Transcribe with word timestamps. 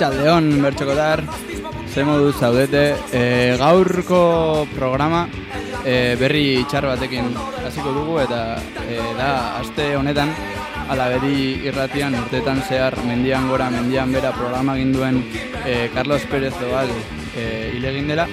Arratxaldeon, 0.00 0.62
bertxokotar, 0.64 1.20
ze 1.92 2.02
modu 2.08 2.30
zaudete, 2.32 2.94
e, 3.12 3.54
gaurko 3.60 4.66
programa 4.72 5.26
e, 5.84 6.16
berri 6.16 6.64
txar 6.64 6.86
batekin 6.88 7.28
hasiko 7.66 7.92
dugu 7.92 8.16
eta 8.22 8.38
e, 8.86 8.96
da, 9.18 9.58
aste 9.58 9.90
honetan, 9.98 10.32
ala 10.88 11.10
beri 11.12 11.66
irratian 11.68 12.16
urtetan 12.16 12.62
zehar 12.64 12.96
mendian 13.04 13.50
gora, 13.52 13.68
mendian 13.68 14.08
bera 14.16 14.32
programa 14.32 14.78
ginduen 14.78 15.20
e, 15.66 15.90
Carlos 15.92 16.24
Pérez 16.32 16.54
Doal 16.62 16.88
e, 17.36 17.44
ilegin 17.76 18.08
dela, 18.08 18.24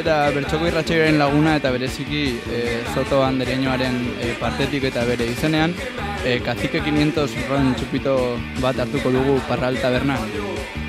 eta 0.00 0.30
bertxoko 0.32 0.70
irratxearen 0.72 1.20
laguna 1.20 1.58
eta 1.60 1.74
bereziki 1.74 2.24
e, 2.48 2.64
Soto 2.94 3.20
Andereñoaren 3.28 4.00
e, 4.24 4.32
partetik 4.40 4.88
eta 4.88 5.04
bere 5.04 5.28
izenean, 5.36 5.76
e, 6.24 6.40
kazike 6.40 6.80
500 6.80 7.48
ron 7.50 7.74
txupito 7.76 8.16
bat 8.64 8.80
hartuko 8.80 9.12
dugu 9.12 9.36
parral 9.50 9.76
taberna, 9.84 10.16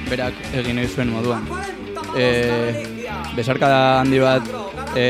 berak 0.09 0.33
egin 0.53 0.79
egin 0.79 0.89
zuen 0.89 1.11
moduan. 1.13 1.47
E, 2.15 2.25
besarka 3.35 3.67
da 3.69 3.81
handi 4.01 4.19
bat 4.23 4.43
e, 4.95 5.05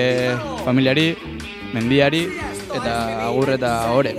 familiari, 0.66 1.14
mendiari 1.74 2.26
eta 2.76 2.96
agur 3.28 3.54
eta 3.58 3.76
ore. 3.96 4.16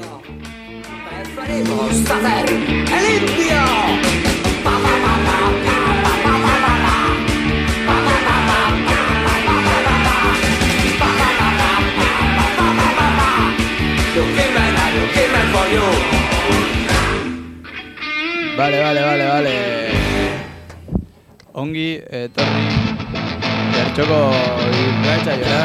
Vale, 18.57 18.81
vale, 18.81 19.01
vale, 19.03 19.27
vale. 19.27 20.06
Ongi, 21.56 22.03
etorri. 22.12 22.65
Bertxoko 23.72 24.19
irratxa 24.83 25.37
jora. 25.41 25.62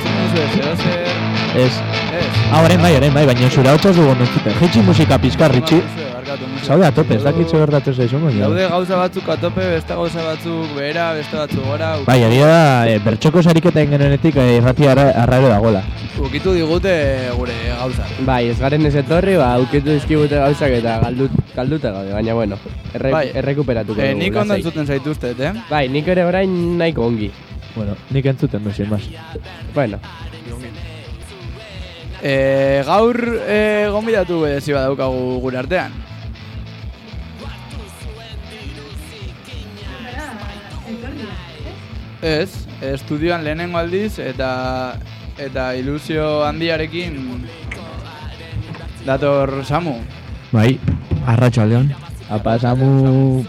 Zuen 0.00 0.56
zeo 0.56 0.72
zer. 0.80 1.12
Ez. 1.66 2.05
Ah, 2.52 2.62
orain 2.62 2.80
bai, 2.80 2.94
orain 2.96 3.12
bai, 3.12 3.26
baina 3.26 3.48
zura 3.50 3.72
hotza 3.74 3.90
dugu 3.92 4.14
mentzuten. 4.18 4.54
Jitsi 4.60 4.80
musika 4.86 5.18
pizkar, 5.18 5.50
Ritxi. 5.52 5.80
Barkatu, 6.14 6.46
musika. 6.46 6.66
Zaude 6.66 6.86
a 6.86 6.92
tope, 6.94 7.14
ez 7.18 7.22
dakit 7.24 7.48
zer 7.50 7.58
gertatu 7.64 7.92
zaizun, 7.94 8.22
baina. 8.24 8.44
Daude 8.46 8.68
gauza 8.70 8.96
batzuk 9.00 9.28
atope, 9.34 9.64
beste 9.74 9.94
gauza 9.98 10.22
batzuk 10.24 10.74
behera, 10.76 11.08
beste 11.18 11.36
batzuk 11.36 11.64
gora. 11.66 11.90
Bai, 12.06 12.16
egia 12.28 12.46
da, 12.48 12.60
e, 12.88 12.98
bertxoko 13.04 13.42
sariketa 13.42 13.82
ingenenetik 13.84 14.38
e, 14.40 14.46
irrati 14.60 14.86
arra, 14.88 15.08
arraro 15.24 15.50
dagoela. 15.52 15.82
Ukitu 16.22 16.54
digute 16.56 16.94
gure 17.36 17.56
gauza. 17.80 18.06
Bai, 18.28 18.44
ez 18.52 18.58
garen 18.62 18.86
ez 18.88 18.94
etorri, 19.02 19.36
ba, 19.42 19.50
aukitu 19.58 19.90
dizkigute 19.90 20.38
gauzak 20.38 20.78
eta 20.78 20.98
galdut, 21.02 21.34
galduta 21.56 21.92
gaude, 21.98 22.12
baina 22.14 22.34
bueno, 22.38 22.58
erre, 22.94 23.10
Bai. 23.12 23.26
errekuperatuko 23.42 24.00
Eh, 24.00 24.12
dugu, 24.14 24.22
nik 24.22 24.32
ondo 24.36 24.54
lasai. 24.54 24.62
entzuten 24.62 24.86
zaituztet, 24.86 25.40
eh? 25.40 25.52
Bai, 25.68 25.88
nik 25.88 26.08
ere 26.08 26.24
orain 26.24 26.56
nahiko 26.78 27.04
ongi. 27.10 27.30
Bueno, 27.76 27.92
nik 28.10 28.24
entzuten 28.24 28.64
du, 28.64 28.72
sin 28.72 28.88
mas. 28.88 29.02
Bueno, 29.74 29.98
Eh, 32.26 32.82
gaur 32.82 33.14
eh, 33.46 33.86
gonbidatu 33.94 34.40
berezi 34.42 34.74
badaukagu 34.74 35.38
gure 35.44 35.60
artean. 35.60 35.92
Ez, 42.26 42.66
estudioan 42.82 43.44
lehenengo 43.46 43.78
aldiz 43.78 44.18
eta 44.18 44.50
eta 45.38 45.68
ilusio 45.78 46.42
handiarekin 46.48 47.20
dator 49.06 49.60
Samu. 49.62 50.00
Bai, 50.50 50.80
arratxaldeon. 51.30 51.92
Apa, 52.26 52.58
samu... 52.58 53.46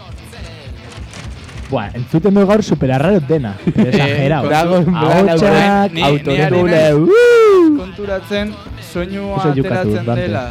Buah, 1.68 1.90
entzuten 1.94 2.32
du 2.34 2.46
gaur 2.48 2.62
super 2.64 2.90
arraro 2.96 3.20
dena. 3.20 3.54
Exagerao. 3.66 4.42
kontu- 4.42 4.48
Dragon 4.48 4.84
naiz 5.92 6.94
uh! 6.96 7.76
Konturatzen 7.78 8.54
soinua 8.92 9.42
ateratzen 9.50 10.06
dela 10.16 10.44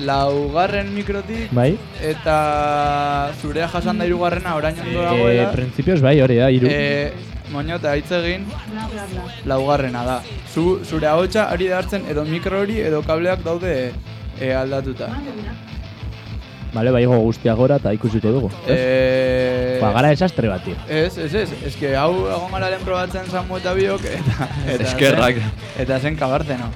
laugarren 0.00 0.88
mikrotik 0.94 1.50
Bai? 1.52 1.74
eta 2.02 3.30
zurea 3.40 3.68
jasan 3.68 3.98
da 4.00 4.06
hirugarrena 4.08 4.54
orain 4.56 4.74
ondo 4.80 5.02
Eh, 5.02 5.04
dagoela. 5.04 5.50
principios 5.52 6.00
bai, 6.00 6.20
hori 6.24 6.36
da, 6.40 6.50
iru. 6.50 6.66
Eh, 6.70 7.12
moñota 7.52 7.92
hitz 7.98 8.10
egin 8.10 8.46
laugarrena 9.44 10.02
da. 10.04 10.22
Zu, 10.54 10.80
zure 10.84 11.06
ahotsa 11.06 11.50
ari 11.50 11.68
da 11.68 11.78
hartzen 11.78 12.02
edo 12.08 12.24
mikro 12.24 12.60
hori 12.60 12.80
edo 12.80 13.02
kableak 13.02 13.44
daude 13.44 13.92
eh, 14.40 14.54
aldatuta. 14.56 15.10
Bale, 16.72 16.90
bai, 16.94 17.04
guztia 17.06 17.54
gora 17.58 17.76
eta 17.80 17.92
ikusiko 17.92 18.30
dugu. 18.30 18.50
Eh, 18.68 19.78
Ba, 19.82 19.90
gara 19.96 20.08
desastre 20.12 20.46
bat, 20.48 20.62
tio. 20.62 20.76
Ez, 20.88 21.16
ez, 21.18 21.34
ez, 21.34 21.50
ez 21.66 21.74
que 21.76 21.96
hau 21.96 22.12
egon 22.28 22.52
gara 22.52 22.68
lehen 22.70 22.84
probatzen 22.84 23.26
Samu 23.32 23.56
eta 23.56 23.72
biok 23.74 24.04
eta, 24.04 24.48
eta 24.68 24.84
Eskerrak. 24.84 25.34
zen- 25.40 25.82
eta 25.82 25.98
zen 26.00 26.16
kabarteno. 26.16 26.68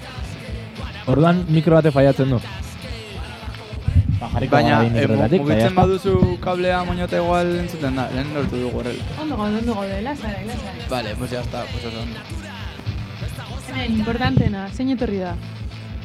Orduan 1.07 1.45
mikro 1.49 1.77
bate 1.77 1.93
faiatzen 1.93 2.31
du. 2.31 2.41
Ba, 4.19 4.31
Baina, 4.51 4.83
eh, 4.87 5.05
eta 5.05 5.29
mugitzen 5.37 5.75
baduzu 5.75 6.39
kablea 6.41 6.83
moñota 6.85 7.17
igual 7.21 7.55
entzuten 7.61 7.95
da, 7.97 8.09
lehen 8.15 8.33
lortu 8.35 8.57
dugu 8.57 8.79
horrela. 8.81 9.05
Ondo 9.21 9.37
gaude, 9.37 9.59
ondo 9.59 9.75
gaude, 9.75 10.01
lasai, 10.03 10.47
lasai. 10.47 10.89
Vale, 10.89 11.15
pues 11.19 11.31
ya 11.31 11.41
está, 11.41 11.63
pues 11.71 11.85
ondo. 11.85 12.19
Hemen, 13.69 13.93
importantena, 13.99 14.69
zein 14.73 14.91
etorri 14.91 15.19
da? 15.19 15.35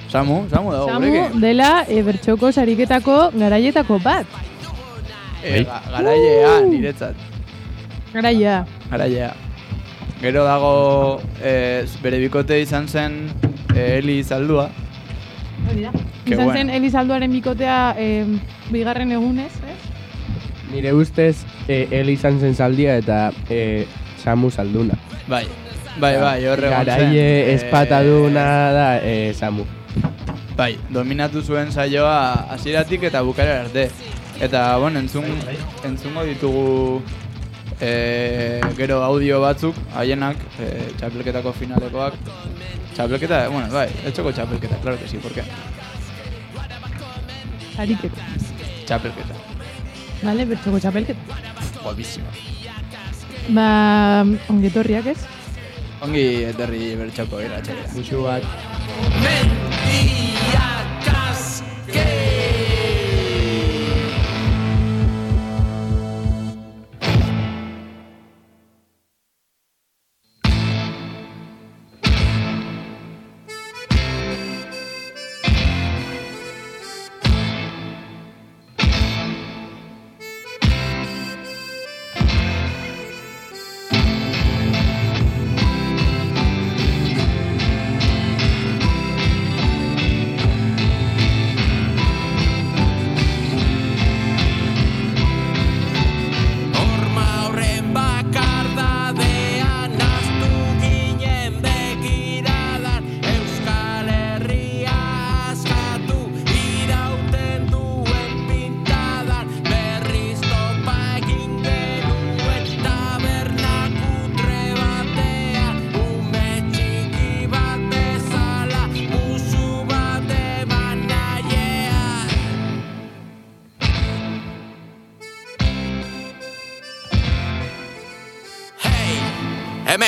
Samu, 0.10 0.48
Samu 0.50 0.72
dago 0.74 0.88
Samu 0.90 1.06
gurekin. 1.06 1.42
dela 1.42 1.86
e, 1.88 2.02
bertxoko 2.02 2.52
sariketako 2.52 3.32
garaietako 3.38 4.00
bat. 4.02 4.26
Eh, 5.44 5.64
ga- 5.64 5.82
garailea, 5.92 6.54
niretzat. 6.68 7.16
Garaia. 8.14 8.66
Garailea. 8.90 9.34
Gero 10.20 10.44
dago 10.44 11.22
eh, 11.44 11.86
bere 12.04 12.18
bikote 12.20 12.58
izan 12.62 12.88
zen 12.88 13.30
eh, 13.76 14.00
Eli 14.02 14.24
Zaldua. 14.24 14.70
Hori 15.70 15.86
da. 15.86 15.92
Izan 16.26 16.46
bueno. 16.46 16.54
zen 16.58 16.70
Elizalduaren 16.70 17.32
bikotea 17.32 17.96
e, 17.98 18.26
bigarren 18.72 19.12
egunez, 19.12 19.52
ez? 19.64 19.78
nire 20.74 20.92
ustez, 20.94 21.44
e, 21.68 21.88
Eli 21.92 22.14
izan 22.14 22.40
zen 22.40 22.54
zaldia 22.56 22.98
eta 22.98 23.32
e, 23.50 23.86
Samu 24.24 24.52
zalduna. 24.52 24.94
Bai, 25.28 25.46
bai, 26.00 26.16
bai, 26.22 26.46
horre. 26.46 26.70
Garaie 26.70 27.24
Eh, 27.50 27.54
espataduna 27.56 28.46
da 28.76 28.88
e, 29.02 29.34
Samu. 29.34 29.66
Bai, 30.60 30.74
dominatu 30.92 31.40
zuen 31.40 31.70
saioa 31.72 32.52
hasieratik 32.52 33.06
eta 33.08 33.22
bukara 33.24 33.62
arte. 33.62 33.86
Eta, 34.44 34.76
bueno, 34.78 35.00
entzun, 35.00 35.24
entzungo 35.88 36.26
ditugu 36.28 37.00
e, 37.80 38.60
gero 38.76 38.98
audio 39.06 39.40
batzuk, 39.40 39.80
haienak, 39.96 40.36
e, 40.60 40.68
txapelketako 41.00 41.54
finalekoak. 41.56 42.20
Txapelketa, 42.92 43.40
bueno, 43.54 43.72
bai, 43.72 43.88
etxoko 44.12 44.36
txapelketa, 44.36 44.82
claro 44.84 45.00
que 45.00 45.08
sí, 45.08 45.24
¿por 45.24 45.32
qué? 45.32 45.48
Sariketa. 47.78 48.28
Txapelketa, 48.86 49.40
Bale, 50.24 50.46
bertxoko 50.46 50.80
txapelketa. 50.84 51.40
guapísima. 51.84 52.36
Ba, 53.56 53.70
ongetorriak 54.52 55.08
ez? 55.16 55.20
Ongi 56.04 56.28
eterri 56.52 56.96
bertxoko 57.00 57.40
iratxera. 57.48 57.88
Musu 57.96 58.28
bat. 58.28 60.19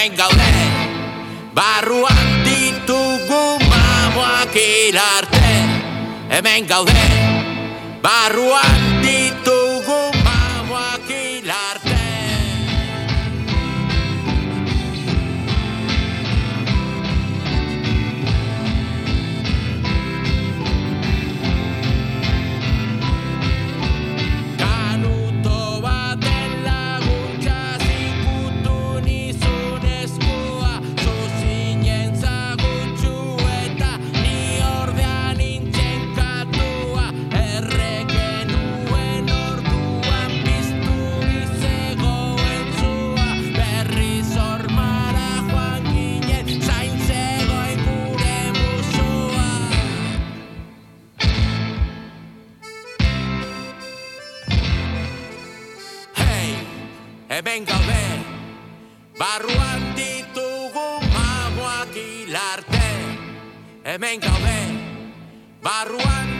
Hemen 0.01 0.17
gaude. 0.17 0.51
Barruan 1.53 2.43
ditugu 2.43 3.59
mamoak 3.69 4.55
hilarte 4.55 5.51
Hemen 6.29 6.65
gaude. 6.65 7.05
Barruan 8.01 8.90
hemen 57.31 57.65
gaude. 57.65 58.03
Barruan 59.19 59.83
ditugu 59.95 60.87
mamoak 61.15 61.95
hilarte 61.95 62.87
Hemen 63.83 64.19
gaude. 64.19 64.59
Barruan 65.63 66.30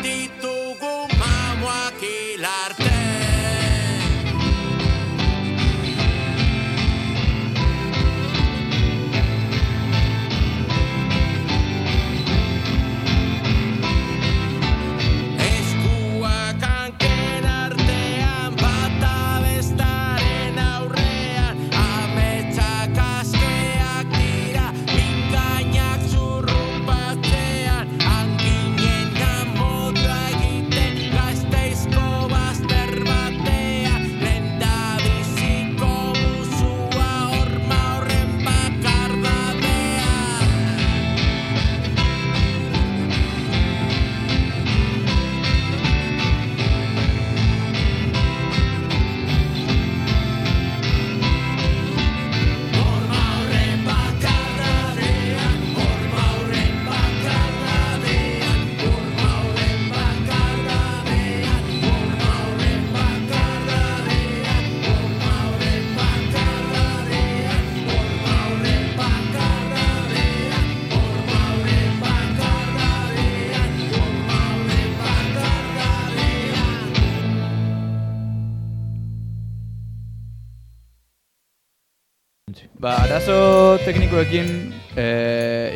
teknikoekin 83.91 84.48
e, 84.95 85.05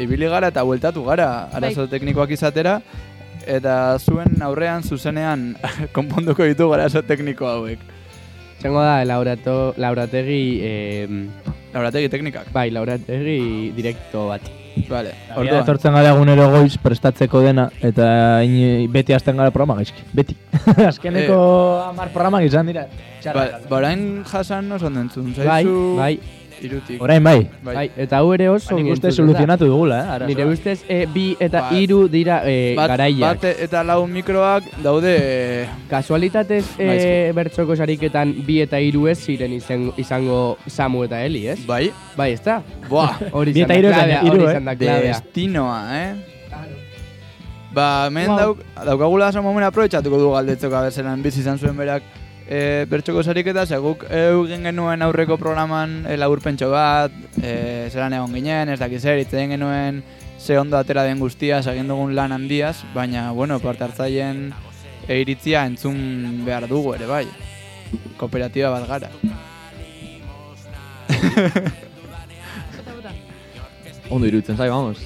ibili 0.03 0.29
gara 0.31 0.47
eta 0.53 0.63
bueltatu 0.63 1.03
gara 1.03 1.49
arazo 1.55 1.83
teknikoak 1.91 2.31
izatera 2.31 2.77
eta 3.45 3.97
zuen 3.99 4.39
aurrean 4.45 4.83
zuzenean 4.87 5.49
konponduko 5.97 6.47
ditugu 6.47 6.77
arazo 6.77 7.03
tekniko 7.05 7.45
hauek. 7.49 7.83
Txango 8.61 8.81
da, 8.81 9.01
laurato, 9.05 9.73
laurategi, 9.77 10.39
eh, 10.63 11.07
Laurategi 11.75 12.07
teknikak. 12.09 12.47
bai, 12.55 12.69
laurategi 12.71 13.73
direkto 13.75 14.29
bat. 14.29 14.47
Vale. 14.89 15.11
Orduan, 15.35 15.59
etortzen 15.61 15.93
gara 15.95 16.13
egunero 16.15 16.47
goiz 16.53 16.77
prestatzeko 16.81 17.41
dena, 17.43 17.67
eta 17.83 18.07
ini, 18.47 18.87
beti 18.91 19.13
hasten 19.15 19.37
gara 19.37 19.51
programa 19.51 19.75
gaizki. 19.81 20.07
Beti. 20.15 20.37
Azkeneko 20.89 21.37
hamar 21.89 22.09
programak 22.15 22.47
izan 22.47 22.71
dira. 22.71 22.87
ba, 22.87 23.21
Txarrak. 23.21 23.67
ba, 23.69 23.77
orain 23.77 24.07
jasan 24.31 24.71
oso 24.71 24.87
ondo 24.87 25.03
entzun. 25.03 25.29
Bai, 25.35 25.45
Zaizu 25.45 25.77
bai, 25.99 26.13
irutik. 26.65 27.01
Orain 27.01 27.23
bai. 27.23 27.47
bai, 27.63 27.89
eta 27.97 28.17
hau 28.19 28.33
ere 28.33 28.49
oso 28.49 28.75
Ba, 28.75 28.81
uste 28.93 29.11
soluzionatu 29.11 29.65
dugula, 29.69 29.99
eh? 30.01 30.09
arazoa. 30.15 30.27
Nire 30.27 30.45
ustez, 30.51 30.83
e, 30.89 31.05
bi 31.05 31.25
eta 31.39 31.61
Bat- 31.61 31.73
hiru 31.77 32.07
dira 32.09 32.41
e, 32.45 32.73
bat, 32.77 32.89
garaiak. 32.93 33.41
bat 33.41 33.61
eta 33.67 33.83
lau 33.83 34.05
mikroak 34.07 34.63
daude 34.83 35.15
Kasualitatez 35.89 36.65
e, 36.79 37.31
bertxoko 37.35 37.75
sariketan 37.75 38.33
bi 38.45 38.59
eta 38.65 38.79
hiru 38.81 39.07
ez 39.07 39.17
ziren 39.23 39.53
izan, 39.53 39.91
izango 39.97 40.57
Samu 40.67 41.03
eta 41.05 41.21
Eli, 41.25 41.47
ez? 41.47 41.59
bai. 41.65 41.91
Bai, 42.17 42.31
ez 42.33 42.41
da? 42.43 42.61
Buah, 42.89 43.19
Hori 43.37 43.51
izan 43.55 43.71
eta 43.71 43.81
da 43.89 43.97
klabea, 43.99 44.21
hori 44.29 44.43
eh? 44.43 44.49
izan 44.51 44.65
da 44.65 44.75
klabea. 44.75 45.01
destinoa, 45.13 45.79
eh? 46.01 46.15
Ba, 47.75 48.05
hemen 48.07 48.29
Wow. 48.31 48.37
dauk, 48.39 48.59
daukagula 48.87 49.27
asa 49.27 49.41
momen 49.43 49.63
aprobetxatuko 49.67 50.17
du 50.21 50.29
galdetzeko 50.31 50.77
abezelan 50.79 51.21
bizi 51.23 51.41
izan 51.41 51.57
zuen 51.59 51.75
berak 51.75 52.03
e, 52.47 52.85
bertxoko 52.89 53.23
sariketa, 53.23 53.65
ze 53.65 53.77
guk 53.81 54.05
eugen 54.09 54.63
genuen 54.69 55.01
aurreko 55.01 55.37
programan 55.37 56.05
e, 56.05 56.17
laburpentxo 56.17 56.69
bat, 56.71 57.11
e, 57.41 57.89
zelan 57.91 58.13
egon 58.13 58.33
ginen, 58.33 58.69
ez 58.69 58.79
dakiz 58.79 59.01
zer, 59.01 59.17
hitz 59.21 59.33
egin 59.33 59.55
genuen 59.57 60.03
ze 60.39 60.59
ondo 60.59 60.77
atera 60.77 61.03
den 61.03 61.19
guztia, 61.19 61.59
egin 61.59 61.87
dugun 61.89 62.15
lan 62.15 62.31
handiaz, 62.35 62.77
baina, 62.93 63.31
bueno, 63.31 63.59
parte 63.59 63.83
hartzaileen 63.87 64.53
e, 65.07 65.19
iritzia 65.21 65.65
entzun 65.65 66.45
behar 66.45 66.67
dugu 66.69 66.93
ere, 66.95 67.07
bai. 67.09 67.25
Kooperatiba 68.19 68.69
bat 68.73 68.87
gara. 68.89 69.09
Ondo 74.09 74.27
iruditzen 74.27 74.57
zai, 74.57 74.69
vamos. 74.69 74.99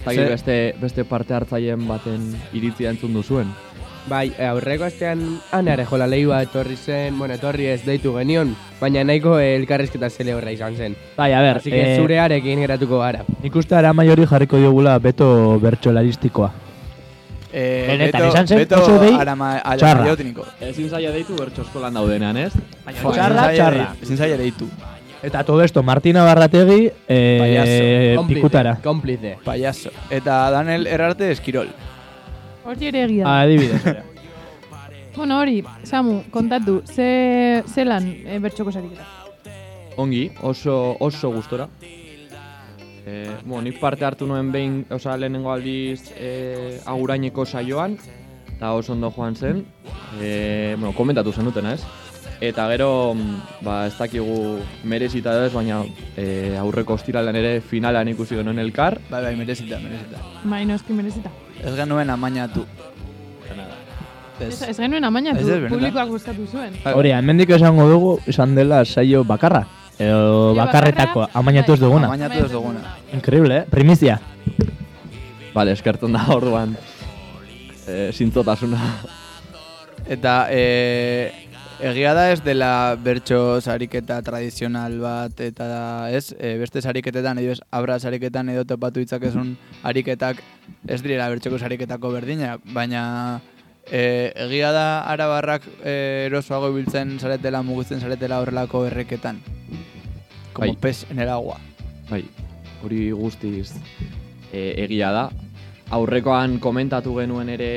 Ez 0.00 0.16
beste, 0.16 0.74
beste 0.80 1.04
parte 1.04 1.34
hartzaileen 1.36 1.86
baten 1.86 2.34
iritzia 2.56 2.90
entzun 2.90 3.14
duzuen. 3.14 3.52
Bai, 4.08 4.32
e, 4.38 4.44
aurreko 4.46 4.84
astean 4.84 5.20
anare 5.52 5.84
jola 5.86 6.06
lehiua 6.08 6.40
etorri 6.42 6.74
zen, 6.76 7.18
bueno, 7.18 7.34
etorri 7.34 7.66
ez 7.66 7.82
deitu 7.84 8.14
genion, 8.16 8.54
baina 8.80 9.04
nahiko 9.04 9.36
eh, 9.38 9.54
elkarrizketa 9.58 10.08
zele 10.10 10.32
horra 10.34 10.50
izan 10.50 10.74
zen. 10.76 10.96
Bai, 11.16 11.32
a 11.32 11.40
ber, 11.44 11.58
Así 11.58 11.70
que 11.70 11.82
eh, 11.94 11.98
zurearekin 12.00 12.58
geratuko 12.64 12.98
gara. 12.98 13.22
nik 13.42 13.54
uste 13.56 13.74
ara 13.76 13.92
maiori 13.92 14.26
jarriko 14.26 14.56
diogula 14.56 14.98
beto 14.98 15.58
bertsolaristikoa. 15.60 16.50
E, 17.52 17.62
Benetan, 17.88 18.20
beto, 18.22 18.32
esan 18.32 18.46
zen 18.48 18.58
beto 18.58 18.80
oso 18.82 18.98
dei 19.02 19.12
arama, 19.18 19.52
txarra. 19.76 19.90
aramaiotiniko. 19.90 20.46
Ezin 20.60 20.88
zaila 20.88 21.10
deitu 21.12 21.36
bertso 21.36 21.62
eskolan 21.62 21.94
daudenean, 21.94 22.36
ez? 22.36 22.52
Txarra, 22.54 22.92
ezin 22.94 23.14
zaila 23.14 23.52
txarra. 23.52 23.86
dei- 23.92 24.02
Ezin 24.08 24.16
zaila 24.16 24.36
deitu. 24.38 24.68
Eta 25.22 25.44
todo 25.44 25.62
esto, 25.62 25.82
Martina 25.82 26.24
Barrategi, 26.24 26.90
eh, 27.06 27.36
Payaso. 27.38 28.16
Cómplice, 28.22 28.34
pikutara. 28.40 28.76
Cómplice. 28.82 29.36
Payaso. 29.44 29.90
Eta 30.08 30.50
Daniel 30.50 30.86
Erarte 30.86 31.30
Eskirol. 31.30 31.68
Hori 32.64 32.86
ere 32.90 33.04
egia. 33.04 33.26
Ah, 33.26 33.42
Adibidez. 33.42 33.82
Bueno, 35.16 35.40
hori, 35.40 35.64
Samu, 35.82 36.22
kontatu, 36.30 36.82
ze, 36.86 37.64
zelan 37.68 38.06
e, 38.24 38.38
bertxoko 38.40 38.70
sariketa? 38.72 39.04
Ongi, 39.98 40.30
oso, 40.46 40.96
oso 41.02 41.32
gustora. 41.34 41.66
E, 41.82 43.26
bueno, 43.44 43.64
nik 43.66 43.80
parte 43.82 44.06
hartu 44.06 44.28
nuen 44.30 44.52
behin, 44.54 44.84
oza, 44.88 45.16
lehenengo 45.18 45.50
aldiz 45.52 46.12
e, 46.14 46.78
aguraineko 46.86 47.44
saioan, 47.44 47.98
eta 48.54 48.72
oso 48.78 48.94
ondo 48.94 49.10
joan 49.10 49.36
zen. 49.36 49.64
E, 50.22 50.76
bueno, 50.78 50.94
komentatu 50.96 51.34
zenuten, 51.34 51.66
ez? 51.74 51.82
Eta 52.40 52.70
gero, 52.70 53.12
ba, 53.66 53.82
ez 53.90 53.98
dakigu 53.98 54.60
merezita 54.88 55.34
edo 55.36 55.50
ez, 55.50 55.52
baina 55.52 55.82
e, 56.16 56.56
aurreko 56.56 56.96
ostiralean 56.96 57.36
ere 57.36 57.58
finalan 57.60 58.08
ikusi 58.14 58.38
genuen 58.38 58.62
elkar. 58.62 59.02
Bai, 59.10 59.24
bai, 59.26 59.36
merezita, 59.36 59.82
merezita. 59.82 60.22
Bai, 60.44 60.64
noski 60.70 60.96
merezita. 60.96 61.34
Ez 61.60 61.74
genuen 61.76 62.10
amainatu. 62.10 62.64
Ez, 64.40 64.62
ez 64.64 64.76
genuen 64.78 65.04
amainatu, 65.04 65.44
publikoak 65.68 66.08
gustatu 66.08 66.46
zuen. 66.48 66.72
Hori, 66.94 67.12
hemendik 67.12 67.50
esango 67.52 67.84
dugu, 67.90 68.14
izan 68.30 68.54
dela 68.56 68.84
saio 68.84 69.20
bakarra. 69.28 69.66
Edo 70.00 70.54
bakarretako, 70.56 71.26
amainatu 71.36 71.74
ez 71.74 71.80
bai. 71.80 71.88
duguna. 71.88 72.08
Amainatu 72.08 72.44
ez 72.46 72.52
duguna. 72.52 72.94
Increíble, 73.12 73.58
eh? 73.58 73.66
Primizia. 73.68 74.16
Bale, 75.52 75.74
eskertzen 75.76 76.16
da 76.16 76.24
orduan. 76.32 76.72
E, 77.84 78.08
zintzotasuna. 78.16 78.80
Eta 80.08 80.46
e, 80.48 81.49
egia 81.80 82.12
da 82.14 82.30
ez 82.32 82.42
dela 82.44 82.94
bertso 83.00 83.60
sariketa 83.60 84.20
tradizional 84.22 84.98
bat 85.00 85.40
eta 85.40 86.10
ez, 86.12 86.34
e, 86.36 86.56
beste 86.60 86.82
sariketetan 86.82 87.40
edo 87.40 87.54
ez, 87.54 87.60
abra 87.72 87.98
sariketan 87.98 88.50
edo 88.52 88.66
topatu 88.68 89.00
ditzakezun 89.00 89.54
ariketak 89.82 90.42
ez 90.86 91.00
direla 91.02 91.28
bertxoko 91.32 91.58
sariketako 91.58 92.12
berdinak, 92.12 92.60
baina 92.74 93.40
e, 93.86 94.32
egia 94.46 94.72
da 94.76 94.86
arabarrak 95.08 95.64
e, 95.80 96.26
erosoago 96.28 96.70
ibiltzen 96.74 97.16
zaretela, 97.18 97.62
mugitzen 97.62 98.00
zaretela 98.00 98.40
horrelako 98.42 98.84
erreketan. 98.90 99.40
Como 100.52 100.66
Bai. 100.66 100.76
pez 100.80 101.06
en 101.10 101.18
el 101.18 101.28
agua. 101.28 101.56
Bai, 102.10 102.24
hori 102.84 103.10
guztiz 103.10 103.72
e, 104.52 104.74
egia 104.84 105.12
da. 105.16 105.30
Aurrekoan 105.90 106.58
komentatu 106.62 107.16
genuen 107.16 107.48
ere 107.48 107.72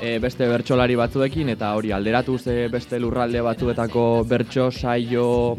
e, 0.00 0.18
beste 0.18 0.48
bertsolari 0.48 0.96
batzuekin 0.98 1.50
eta 1.52 1.72
hori 1.76 1.92
alderatu 1.92 2.38
ze 2.38 2.68
beste 2.72 2.98
lurralde 3.00 3.40
batzuetako 3.42 4.24
bertso 4.28 4.70
saio 4.70 5.56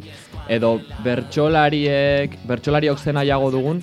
edo 0.50 0.78
bertsolariek, 1.04 2.38
bertsolariok 2.48 3.00
zen 3.00 3.18
nahiago 3.20 3.52
dugun, 3.52 3.82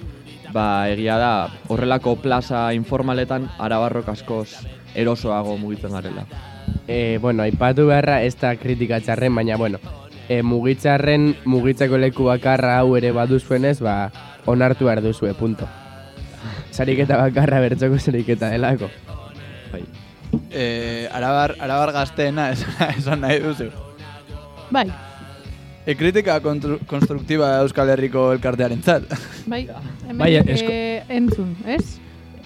ba 0.53 0.89
egia 0.89 1.19
da 1.19 1.33
horrelako 1.69 2.17
plaza 2.23 2.73
informaletan 2.73 3.49
arabarrok 3.59 4.09
askoz 4.09 4.49
erosoago 4.95 5.57
mugitzen 5.59 5.93
garela. 5.93 6.27
E, 6.87 7.19
bueno, 7.21 7.43
aipatu 7.43 7.89
beharra 7.89 8.23
ez 8.23 8.37
da 8.41 8.55
kritika 8.57 9.01
txarren, 9.01 9.35
baina, 9.35 9.57
bueno, 9.57 9.81
e, 10.29 10.43
mugitzarren 10.43 11.35
mugitzeko 11.45 11.99
leku 11.99 12.29
bakarra 12.31 12.79
hau 12.79 12.95
ere 12.97 13.11
baduzuenez, 13.13 13.81
ba, 13.85 14.13
onartu 14.47 14.87
behar 14.87 15.03
duzue, 15.03 15.35
punto. 15.35 15.69
Sariketa 16.77 17.19
bakarra 17.21 17.61
bertxoko 17.65 17.99
sariketa 17.99 18.53
delako. 18.55 18.91
Bai. 20.35 20.51
E, 20.51 21.09
arabar, 21.13 21.55
arabar 21.61 21.93
gazteena 21.93 22.51
esan, 22.55 22.75
esan 22.99 23.21
nahi 23.25 23.41
duzu. 23.45 23.71
Bai, 24.71 24.89
E, 25.87 25.93
kritika 26.01 26.39
konstruktiba 26.41 27.59
Euskal 27.61 27.91
Herriko 27.93 28.31
elkartearen 28.33 28.81
zat. 28.83 29.03
bai. 29.53 29.67
Hemen, 30.07 30.17
Bai, 30.19 30.31
esko- 30.41 30.71
eh, 30.73 31.03
entzun, 31.13 31.51
ez? 31.69 31.99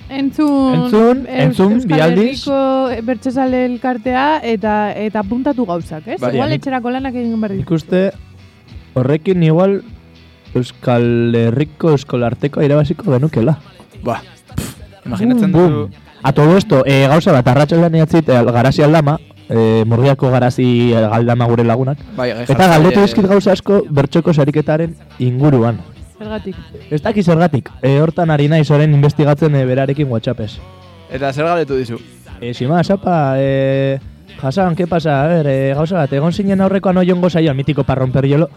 Entzun, 0.09 0.75
Entzun, 0.75 1.21
entzun, 1.28 1.73
Euskal 1.76 1.87
bi 1.92 2.00
aldiz. 2.02 2.25
Herriko 2.49 3.04
bertsozale 3.07 3.61
elkartea 3.68 4.40
eta 4.42 4.73
eta 4.97 5.23
puntatu 5.23 5.66
gauzak, 5.68 6.09
ez? 6.09 6.18
Bai, 6.21 6.33
Igual 6.35 6.50
nik- 6.50 6.62
etxerako 6.64 6.90
lanak 6.97 7.14
egin 7.14 7.37
behar 7.40 7.52
ditu. 7.54 7.62
Ikuste 7.68 8.00
horrekin 8.99 9.42
igual 9.47 9.83
Euskal 10.59 11.07
Herriko 11.37 11.92
eskolarteko 11.95 12.64
irabaziko 12.66 13.12
genukela. 13.14 13.54
Ba, 14.02 14.18
pff, 14.57 15.07
imaginatzen 15.07 15.52
duzu... 15.54 15.87
A 16.28 16.32
todo 16.35 16.58
esto, 16.58 16.82
eh, 16.85 17.06
gauza 17.08 17.32
bat, 17.32 17.47
arratxaldean 17.49 17.94
iatzit, 18.02 18.26
eh, 18.28 18.40
garazi 18.52 18.82
aldama, 18.85 19.14
eh, 19.49 19.82
murgiako 19.88 20.28
garazi 20.28 20.90
galdama 20.92 21.47
gure 21.49 21.64
lagunak. 21.64 22.02
Bai, 22.18 22.26
gai 22.35 22.42
Eta 22.44 22.66
galdetu 22.68 23.00
dizkit 23.00 23.28
gauza 23.30 23.54
asko 23.56 23.78
bertxoko 23.88 24.35
sariketaren 24.35 24.92
inguruan. 25.25 25.78
Zergatik. 26.18 26.58
Ez 26.90 27.00
daki 27.00 27.25
zergatik, 27.25 27.70
e, 27.80 27.94
hortan 28.02 28.28
ari 28.28 28.50
naiz 28.52 28.68
orain 28.70 28.92
investigatzen 28.92 29.56
e, 29.56 29.64
berarekin 29.64 30.12
whatsappez. 30.12 30.58
Eta 31.08 31.32
zer 31.32 31.49
galdetu 31.49 31.80
dizu? 31.80 31.97
E, 32.42 32.52
sima, 32.52 32.85
sapa, 32.85 33.37
e, 33.38 33.99
Hasan, 34.42 34.76
¿qué 34.76 34.87
pasa? 34.87 35.25
A 35.25 35.28
ver, 35.28 35.47
e, 35.47 35.75
gauza 35.75 35.97
bat, 35.97 36.12
egon 36.12 36.37
zinen 36.37 36.61
aurrekoan 36.61 37.00
oiongo 37.00 37.30
saioan, 37.30 37.56
mitiko 37.56 37.88
parron 37.88 38.12
perriolo, 38.12 38.50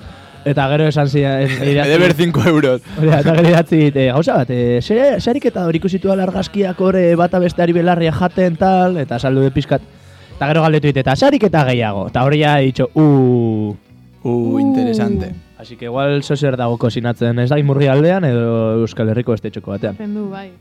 eta 0.46 0.68
gero 0.74 0.88
esan 0.88 1.10
zian... 1.10 1.46
Ede 1.62 1.98
ber 1.98 2.14
5 2.14 2.48
euros. 2.50 2.82
Hori, 2.98 3.10
eta 3.10 3.36
gero 3.36 3.50
idatzi 3.50 3.84
e, 3.94 4.08
gauza 4.12 4.40
bat, 4.42 4.50
e, 4.50 4.80
zer, 4.82 5.22
sariketa 5.22 5.66
hor 5.66 5.76
ikusitu 5.76 6.12
alargazkiak 6.12 6.82
hor 6.82 6.98
bata 7.18 7.40
besteari 7.40 7.74
belarria 7.74 8.12
jaten 8.12 8.58
tal, 8.58 8.98
eta 8.98 9.20
saldu 9.20 9.46
de 9.46 9.52
pizkat. 9.52 9.86
Eta 10.36 10.50
gero 10.50 10.66
galdetu 10.66 10.90
dit, 10.90 11.02
eta 11.04 11.16
sariketa 11.16 11.64
gehiago. 11.70 12.08
Eta 12.10 12.26
hori 12.26 12.42
ja, 12.42 12.58
ditxo, 12.64 12.90
uh, 12.96 13.74
Uh, 14.24 14.60
interesante. 14.60 15.34
Así 15.58 15.76
que 15.78 15.86
igual 15.86 16.24
zozer 16.24 16.58
dago 16.58 16.78
kozinatzen 16.78 17.40
ez 17.40 17.50
da 17.50 17.58
imurri 17.58 17.88
aldean 17.90 18.26
edo 18.26 18.82
Euskal 18.82 19.10
Herriko 19.10 19.34
estetxoko 19.34 19.74
batean. 19.74 19.98
Zendu, 19.98 20.28
bai. 20.30 20.52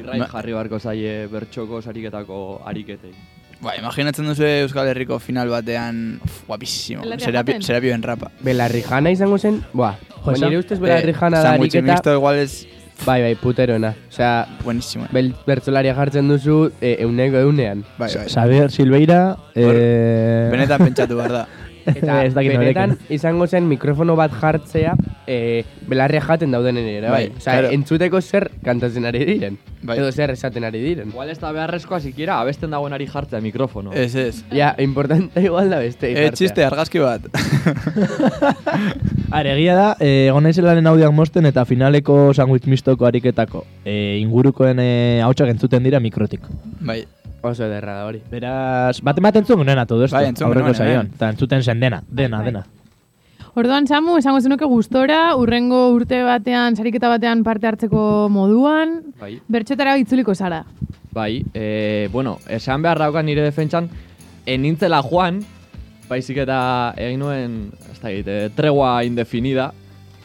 Irrai 0.00 0.20
jarri 0.26 0.54
barko 0.56 0.78
zaie 0.78 1.26
bertxoko 1.30 1.82
sariketako 1.82 2.38
ariketei. 2.66 3.12
Ba, 3.60 3.74
imaginatzen 3.76 4.24
duzu 4.24 4.46
Euskal 4.64 4.88
Herriko 4.88 5.18
final 5.20 5.50
batean, 5.52 6.18
uf, 6.24 6.42
guapísimo. 6.48 7.04
Jaten. 7.04 7.60
serapioen 7.62 8.02
rapa. 8.02 8.30
Belarri 8.40 8.80
jana 8.86 9.12
izango 9.12 9.36
zen, 9.38 9.60
buah, 9.76 9.98
Jo, 10.24 10.32
nire 10.32 10.58
ustez 10.60 10.78
belarri 10.80 11.12
jana 11.12 11.42
da 11.44 11.52
ariketa, 11.58 11.84
mixto 11.84 12.14
igual 12.16 12.38
es 12.40 12.66
bai, 13.04 13.20
bai, 13.22 13.34
puterona. 13.36 13.94
Osea, 14.08 14.46
buenísimo. 14.64 15.06
bel, 15.12 15.34
bertzolaria 15.46 15.94
jartzen 15.94 16.28
duzu 16.28 16.70
e, 16.80 16.96
euneko 17.04 17.36
eunean. 17.44 17.84
Bai, 17.98 18.08
bai. 18.14 18.28
Xavier 18.28 18.70
Silveira, 18.70 19.36
eh... 19.54 20.48
Benetan 20.52 20.84
pentsatu 20.86 21.16
behar 21.16 21.32
da. 21.32 21.46
Eta 21.90 22.22
Ez 22.24 22.34
benetan 22.34 22.94
norekin. 22.96 23.12
izango 23.16 23.46
zen 23.46 23.68
mikrofono 23.68 24.16
bat 24.16 24.32
jartzea 24.40 24.94
e, 25.26 25.64
belarria 25.88 26.20
jaten 26.24 26.52
daudenen 26.56 26.88
ere, 26.88 27.08
bai. 27.08 27.28
Bai, 27.28 27.36
Osea, 27.36 27.58
claro. 27.58 27.74
entzuteko 27.76 28.20
zer 28.20 28.50
kantatzen 28.64 29.08
ari 29.08 29.24
diren. 29.24 29.60
Bai. 29.82 29.96
Edo 29.96 30.10
zer 30.12 30.30
esaten 30.34 30.64
ari 30.64 30.80
diren. 30.82 31.08
Igual 31.08 31.30
ez 31.32 31.38
da 31.40 31.52
beharrezkoa 31.56 32.00
sikiera 32.04 32.40
abesten 32.42 32.70
dagoenari 32.70 33.06
jartzea 33.08 33.40
mikrofono. 33.40 33.94
Ez, 33.96 34.14
ez. 34.14 34.42
Ja, 34.52 34.74
importante 34.78 35.40
igual 35.40 35.70
da 35.72 35.78
beste. 35.80 36.10
E, 36.12 36.26
txiste, 36.36 36.64
argazki 36.66 37.00
bat. 37.00 37.24
Are, 39.30 39.54
egia 39.54 39.76
da, 39.78 39.86
eh, 40.02 40.26
egon 40.28 40.44
naizelaren 40.44 40.86
audiak 40.90 41.14
mosten 41.14 41.46
eta 41.48 41.64
finaleko 41.64 42.34
sandwich 42.34 42.66
mistoko 42.68 43.06
ariketako 43.08 43.64
eh, 43.84 44.18
ingurukoen 44.20 44.82
eh, 44.82 45.20
hautsak 45.24 45.54
entzuten 45.54 45.86
dira 45.86 46.00
mikrotik. 46.00 46.44
bai. 46.80 47.04
Oso 47.40 47.64
ederra 47.64 47.94
da 47.96 48.04
hori. 48.04 48.18
Beraz, 48.28 48.98
bat 49.00 49.16
ematen 49.16 49.46
zuen 49.46 49.62
genuen 49.62 49.86
todo 49.88 50.04
esto, 50.04 50.18
Bai, 50.18 50.26
entzun 50.28 50.50
aurreko 50.50 50.74
hemen. 50.76 51.08
Eta 51.16 51.30
entzuten 51.32 51.62
zen 51.64 51.80
dena, 51.80 52.02
dena, 52.06 52.42
Bai. 52.42 52.50
dena. 52.50 52.66
Orduan, 53.58 53.86
Samu, 53.90 54.14
esango 54.20 54.38
zenuke 54.40 54.66
gustora, 54.70 55.34
urrengo 55.34 55.88
urte 55.90 56.20
batean, 56.22 56.76
sariketa 56.78 57.08
batean 57.10 57.42
parte 57.42 57.66
hartzeko 57.66 58.28
moduan, 58.30 59.00
Bai. 59.18 59.40
bertxotara 59.50 59.96
itzuliko 59.98 60.34
zara. 60.34 60.62
Bai, 61.10 61.42
e, 61.52 62.08
bueno, 62.12 62.36
esan 62.48 62.82
behar 62.82 63.00
daukan 63.02 63.26
nire 63.26 63.42
defentsan, 63.42 63.88
enintzela 64.46 65.00
joan, 65.02 65.40
baizik 66.08 66.38
eta 66.44 66.60
egin 66.96 67.18
nuen, 67.24 67.56
ez 67.90 67.98
da 67.98 68.12
egite, 68.12 68.36
tregua 68.54 68.92
indefinida, 69.04 69.72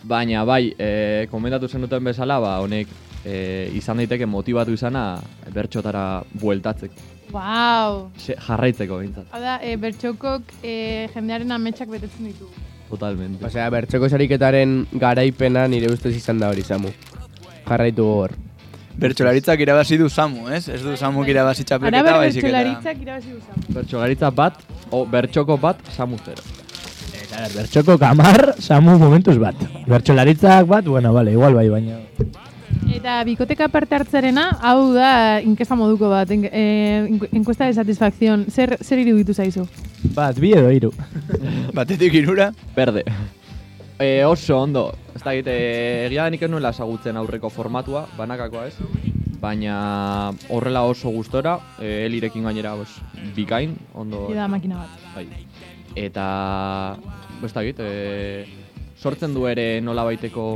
baina 0.05 0.46
bai, 0.46 0.75
e, 0.77 1.25
komentatu 1.32 1.67
zen 1.67 1.82
duten 1.88 2.05
bezala, 2.05 2.38
ba, 2.39 2.60
honek 2.62 2.94
e, 3.25 3.72
izan 3.74 3.98
daiteke 4.03 4.29
motibatu 4.29 4.77
izana 4.77 5.15
bertxotara 5.53 6.22
bueltatzeko, 6.41 7.12
Wow! 7.34 8.12
Se, 8.22 8.36
jarraitzeko 8.38 9.01
behintzat, 9.01 9.34
Hau 9.34 9.41
da, 9.41 9.58
e, 9.65 9.74
bertxokok 9.82 10.53
e, 10.62 11.10
jendearen 11.17 11.58
ametsak 11.58 11.89
betetzen 11.89 12.29
ditu. 12.29 12.46
Totalmente. 12.89 13.46
Osea, 13.46 13.68
bertxoko 13.74 14.10
sariketaren 14.10 14.86
garaipena 15.01 15.68
nire 15.72 15.92
ustez 15.94 16.15
izan 16.15 16.42
da 16.42 16.50
hori, 16.54 16.63
Samu. 16.63 16.92
Jarraitu 17.65 18.04
gogor. 18.06 18.36
Bertsolaritzak 19.00 19.60
irabazi 19.60 19.98
du 20.00 20.08
Samu, 20.10 20.48
ez? 20.50 20.70
Ez 20.72 20.82
du 20.84 20.96
Samuk 20.96 21.27
irabazi 21.27 21.65
txapelketa, 21.68 22.15
baizik 22.22 22.44
eta... 22.44 22.51
bertxolaritzak 22.51 23.01
irabazi 23.04 23.34
du 23.34 23.42
Samu. 23.42 23.75
Bertxolaritza 23.80 24.32
bat, 24.32 24.62
o 24.92 25.04
bertxoko 25.06 25.58
bat, 25.60 25.82
samu 25.92 26.20
zero. 26.24 26.46
Eta, 27.12 27.42
ber, 27.42 27.51
bertxoko 27.58 27.98
kamar, 28.00 28.54
samu 28.63 28.96
momentuz 29.01 29.36
bat. 29.42 29.68
Bertxolaritzak 29.89 30.70
bat, 30.72 30.88
bueno, 30.88 31.12
vale, 31.13 31.36
igual 31.36 31.60
bai, 31.60 31.68
baina... 31.74 32.00
Eta 32.96 33.20
bikoteka 33.27 33.67
parte 33.70 33.96
hartzarena, 33.98 34.46
hau 34.63 34.94
da 34.96 35.41
inkesta 35.44 35.75
moduko 35.75 36.10
bat, 36.10 36.29
en, 36.32 36.46
e, 36.48 37.20
enkuesta 37.32 37.65
de 37.65 37.74
satisfacción. 37.74 38.46
Zer, 38.50 38.77
zer 38.82 39.00
iruditu 39.00 39.34
zaizu? 39.34 39.65
Bat, 40.15 40.39
bi 40.39 40.53
edo 40.55 40.72
hiru. 40.72 40.91
Batetik 41.77 42.13
irura. 42.22 42.51
Berde. 42.75 43.03
E, 44.00 44.24
oso 44.25 44.58
ondo, 44.60 44.89
ez 45.15 45.22
da 45.24 45.32
egite, 45.34 45.53
egia 46.08 46.25
da 46.25 46.32
nik 46.34 46.41
ez 46.44 46.50
nuela 46.51 46.74
ezagutzen 46.75 47.15
aurreko 47.15 47.50
formatua, 47.50 48.05
banakakoa 48.17 48.65
ez, 48.67 48.75
baina 49.39 50.34
horrela 50.51 50.84
oso 50.84 51.13
gustora, 51.15 51.55
e, 51.79 52.05
elirekin 52.10 52.44
gainera 52.44 52.74
bos, 52.75 52.89
bikain, 53.36 53.77
ondo. 53.94 54.25
Ida 54.34 54.50
makina 54.51 54.84
bat. 54.84 55.00
Bai. 55.15 55.27
Eta, 55.96 56.25
ez 57.39 57.53
da 57.55 57.63
egite, 57.63 57.88
sortzen 59.00 59.36
du 59.36 59.46
ere 59.48 59.79
nola 59.79 60.03
baiteko 60.08 60.55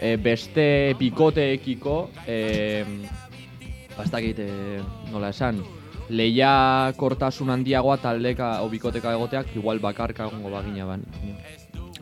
e, 0.00 0.16
beste 0.16 0.94
bikoteekiko, 0.98 2.10
e, 2.26 2.84
ba, 3.96 4.04
ez 4.04 4.10
da 4.10 4.20
egite, 4.20 4.48
nola 5.12 5.30
esan, 5.34 5.60
leia 6.10 6.92
kortasun 6.96 7.50
handiagoa 7.50 7.96
taldeka 8.02 8.58
o 8.62 8.68
bikoteka 8.68 9.14
egoteak 9.16 9.54
igual 9.56 9.80
bakarka 9.80 10.26
egongo 10.28 10.50
bagina 10.52 10.84
ban. 10.84 11.04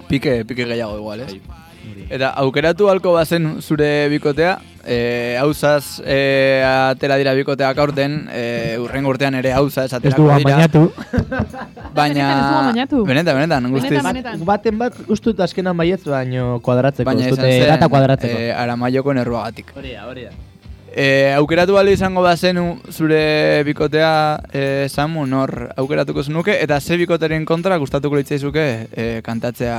Pike, 0.08 0.44
pike 0.44 0.64
gehiago 0.66 0.99
igual, 0.99 1.20
ez? 1.20 1.37
Bai, 1.46 1.61
hori. 1.92 2.06
Eta 2.11 2.32
aukeratu 2.42 2.88
halko 2.90 3.12
bazen 3.14 3.61
zure 3.62 4.08
bikotea, 4.12 4.56
e, 4.84 5.37
hauzaz 5.40 6.00
e, 6.04 6.18
atera 6.66 7.16
dira 7.20 7.35
bikoteak 7.38 7.78
aurten, 7.78 8.28
e, 8.33 8.76
urrengo 8.83 9.14
urtean 9.14 9.35
ere 9.38 9.52
hauzaz 9.57 9.88
Ez 9.90 9.98
aterako 10.00 10.22
du 10.22 10.28
dira. 10.37 10.66
ez 10.66 10.70
dugu 10.72 10.90
amainatu. 10.90 11.82
Benetan, 11.94 13.37
benetan, 13.37 13.66
guztiz. 13.72 13.90
Benetan, 13.90 14.12
benetan. 14.14 14.44
Baten 14.46 14.78
bat 14.78 14.94
ustut 15.09 15.40
azkenan 15.40 15.76
baietz, 15.76 16.02
baino 16.09 16.59
kuadratzeko. 16.64 17.07
Baina 17.09 17.26
ustut, 17.28 17.38
izan 17.38 17.50
eh, 17.50 17.59
zen, 17.61 17.68
data 17.74 17.88
kuadratzeko. 17.92 18.38
eh, 18.38 18.55
aramaioko 18.57 19.14
nerruagatik. 19.14 19.72
Hori 19.76 19.92
da, 19.96 20.07
hori 20.09 20.24
da. 20.28 20.33
E, 20.94 21.33
aukeratu 21.38 21.72
bali 21.72 21.94
izango 21.96 22.20
bazenu 22.20 22.78
zure 22.92 23.62
bikotea 23.64 24.11
e, 24.52 24.64
Samu 24.92 25.24
nor 25.26 25.70
aukeratuko 25.81 26.22
zenuke 26.22 26.59
eta 26.61 26.81
ze 26.81 26.98
bikoteren 27.00 27.46
kontra 27.48 27.78
gustatuko 27.81 28.16
litzaizuke 28.20 28.66
e, 28.92 29.07
kantatzea 29.24 29.78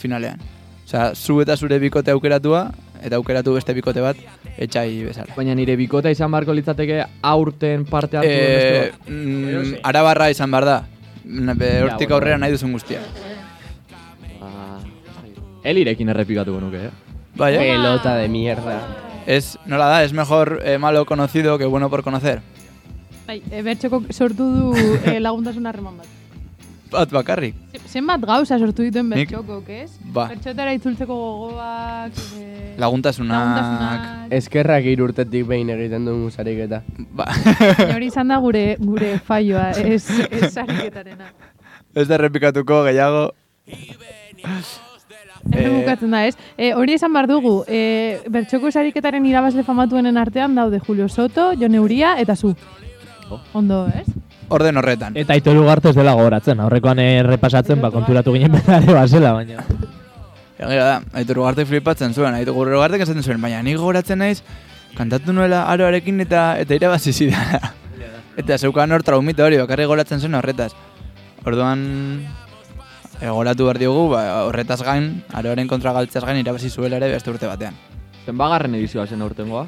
finalean. 0.00 0.40
Osea, 0.86 1.10
zu 1.14 1.40
eta 1.42 1.56
zure 1.56 1.78
bikote 1.78 2.10
aukeratua 2.12 2.70
eta 3.04 3.16
aukeratu 3.16 3.52
beste 3.58 3.74
bikote 3.76 4.00
bat 4.00 4.16
etxai 4.56 5.04
bezala. 5.04 5.34
Baina 5.36 5.54
nire 5.54 5.76
bikota 5.76 6.08
izan 6.10 6.30
beharko 6.32 6.54
litzateke 6.56 7.02
aurten 7.22 7.84
parte 7.84 8.16
hartu 8.16 8.30
E, 8.30 8.90
bat. 8.90 9.08
mm, 9.10 9.74
arabarra 9.82 10.30
izan 10.32 10.50
behar 10.50 10.64
da. 10.64 10.78
Hortik 11.24 12.08
bueno, 12.08 12.14
aurrera 12.14 12.38
nahi 12.38 12.52
duzun 12.52 12.72
guztia. 12.72 13.00
Ah, 14.42 14.78
Elirekin 15.64 16.08
errepikatuko 16.12 16.60
nuke, 16.60 16.86
eh? 16.86 16.90
Bai, 17.36 17.54
eh? 17.54 17.58
Pelota 17.58 18.16
de 18.16 18.28
mierda. 18.28 18.80
Es, 19.26 19.58
nola 19.64 19.86
da, 19.86 20.04
es 20.04 20.12
mejor 20.12 20.60
eh, 20.64 20.76
malo 20.78 21.06
conocido 21.06 21.56
que 21.58 21.64
bueno 21.64 21.88
por 21.88 22.02
conocer. 22.02 22.42
Bai, 23.26 23.40
e, 23.50 23.62
bertxoko 23.64 24.02
sortu 24.12 24.44
du 24.44 24.74
e, 25.08 25.16
laguntasun 25.20 25.66
harreman 25.66 25.96
bat. 25.96 26.23
Bat 26.94 27.10
bakarrik. 27.10 27.54
Ze- 27.74 27.88
Zenbat 27.98 28.22
gauza 28.26 28.58
sortu 28.58 28.84
dituen 28.86 29.08
bertxokok, 29.10 29.68
ez? 29.68 29.90
Ba. 30.14 30.28
Bertxotara 30.30 30.74
itzultzeko 30.76 31.14
gogoak, 31.14 32.12
e, 32.38 32.74
Laguntasunak. 32.78 33.34
lagundasunak. 33.34 34.32
Eskerrak 34.38 34.84
hiru 34.86 35.08
urtetik 35.08 35.46
behin 35.46 35.70
egiten 35.74 36.04
duen 36.06 36.22
musariketa. 36.28 36.82
Ba. 37.10 37.26
Baina 37.34 37.96
Hori 37.96 38.06
izan 38.12 38.28
da 38.30 38.38
gure 38.38 38.64
gure 38.78 39.16
faioa, 39.18 39.70
ez, 39.72 40.06
ez 40.30 40.52
sariketarena. 40.54 41.32
Ez 41.94 42.06
da 42.08 42.14
errepikatuko 42.20 42.84
gehiago. 42.86 43.30
Hemen 43.66 44.64
Eh, 45.52 45.68
bukatzen 45.80 46.10
da, 46.10 46.22
ez? 46.26 46.36
E, 46.56 46.72
hori 46.72 46.94
esan 46.96 47.12
behar 47.12 47.26
dugu, 47.28 47.64
e, 47.68 48.18
bertxoko 48.32 48.70
sariketaren 48.72 49.26
irabazle 49.28 49.62
famatuenen 49.62 50.16
artean 50.16 50.54
daude 50.56 50.78
Julio 50.80 51.08
Soto, 51.08 51.50
Jon 51.60 51.74
Euria 51.74 52.14
eta 52.18 52.34
zu. 52.36 52.54
Ondo, 53.52 53.86
ez? 53.88 54.06
Orden 54.48 54.76
horretan. 54.76 55.16
Eta 55.16 55.32
Aitor 55.32 55.56
Ugarte 55.56 55.90
ez 55.90 55.96
dela 55.96 56.12
gogoratzen. 56.14 56.60
Aurrekoan 56.60 57.00
errepasatzen, 57.00 57.80
ba, 57.80 57.90
konturatu 57.94 58.34
ginen 58.34 58.52
bezare 58.52 58.92
bazela, 58.92 59.32
baina. 59.32 59.64
Egia 60.58 60.84
da, 60.84 60.98
Aitor 61.20 61.40
Ugarte 61.42 61.66
flipatzen 61.66 62.14
zuen, 62.14 62.34
Aitor 62.34 62.74
Ugarte 62.76 63.00
esaten 63.00 63.22
zuen, 63.22 63.40
baina 63.42 63.62
nik 63.62 63.78
gogoratzen 63.80 64.20
naiz, 64.20 64.42
kantatu 64.96 65.32
nuela 65.32 65.64
aroarekin 65.72 66.20
eta 66.26 66.54
eta 66.60 66.76
irabazi 66.76 67.12
zidala. 67.12 67.72
eta 68.36 68.58
zeukan 68.58 68.92
hor 68.92 69.02
traumita 69.02 69.44
hori, 69.46 69.58
bakarrik 69.62 69.90
goratzen 69.90 70.20
zuen 70.20 70.34
horretaz. 70.34 70.72
Orduan, 71.44 71.82
egoratu 73.20 73.66
behar 73.68 73.80
diogu, 73.82 74.06
ba, 74.12 74.22
horretaz 74.48 74.80
gain, 74.82 75.10
aroaren 75.32 75.68
kontra 75.68 75.92
galtzaz 75.96 76.24
gain 76.24 76.40
irabazi 76.40 76.70
zuela 76.70 77.00
ere 77.00 77.12
beste 77.14 77.30
urte 77.32 77.50
batean. 77.50 77.76
Zenbagarren 78.24 78.74
edizioa 78.78 79.06
zen 79.06 79.22
aurtengoa. 79.22 79.66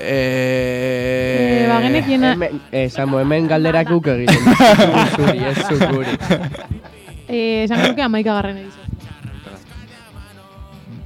Eh, 0.00 1.64
E, 1.64 1.68
ba, 1.68 1.80
genekiena, 1.82 2.32
Hemen, 2.32 2.60
eh, 2.72 2.88
Samu, 2.90 3.18
hemen 3.18 3.48
galderak 3.50 3.90
uk 3.90 4.06
egiten. 4.06 4.44
Zuri, 5.16 5.38
ez 5.50 5.56
zukuri. 5.66 6.14
e, 7.28 7.64
esan 7.64 7.82
nuke 7.82 8.02
amaika 8.04 8.34
garren. 8.38 8.60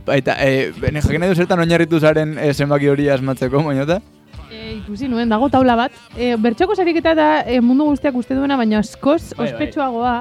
Baita, 0.07 0.35
eh, 0.43 0.73
bene 0.83 1.01
jakin 1.01 1.23
nahi 1.23 1.31
du 1.31 1.39
zertan 1.39 1.63
oinarritu 1.63 2.01
zaren 2.01 2.37
eh, 2.39 2.53
zenbaki 2.53 2.89
hori 2.91 3.09
asmatzeko, 3.09 3.63
moinota? 3.63 4.01
E, 4.51 4.77
ikusi 4.81 5.09
nuen, 5.09 5.31
dago 5.31 5.49
taula 5.49 5.77
bat. 5.79 5.93
E, 6.19 6.35
bertxoko 6.37 6.75
sariketa 6.77 7.15
da 7.15 7.29
e, 7.47 7.61
mundu 7.65 7.87
guztiak 7.93 8.17
uste 8.19 8.35
duena, 8.35 8.57
baina 8.61 8.81
askoz 8.83 9.33
Bai, 9.33 9.47
bai. 9.47 9.53
ospetsuagoa. 9.53 10.17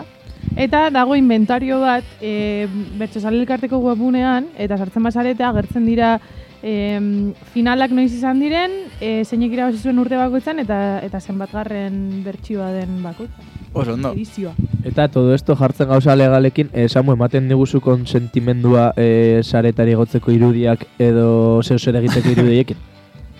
Eta 0.58 0.88
dago 0.94 1.16
inventario 1.16 1.80
bat 1.82 2.06
e, 2.22 2.68
bertxosale 3.00 3.40
elkarteko 3.42 3.80
webunean, 3.84 4.48
eta 4.58 4.78
sartzen 4.78 5.04
bazareta 5.06 5.50
agertzen 5.50 5.86
dira 5.86 6.16
e, 6.64 7.34
finalak 7.54 7.92
noiz 7.92 8.12
izan 8.14 8.40
diren, 8.40 8.72
e, 9.00 9.24
zeinek 9.26 9.54
irabazi 9.54 9.82
zuen 9.82 10.00
urte 10.00 10.18
bakoitzan, 10.20 10.60
eta 10.64 11.00
eta 11.06 11.20
zenbatgarren 11.20 12.22
bertsioa 12.26 12.72
den 12.76 13.02
bakoitzan. 13.04 13.50
Oso 13.74 13.94
ondo. 13.94 14.12
Edizioa. 14.12 14.52
Eta 14.84 15.08
todo 15.08 15.34
esto 15.34 15.56
jartzen 15.56 15.88
gauza 15.88 16.16
legalekin, 16.16 16.70
eh, 16.74 16.90
Samu, 16.90 17.14
ematen 17.14 17.48
diguzu 17.48 17.80
konsentimendua 17.80 18.92
eh, 18.98 19.40
saretari 19.44 19.94
gotzeko 19.96 20.32
irudiak 20.32 20.84
edo 21.00 21.62
zeu 21.64 21.80
zer 21.80 21.96
egiteko 22.02 22.34
irudiekin. 22.36 22.82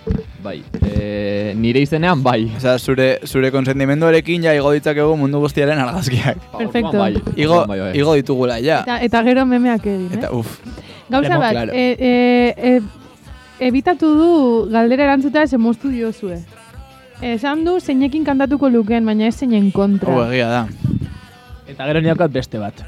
Bai. 0.42 0.62
E, 0.82 1.52
nire 1.54 1.84
izenean, 1.84 2.22
bai. 2.24 2.48
Osea, 2.56 2.78
zure, 2.78 3.20
zure 3.28 3.52
konsentimenduarekin 3.54 4.42
ja 4.48 4.54
igo 4.56 4.72
ditzakegu 4.74 5.12
mundu 5.20 5.38
guztiaren 5.44 5.78
argazkiak. 5.78 6.40
Perfecto. 6.56 6.96
Bai. 6.98 7.12
Igo, 7.36 7.60
Bai, 7.68 7.78
bai. 7.78 7.92
igo 7.98 8.16
ditugula, 8.18 8.56
ja. 8.58 8.80
Eta, 8.82 8.98
eta 9.06 9.22
gero 9.28 9.44
memeak 9.46 9.86
egin, 9.86 10.08
eh? 10.10 10.18
Eta, 10.18 10.32
uf, 10.34 10.56
Gauza 11.12 11.38
bat, 11.38 11.52
claro. 11.52 11.72
e, 11.76 11.94
e, 11.94 12.10
e, 12.56 13.01
ebitatu 13.62 14.10
du 14.18 14.30
galdera 14.72 15.06
erantzutea 15.06 15.46
ze 15.46 15.58
moztu 15.58 15.90
diozue. 15.92 16.40
Esan 17.22 17.64
du 17.64 17.78
zeinekin 17.80 18.24
kantatuko 18.26 18.68
lukeen, 18.68 19.06
baina 19.06 19.28
ez 19.28 19.36
zeinen 19.36 19.70
kontra. 19.72 20.10
hau 20.12 20.24
egia 20.26 20.48
da. 20.50 20.62
Eta 21.70 21.86
gero 21.86 22.00
niokat 22.02 22.32
beste 22.32 22.58
bat. 22.58 22.82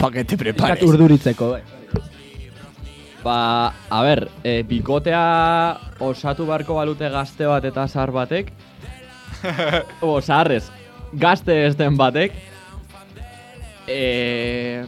Pa 0.00 0.10
que 0.10 0.24
te 0.24 0.34
Eskat 0.34 0.40
prepares. 0.40 0.82
urduritzeko, 0.82 1.50
bai. 1.50 1.62
Ba, 3.22 3.74
a 3.90 4.02
ber, 4.02 4.28
e, 4.42 4.62
bikotea 4.64 5.76
osatu 6.00 6.46
barko 6.46 6.74
balute 6.74 7.08
gazte 7.12 7.46
bat 7.46 7.64
eta 7.64 7.86
zahar 7.86 8.10
batek. 8.10 8.50
o, 10.00 10.20
zaharrez, 10.20 10.64
gazte 11.12 11.66
ez 11.66 11.76
den 11.76 11.96
batek. 11.96 12.32
E, 13.86 14.84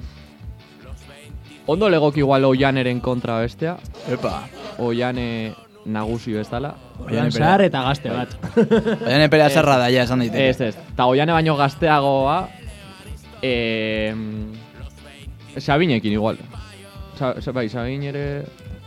ondo 1.67 1.89
legoki 1.89 2.23
igual 2.23 2.45
oianeren 2.45 3.01
kontra 3.01 3.41
bestea. 3.41 3.77
Epa. 4.11 4.43
Oiane 4.79 5.55
nagusi 5.85 6.33
bezala. 6.37 6.75
Oian 7.03 7.33
zahar 7.33 7.65
eta 7.67 7.83
gazte 7.83 8.11
bat. 8.13 8.35
Baina 9.07 9.27
epera 9.27 9.51
zarra 9.51 9.79
da, 9.79 9.91
ja, 9.91 10.07
esan 10.07 10.21
daiteke. 10.25 10.49
Ez, 10.49 10.61
ez. 10.61 10.97
Ta 10.97 11.07
oiane 11.11 11.35
baino 11.35 11.57
gazteagoa. 11.59 12.39
E, 13.43 13.55
Sabinekin 15.59 16.13
igual. 16.13 16.39
Sa, 17.19 17.35
sa, 17.41 17.53
bai, 17.53 17.69
Sabin 17.69 18.07
ere... 18.09 18.27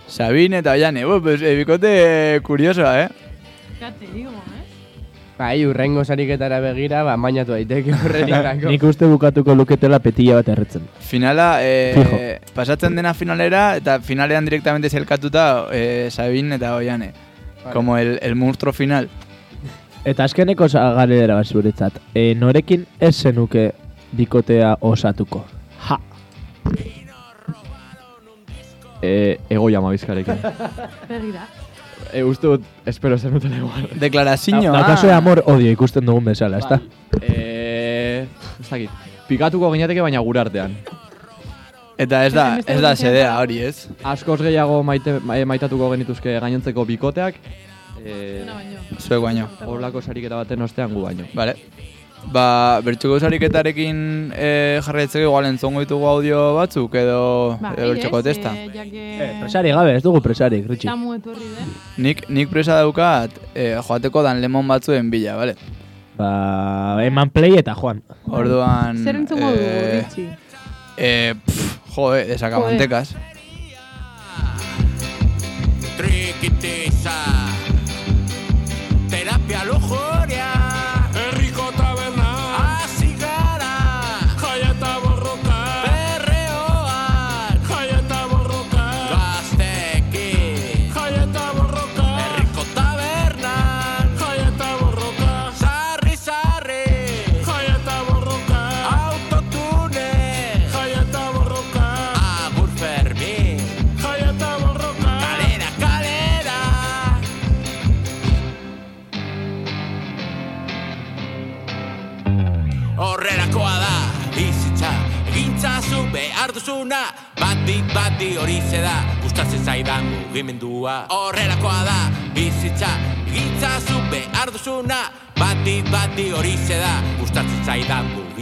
Sabine 0.08 0.60
eta 0.62 0.76
Oiane, 0.78 1.02
eh, 1.02 1.54
bikote 1.58 1.92
kuriosoa, 2.46 2.92
eh? 3.02 3.10
Ya 3.82 3.92
te 3.92 4.08
digo, 4.08 4.30
eh? 4.32 4.55
Bai, 5.38 5.66
urrengo 5.68 6.06
sariketara 6.06 6.62
begira, 6.64 7.02
ba, 7.04 7.18
mainatu 7.20 7.52
daiteke 7.52 7.92
horretarako. 7.92 8.70
Nik 8.72 8.84
uste 8.88 9.08
bukatuko 9.12 9.56
luketela 9.56 10.00
petilla 10.00 10.38
bat 10.40 10.48
erretzen. 10.54 10.86
Finala, 11.04 11.58
Fijo. 11.60 12.20
eh, 12.22 12.40
pasatzen 12.56 12.96
dena 12.96 13.14
finalera, 13.14 13.76
eta 13.76 14.00
finalean 14.00 14.46
directamente 14.48 14.90
zelkatuta 14.90 15.68
eh, 15.76 16.08
Sabine 16.10 16.56
eta 16.56 16.76
Oiane. 16.76 17.12
Como 17.74 17.98
el, 17.98 18.20
el 18.22 18.36
monstruo 18.36 18.72
final. 18.74 19.10
Eta 20.06 20.24
azkeneko 20.24 20.68
galera 20.70 21.36
bat 21.40 21.48
zuretzat. 21.50 21.98
E, 22.14 22.36
norekin 22.38 22.86
ez 23.02 23.16
zenuke 23.16 23.72
bikotea 24.14 24.76
osatuko. 24.86 25.42
Ha! 25.90 25.98
E, 29.02 29.40
ego 29.50 29.70
jama 29.74 29.90
bizkarekin. 29.92 30.38
Begira. 31.10 31.48
E, 32.14 32.24
uste 32.24 32.48
dut, 32.48 32.64
espero 32.86 33.18
zen 33.18 33.34
duten 33.34 33.54
igual. 33.58 33.90
Deklarazio, 34.00 34.72
Da, 34.72 34.86
kaso 34.86 35.08
de 35.08 35.14
amor 35.14 35.44
odio 35.46 35.72
ikusten 35.72 36.06
dugun 36.06 36.26
bezala, 36.26 36.58
ezta? 36.60 36.80
E, 37.22 38.26
ez 38.62 38.70
dakit. 38.70 38.90
Pikatuko 39.28 39.72
ginateke 39.74 40.02
baina 40.02 40.20
gure 40.22 40.40
artean. 40.40 40.76
Eta 41.98 42.26
ez 42.28 42.34
da, 42.36 42.58
ez 42.68 42.82
da 42.84 42.92
sedea 43.00 43.38
hori, 43.40 43.62
ez? 43.64 43.88
Askoz 44.04 44.42
gehiago 44.42 44.82
maite, 44.84 45.20
ma- 45.24 45.38
maitatuko 45.48 45.90
genituzke 45.94 46.34
gainontzeko 46.44 46.84
bikoteak. 46.86 47.36
E, 48.04 48.44
baino. 48.46 48.82
Zuek 49.00 49.22
baino. 49.24 49.48
Horlako 49.66 50.02
sariketa 50.02 50.36
baten 50.44 50.62
ostean 50.62 50.92
gu 50.94 51.02
baino. 51.08 51.24
Vale. 51.34 51.56
Ba, 52.34 52.82
bertxoko 52.84 53.20
sariketarekin 53.22 53.98
eh, 54.36 54.80
jarraitzeko 54.84 55.28
igual 55.30 55.46
entzongo 55.48 55.84
ditugu 55.84 56.08
audio 56.10 56.40
batzuk 56.58 56.96
edo, 57.00 57.56
Ba, 57.62 57.72
edo 57.78 57.94
bertxoko 57.94 58.22
testa. 58.26 58.52
eh, 58.58 58.66
jake... 58.74 59.04
Eh, 59.22 59.30
presari 59.40 59.72
gabe, 59.72 59.94
ez 59.96 60.04
dugu 60.04 60.20
presarik, 60.26 60.66
Ritxi. 60.68 60.90
Tamu 60.90 61.14
etorri 61.16 61.48
den. 61.54 61.70
Nik, 62.04 62.26
nik 62.28 62.50
presa 62.52 62.80
daukat 62.82 63.32
eh, 63.54 63.78
joateko 63.78 64.24
dan 64.26 64.42
lemon 64.44 64.68
batzuen 64.68 65.12
bila, 65.14 65.38
vale? 65.40 65.56
Ba, 66.18 66.98
eman 67.06 67.30
play 67.30 67.56
eta 67.62 67.76
joan. 67.78 68.02
Orduan... 68.28 69.00
Zer 69.06 69.22
entzungo 69.22 69.54
dugu, 69.54 69.70
eh, 69.70 70.02
Ritxi? 70.02 70.28
Eh, 70.98 71.34
pff, 71.46 71.96
jo, 71.96 72.10
eh, 72.16 72.26
de 72.34 72.38
sacamantekas. 72.42 73.16
Trikitiza 75.96 77.16
Terapia 79.10 79.64
lujuria 79.70 80.55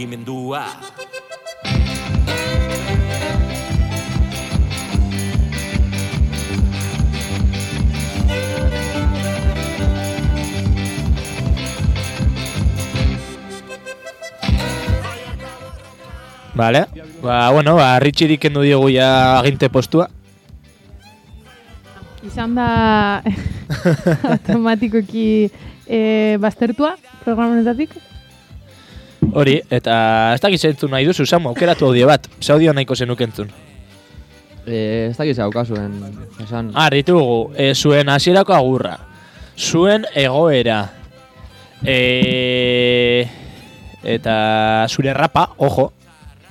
mugimendua 0.04 0.68
Vale. 16.54 16.86
Ba, 17.20 17.50
bueno, 17.50 17.74
ba, 17.74 17.98
Richiri 17.98 18.38
kendu 18.38 18.62
diogu 18.62 18.86
ja 18.86 19.40
aginte 19.42 19.66
postua. 19.66 20.06
Izan 22.22 22.54
da 22.54 22.68
automatikoki 24.30 25.50
e, 25.90 26.38
baztertua 26.38 26.94
programonetatik. 27.24 27.98
Hori, 29.32 29.60
eta 29.70 30.34
ez 30.34 30.40
dakit 30.42 30.60
zentzun 30.60 30.90
nahi 30.92 31.06
duzu, 31.06 31.26
Samu, 31.26 31.48
aukeratu 31.52 31.86
audio 31.88 32.06
bat. 32.06 32.28
Ze 32.40 32.52
audio 32.52 32.72
nahiko 32.72 32.94
zenuk 32.94 33.20
entzun. 33.20 33.50
Eh, 34.66 35.08
ez 35.10 35.16
dakiz 35.16 35.38
haukazuen, 35.38 35.96
esan. 36.42 36.70
Ah, 36.74 36.88
ditugu, 36.90 37.52
e, 37.56 37.74
zuen 37.74 38.08
hasierako 38.08 38.54
agurra. 38.56 38.98
Zuen 39.56 40.06
egoera. 40.14 40.90
E, 41.84 43.28
eta 44.02 44.86
zure 44.88 45.12
rapa, 45.14 45.50
ojo. 45.58 45.92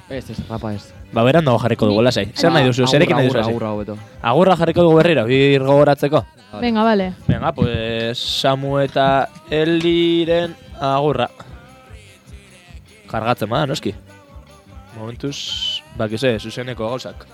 Ez, 0.09 0.29
ez, 0.29 0.37
rapa 0.49 0.73
ez. 0.73 0.91
Ba, 1.13 1.23
beran 1.25 1.45
dago 1.45 1.59
jarriko 1.61 1.87
dugu, 1.89 2.01
lasai. 2.05 2.27
Zer 2.33 2.53
nahi 2.53 2.67
duzu, 2.69 2.85
zerekin 2.87 3.17
nahi 3.17 3.29
duzu? 3.29 3.41
Agurra, 3.41 3.71
agurra. 3.73 3.97
Agurra 4.21 4.57
jarriko 4.57 4.85
dugu 4.85 4.99
berriro, 5.01 5.25
bir 5.29 5.65
gogoratzeko. 5.65 6.23
Venga, 6.61 6.83
vale. 6.83 7.13
Venga, 7.27 7.51
pues 7.53 8.19
Samu 8.19 8.77
eta 8.81 9.29
Eliren 9.49 10.53
agurra. 10.79 11.29
Kargatzen 13.13 13.49
bada, 13.49 13.69
noski. 13.69 13.93
Momentuz, 14.97 15.37
bakize, 15.97 16.39
zuzeneko 16.41 16.87
gauzak. 16.89 17.27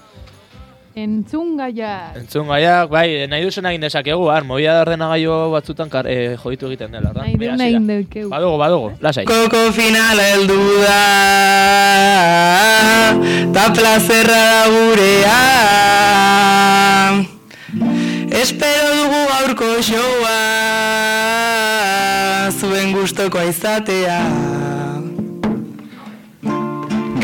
Entzun 1.00 1.54
gaia. 1.56 2.12
Entzun 2.20 2.50
gaiak, 2.52 2.90
bai, 2.92 3.28
nahi 3.32 3.46
duzen 3.46 3.68
egin 3.70 3.86
dezakegu, 3.86 4.26
har, 4.28 4.44
movida 4.44 4.74
de 4.76 4.82
ordenagailu 4.84 5.38
batzutan 5.54 5.88
kar, 5.94 6.10
eh, 6.12 6.36
joditu 6.42 6.68
egiten 6.68 6.92
dela, 6.92 7.14
da? 7.16 7.24
Nahi 7.24 7.38
du 7.40 7.56
nahi 7.62 7.80
deukeu. 7.88 8.28
Badugu, 8.34 8.58
badugu, 8.60 8.92
lasai. 9.00 9.24
Koko 9.30 9.72
finala 9.72 10.24
heldu 10.34 10.60
da 10.84 11.00
Ta 13.54 13.74
plazerra 13.74 14.42
da 14.52 14.64
gurea 14.74 15.40
Espero 18.42 18.90
dugu 19.00 19.22
gaurko 19.32 19.70
showa 19.82 20.38
Zuen 22.60 22.94
gustokoa 22.94 23.44
izatea 23.50 24.20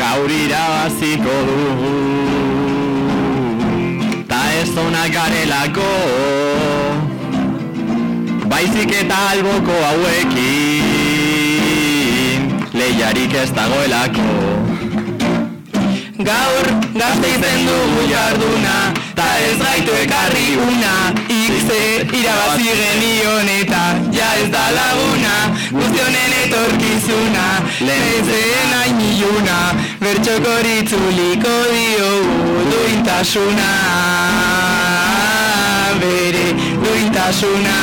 Gaur 0.06 0.30
irabaziko 0.30 1.36
dugu. 1.46 1.94
Ta 4.30 4.40
ez 4.58 4.74
onak 4.82 5.08
garelako. 5.14 5.88
Baizik 8.52 8.92
eta 9.00 9.18
alboko 9.30 9.76
hauekin 9.86 10.84
Lehiarik 12.78 13.34
ez 13.42 13.50
dagoelako. 13.58 14.28
Gaur 16.30 16.66
gazteizen 17.00 17.60
dugu 17.70 18.02
jarduna 18.12 18.76
Ta 19.16 19.28
ez 19.48 19.58
gaitu 19.58 19.92
ekarri 20.02 20.48
una. 20.68 20.94
Ikze 21.32 21.80
irabazi 22.18 22.70
genion 22.80 23.48
eta 23.60 23.82
Ja 24.12 24.28
ez 24.42 24.48
da 24.52 24.64
laguna. 24.78 25.34
Guztionen 25.70 26.32
etorkizuna 26.44 27.46
Lehezen 27.80 28.72
hain 28.78 29.00
iluna 29.00 29.58
Bertxokori 30.00 30.78
itzuliko 30.82 31.54
diogu 31.72 32.64
Duintasuna. 32.70 33.70
Bere 36.00 36.46
duintasuna. 36.82 37.76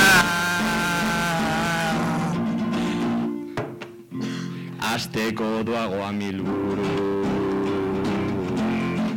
Azteko 4.93 5.63
doagoa 5.65 6.11
milburu. 6.11 7.23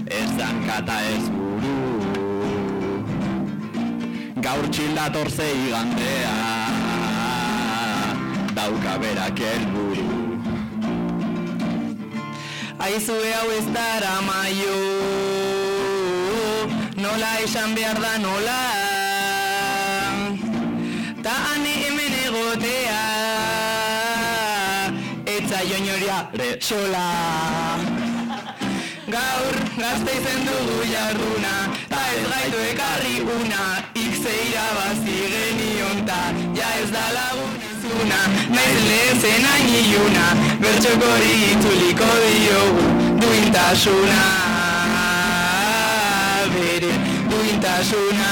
Ez 0.07 0.31
dankata 0.39 1.01
ez 1.15 1.29
buru 1.29 1.56
Gaur 4.47 4.67
txildator 4.71 5.27
zei 5.35 5.55
igandea 5.67 6.35
Dauka 8.55 8.93
berak 9.03 9.41
helburu 9.43 10.05
Aizue 12.87 13.33
hau 13.35 13.49
ez 13.57 13.65
dara 13.75 14.13
maio 14.29 14.77
Nola 17.03 17.33
esan 17.43 17.75
behar 17.75 17.99
da 18.05 18.13
nola. 18.23 18.61
Ta 21.27 21.35
ane 21.57 21.75
hemen 21.83 22.15
egotea 22.21 23.03
Etza 25.35 25.65
joinoria 25.73 26.21
resola 26.39 27.09
Gaur 29.11 29.59
gazteizen 29.83 30.47
dugu 30.47 30.79
jarduna 30.95 31.57
Ta 31.91 32.07
ez 32.15 32.25
gaitu 32.31 32.65
ekarri 32.71 33.17
una 33.41 33.63
Ikze 34.27 34.49
irabazi 34.51 35.17
genion 35.33 36.07
ta 36.07 36.21
Ja 36.59 36.69
ez 36.83 36.91
da 36.91 37.05
lagunezuna 37.17 38.21
Naiz 38.51 38.81
lehezen 38.89 39.45
hain 39.47 39.69
iluna 39.81 40.27
Bertxokori 40.61 41.35
itzuliko 41.53 42.09
diogu 42.23 42.87
Duintasuna 43.21 44.23
Bere 46.55 46.93
duintasuna 47.31 48.31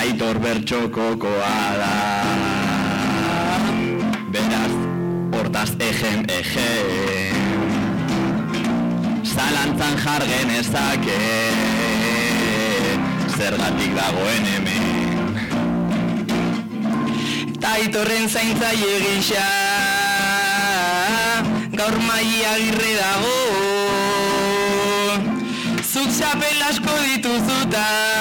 Aitor 0.00 0.38
bertxokokoa 0.38 1.60
da. 1.80 1.92
Beraz, 4.32 4.74
hortaz 5.34 5.70
egen 5.88 6.24
egen 6.38 7.49
Zalantzan 9.30 9.94
jar 10.02 10.22
genezake 10.26 11.18
Zergatik 13.36 13.92
dagoen 13.94 14.44
hemen. 14.52 15.36
Ta 17.60 17.76
aitorren 17.78 18.28
zaintzaile 18.28 18.96
gisa 19.04 19.48
Gaur 21.78 21.96
mai 22.08 22.28
agirre 22.54 22.92
dago. 22.98 23.36
Zuk 25.92 26.10
txapel 26.16 26.66
asko 26.70 26.98
dituzuta 27.06 28.19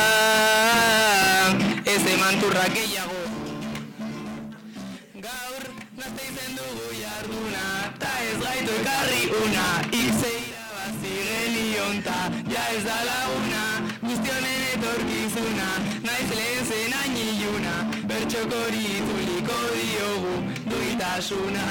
ez 12.76 12.84
da 12.84 12.98
laguna 13.10 13.64
Guztionen 14.02 14.62
etorkizuna 14.74 15.70
Naiz 16.08 16.30
lehen 16.40 16.66
zen 16.70 16.94
hain 16.98 17.18
iluna 17.28 17.76
Bertxokori 18.10 18.84
itzuliko 18.98 19.60
diogu 19.76 20.36
Duitasuna 20.72 21.66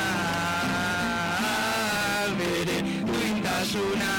Bere 2.39 2.79
duintasuna 3.09 4.13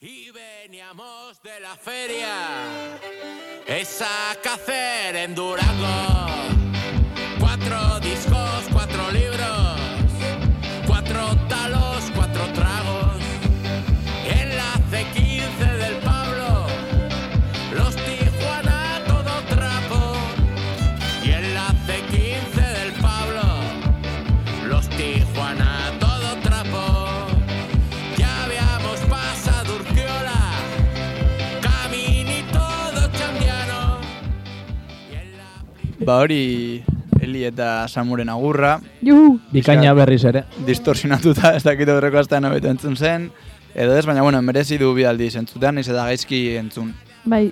Y 0.00 0.30
veníamos 0.30 1.42
de 1.42 1.58
la 1.58 1.74
feria, 1.76 2.36
esa 3.66 4.36
cacer 4.40 5.16
en 5.16 5.34
Durango. 5.34 6.07
Ba 36.04 36.18
hori 36.22 36.82
Eli 37.20 37.42
eta 37.44 37.88
Samuren 37.90 38.28
agurra, 38.30 38.76
Juhu! 39.02 39.40
Bikaina 39.52 39.92
berriz 39.94 40.22
ere. 40.24 40.44
distorsionatuta 40.66 41.50
ez 41.58 41.64
dakit 41.66 41.88
aurreko 41.90 42.20
astean 42.20 42.44
hobeto 42.46 42.70
entzun 42.70 42.94
zen, 42.96 43.30
edo 43.74 43.96
ez, 43.98 44.04
baina 44.06 44.22
bueno, 44.22 44.40
merezi 44.42 44.78
du 44.78 44.92
bidaldiz 44.94 45.34
entzutean, 45.40 45.74
naiz 45.74 45.88
eta 45.88 46.04
gaizki 46.06 46.40
entzun. 46.60 46.92
Bai. 47.26 47.48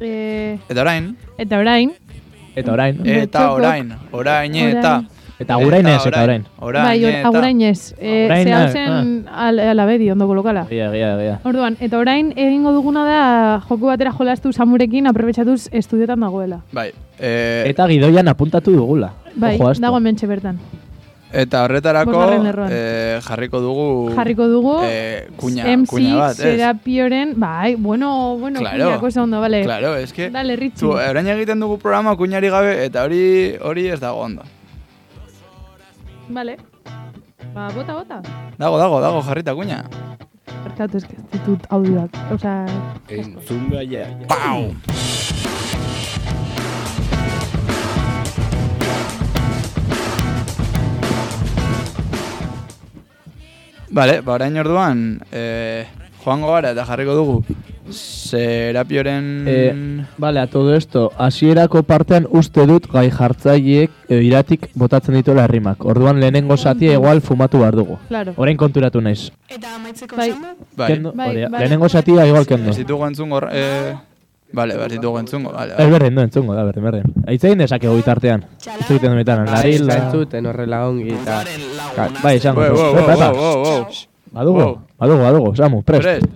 E, 0.00 0.58
Eta 0.68 0.80
orain, 0.82 1.12
eta 1.38 1.58
orain, 1.62 1.92
Eta 2.56 2.72
orain. 2.72 2.98
eta 3.06 3.46
orain, 3.54 3.94
orain 4.12 4.54
eta... 4.56 4.96
Eta 5.40 5.56
gurain 5.56 5.86
ez, 5.88 6.00
eta 6.06 6.22
orain. 6.22 6.42
Orain 6.60 6.84
bai, 6.84 7.04
or, 7.04 7.14
eta... 7.16 7.28
agurainez. 7.28 7.94
E, 7.98 8.10
Agurain, 8.26 8.44
ze 8.44 8.52
hau 8.52 8.62
ah, 8.62 8.72
zen 8.72 9.26
al, 9.32 9.58
alabedi, 9.72 10.10
ondoko 10.12 10.34
lokala. 10.36 10.66
Egia, 10.68 10.90
egia, 10.92 11.14
egia. 11.16 11.38
Orduan, 11.48 11.78
eta 11.80 11.96
orain 11.98 12.28
egingo 12.36 12.74
duguna 12.76 13.06
da 13.08 13.22
joko 13.68 13.86
batera 13.88 14.12
jolastu 14.12 14.52
samurekin 14.52 15.08
aprobetxatuz 15.08 15.70
estudiotan 15.72 16.20
dagoela. 16.20 16.60
Bai, 16.76 16.90
e, 17.18 17.64
Eta 17.72 17.88
gidoian 17.88 18.28
apuntatu 18.28 18.76
dugula. 18.76 19.14
Bai, 19.34 19.56
dago 19.80 19.96
hementxe 19.96 20.26
bertan. 20.28 20.60
eta 21.32 21.60
horretarako 21.62 22.10
Bosgarren 22.10 22.42
lerroan. 22.42 22.70
e, 22.74 23.18
jarriko 23.22 23.60
dugu... 23.62 23.84
Jarriko 24.16 24.48
dugu 24.50 24.72
e, 24.82 25.28
kuña, 25.38 25.64
MC 25.76 25.88
kuña 25.92 26.16
bat, 26.18 26.32
ez? 26.32 26.56
Serapioren, 26.56 27.34
bai, 27.38 27.76
bueno, 27.76 28.36
bueno, 28.36 28.58
Claro. 28.58 28.84
kuñako 28.84 29.06
oso 29.06 29.22
ondo, 29.22 29.40
bale. 29.40 29.62
Claro, 29.62 29.94
es 29.96 30.12
que... 30.12 30.28
Dale. 30.28 30.58
Zu, 30.74 30.90
orain 30.90 31.28
egiten 31.28 31.60
dugu 31.60 31.78
programa 31.78 32.16
kuñari 32.16 32.50
gabe, 32.50 32.84
eta 32.84 33.04
hori 33.04 33.54
hori 33.62 33.86
ez 33.88 34.00
dago 34.00 34.18
ondo. 34.26 34.42
Vale. 36.30 36.56
Ba, 37.54 37.66
bota, 37.74 37.92
bota. 37.94 38.22
Dago, 38.54 38.78
dago, 38.78 39.00
dago, 39.02 39.18
jarrita 39.22 39.50
kuña. 39.54 39.82
Bertatu 40.62 40.98
ez 40.98 41.04
ez 41.10 41.24
ditut 41.32 41.66
audioak. 41.74 42.14
Osea, 42.30 42.66
Pau! 44.30 44.70
Bale, 53.90 54.20
ba 54.22 54.38
orain 54.38 54.54
orduan, 54.62 55.18
eh, 55.32 55.82
joango 56.22 56.54
gara 56.54 56.70
eta 56.70 56.86
jarriko 56.86 57.18
dugu 57.18 57.42
Serapioren... 57.92 59.44
Eh, 59.46 60.04
Vale, 60.18 60.40
a 60.40 60.46
todo 60.46 60.74
esto, 60.74 61.12
hasierako 61.18 61.82
partean 61.82 62.26
uste 62.30 62.66
dut 62.66 62.86
gai 62.92 63.10
jartzaileek 63.10 63.90
e, 64.08 64.20
iratik 64.22 64.68
botatzen 64.74 65.14
dituela 65.18 65.44
herrimak. 65.44 65.84
Orduan 65.84 66.20
lehenengo 66.20 66.56
zatia 66.56 66.92
igual 66.94 67.20
fumatu 67.20 67.58
behar 67.60 67.76
dugu. 67.76 67.98
claro. 68.08 68.34
Orain 68.36 68.56
konturatu 68.56 69.00
naiz. 69.00 69.30
Eta 69.48 69.74
amaitzeko 69.76 70.16
Bai. 70.16 70.30
bai, 70.76 70.92
Kendo, 70.92 71.12
Bai, 71.12 71.34
bai. 71.46 71.60
Lehenengo 71.60 71.88
zatia 71.88 72.26
igual 72.26 72.46
kendo. 72.46 72.70
ez 72.70 72.76
ditugu 72.76 73.06
entzungo... 73.06 73.40
Eh, 73.52 73.94
bale, 74.52 74.76
ba, 74.76 74.86
ez 74.86 74.92
ditugu 74.92 75.18
entzungo, 75.18 75.52
bale, 75.52 75.74
Ez 75.78 75.90
berdin 75.90 76.14
du 76.14 76.22
entzungo, 76.22 76.54
da 76.54 76.64
berdin, 76.64 76.82
berdin. 76.84 77.04
Aitzein 77.26 77.58
dezakegu 77.58 77.94
bitartean. 77.96 78.44
Ez 78.58 78.90
egiten 78.90 79.12
du 79.12 79.16
bitartean. 79.16 79.46
Bai, 79.46 79.72
Larila... 79.72 79.96
entzuten 80.04 80.46
horrela 80.46 80.86
ongi 80.88 81.12
eta... 81.14 81.42
Bai, 82.22 82.36
izango. 82.36 82.60
Wow, 82.60 82.94
wow, 82.94 82.94
wow, 82.94 83.34
wow, 83.34 83.62
wow. 83.64 83.86
Badugu, 84.32 84.58
Wow. 84.58 84.78
badugu, 84.98 85.22
badugu, 85.22 85.56
Samu, 85.56 85.82
prest. 85.82 86.02
Prest? 86.02 86.26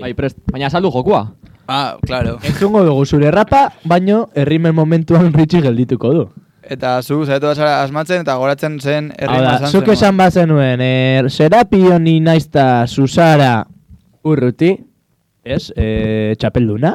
Bai, 0.00 0.14
prest. 0.14 0.38
Baina 0.52 0.70
saldu 0.70 0.90
jokua. 0.90 1.32
Ah, 1.66 1.96
claro. 2.06 2.38
Entzungo 2.42 2.84
dugu 2.84 3.04
zure 3.06 3.30
rapa, 3.30 3.72
baino 3.84 4.28
herrimen 4.34 4.74
momentuan 4.74 5.32
ritxi 5.32 5.60
geldituko 5.62 6.12
du. 6.14 6.24
Eta 6.62 7.00
zu, 7.02 7.24
zaitu 7.26 7.46
da 7.48 7.54
zara 7.54 7.82
asmatzen 7.82 8.22
eta 8.22 8.36
goratzen 8.38 8.78
zen 8.80 9.10
Hau 9.10 9.26
herri 9.26 9.42
da, 9.42 9.68
zuk 9.70 9.88
esan 9.88 10.16
bazenuen, 10.16 10.80
er, 10.80 11.30
Serapio 11.30 11.98
ni 11.98 12.20
naizta 12.20 12.86
Susara, 12.86 13.66
Urruti, 14.22 14.76
ez, 15.42 15.72
e, 15.74 16.34
txapelduna? 16.38 16.94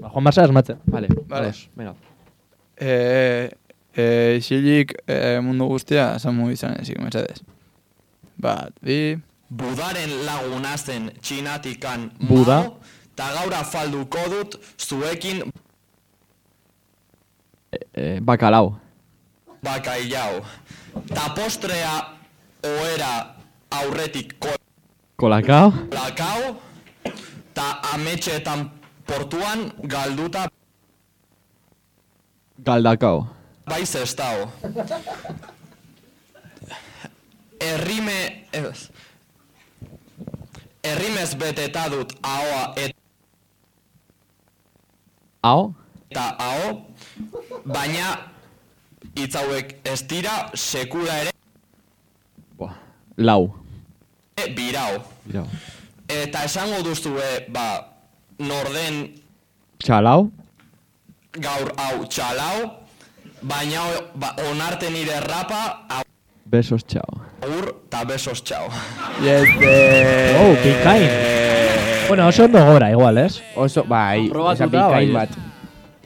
Ba, 0.00 0.10
Juan 0.10 0.24
Barça 0.24 0.44
asmatzen. 0.44 0.76
Vale, 0.84 1.08
Vale. 1.28 1.46
ados, 1.46 1.70
venga. 1.74 1.94
Eh, 2.76 3.48
eh, 3.96 4.36
isilik 4.38 4.92
eh, 5.06 5.38
mundu 5.40 5.70
guztia 5.70 6.18
samu 6.18 6.50
izan 6.50 6.76
ezik, 6.80 7.00
mesedez. 7.00 7.40
Bat, 8.36 8.74
bi... 8.82 9.16
Budaren 9.50 10.10
laguna 10.26 10.76
zen 10.76 11.10
txinatikan 11.20 12.10
Buda. 12.28 12.70
ta 13.16 13.28
gaur 13.34 13.54
afalduko 13.54 14.18
dut 14.30 14.56
zuekin 14.78 15.42
Eh, 17.94 18.20
bakalau. 18.20 18.74
bakailau. 19.62 20.42
Ta 21.14 21.28
postrea 21.34 22.14
oera 22.62 23.34
aurretik 23.70 24.34
Kolakao. 25.16 25.70
kolakau, 25.90 26.56
ta 27.54 27.80
ametxeetan 27.94 28.70
portuan 29.06 29.72
galduta 29.86 30.48
Galdakao. 32.64 33.26
bai 33.66 33.84
zestao. 33.86 34.50
Errime... 37.60 38.46
Ez. 38.52 38.90
Errimez 40.84 41.34
beteta 41.40 41.88
dut 41.88 42.12
ahoa 42.22 42.72
eta 42.76 42.94
Ao. 45.42 45.74
eta 46.10 46.24
aho, 46.38 46.68
baina 47.64 48.06
hitz 49.16 49.34
hauek 49.36 49.74
ez 49.84 50.00
dira 50.08 50.50
sekula 50.54 51.16
ere 51.22 51.32
Buah. 52.58 52.74
Lau. 53.16 53.50
birau. 54.56 55.02
Birau. 55.26 55.46
Eta 56.08 56.44
esango 56.44 56.82
duzue, 56.82 57.46
ba, 57.48 57.66
norden 58.38 59.14
Txalau. 59.78 60.30
gaur 61.32 61.72
hau 61.76 62.04
txalau, 62.06 62.70
baina 63.42 63.80
ba, 64.14 64.34
onarte 64.50 64.90
nire 64.90 65.20
rapa, 65.20 65.60
Besos, 66.54 66.84
txao. 66.86 67.18
agur 67.42 67.72
eta 67.86 68.04
besos 68.06 68.42
txau. 68.46 68.68
Yes, 69.24 69.48
eh... 69.60 70.36
Oh, 70.40 70.52
bikain. 70.62 71.08
Bueno, 72.08 72.28
oso 72.28 72.44
ondo 72.44 72.60
gora, 72.64 72.90
igual, 72.92 73.18
ez? 73.18 73.40
oso, 73.56 73.82
bai, 73.88 74.30
oza, 74.30 74.66
bikain 74.66 75.10
bai, 75.12 75.26
bat. 75.26 75.30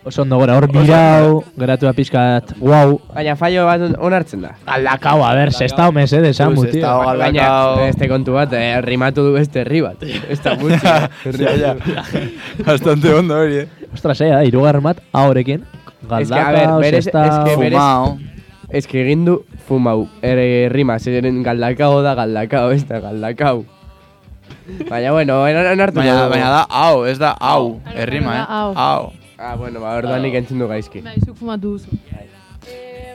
Oso 0.09 0.23
ondo 0.23 0.39
gora, 0.41 0.55
hor 0.57 0.69
birau, 0.73 1.43
geratu 1.59 1.85
da 1.85 1.93
pizkat, 1.93 2.55
guau. 2.63 3.01
Baina 3.13 3.35
fallo 3.37 3.67
bat 3.67 3.83
on- 3.83 3.97
onartzen 4.09 4.41
da. 4.47 4.55
Galdakau, 4.65 5.19
a 5.27 5.35
ber, 5.37 5.53
sestao 5.53 5.91
mesede, 5.93 6.33
Samu, 6.33 6.63
Pues, 6.63 6.71
tío. 6.71 6.81
estao 6.81 7.19
Baina, 7.19 7.49
beste 7.83 8.09
kontu 8.09 8.33
bat, 8.39 8.53
eh, 8.57 8.81
rimatu 8.81 9.27
du 9.27 9.33
beste 9.35 9.61
herri 9.67 9.83
bat. 9.85 10.01
Da 10.45 10.55
mucho. 10.57 10.79
ja, 10.81 11.53
ja. 11.59 11.75
Bastante 12.65 13.13
ondo 13.13 13.37
hori, 13.43 13.57
eh. 13.67 13.69
Ostras, 13.93 14.21
eh, 14.23 14.33
irugarren 14.47 14.83
bat, 14.83 15.03
ahorekin. 15.13 15.65
Es 16.21 16.31
que, 16.31 16.39
a 16.41 16.51
ver, 16.53 16.69
berez- 16.81 17.03
sestao... 17.05 17.25
es 17.25 17.39
que 17.51 17.57
berez- 17.61 17.73
Fumao. 17.77 18.19
Ez 18.69 18.87
que 18.87 19.01
egin 19.01 19.25
du 19.25 19.39
fumau, 19.65 20.09
ere 20.21 20.69
rima, 20.69 20.99
zeren 20.99 21.41
galdakao 21.43 22.03
da 22.05 22.13
galdakao, 22.19 22.71
ez 22.77 22.85
da 22.89 23.01
galdakau. 23.01 23.65
Baina, 24.91 25.13
bueno, 25.13 25.41
onartu 25.43 25.97
Baina, 26.03 26.29
baina 26.29 26.51
da 26.53 26.67
hau, 26.69 27.07
ez 27.09 27.17
da 27.19 27.33
hau, 27.41 27.79
errima, 27.97 28.43
eh? 28.43 28.45
hau. 28.77 29.13
Ah, 29.39 29.55
bueno, 29.57 29.81
ba, 29.81 29.95
orduan 29.97 30.21
nik 30.23 30.35
entzun 30.35 30.61
du 30.61 30.69
gaizki. 30.69 31.01
Bai, 31.01 31.17
zuk 31.25 31.39
fumatu 31.39 31.79
duzu. 31.79 31.97
Eh, 32.69 33.15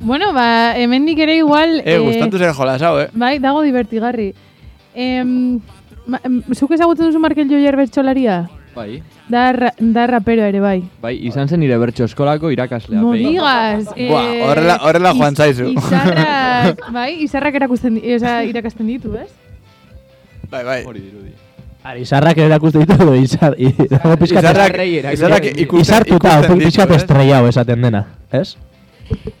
bueno, 0.00 0.32
ba, 0.34 0.74
hemendik 0.74 1.20
ere 1.22 1.36
igual... 1.36 1.82
Eh, 1.84 1.98
gustatu 2.02 2.40
zer 2.40 2.54
jolas 2.56 2.82
hau, 2.82 2.96
eh? 3.04 3.08
Bai, 3.14 3.36
dago 3.38 3.62
divertigarri. 3.62 4.32
Em, 4.96 5.60
ma, 6.06 6.18
em, 6.24 6.40
zuk 6.56 6.72
ezagutzen 6.74 7.06
duzu 7.06 7.22
Markel 7.22 7.50
Joyer 7.52 7.76
bertxolaria? 7.78 8.46
Bai. 8.76 9.02
Da, 9.32 9.52
ra, 9.56 9.70
da 9.80 10.04
rapero 10.06 10.44
ere, 10.44 10.60
bai. 10.60 10.82
Bai, 11.00 11.14
izan 11.26 11.48
zen 11.48 11.62
nire 11.64 11.78
bertso 11.80 12.04
eskolako 12.04 12.50
irakaslea. 12.52 13.00
No 13.00 13.14
digas. 13.16 13.86
eh, 13.96 14.10
Buah, 14.10 14.26
horrela- 14.50 14.78
horrela 14.84 15.14
joan 15.16 15.32
iz- 15.32 15.38
zaizu. 15.40 15.70
Izarrak, 15.72 16.82
bai, 16.98 17.08
izarrak 17.24 17.54
erakusten, 17.62 17.96
oza, 18.16 18.42
irakasten 18.44 18.86
ditu, 18.92 19.14
ez? 19.16 19.30
Bai, 20.50 20.62
bai. 20.62 20.78
Hori 20.84 21.00
dirudi. 21.00 21.32
Ari, 21.86 22.02
izarrak 22.02 22.36
erakuste 22.42 22.82
ditu, 22.84 22.94
edo 23.00 23.14
izar... 23.14 23.54
Izarrak, 23.56 24.76
erakusten 24.76 25.12
izarrak 25.14 25.42
ditu. 25.48 25.60
ikusten, 25.64 25.80
Izartuta, 25.86 26.32
ikusten 26.40 26.58
ditu, 26.58 26.82
ez? 26.82 26.96
estrellau 27.00 27.46
esaten 27.48 27.82
dena, 27.88 28.04
ez? 28.34 28.56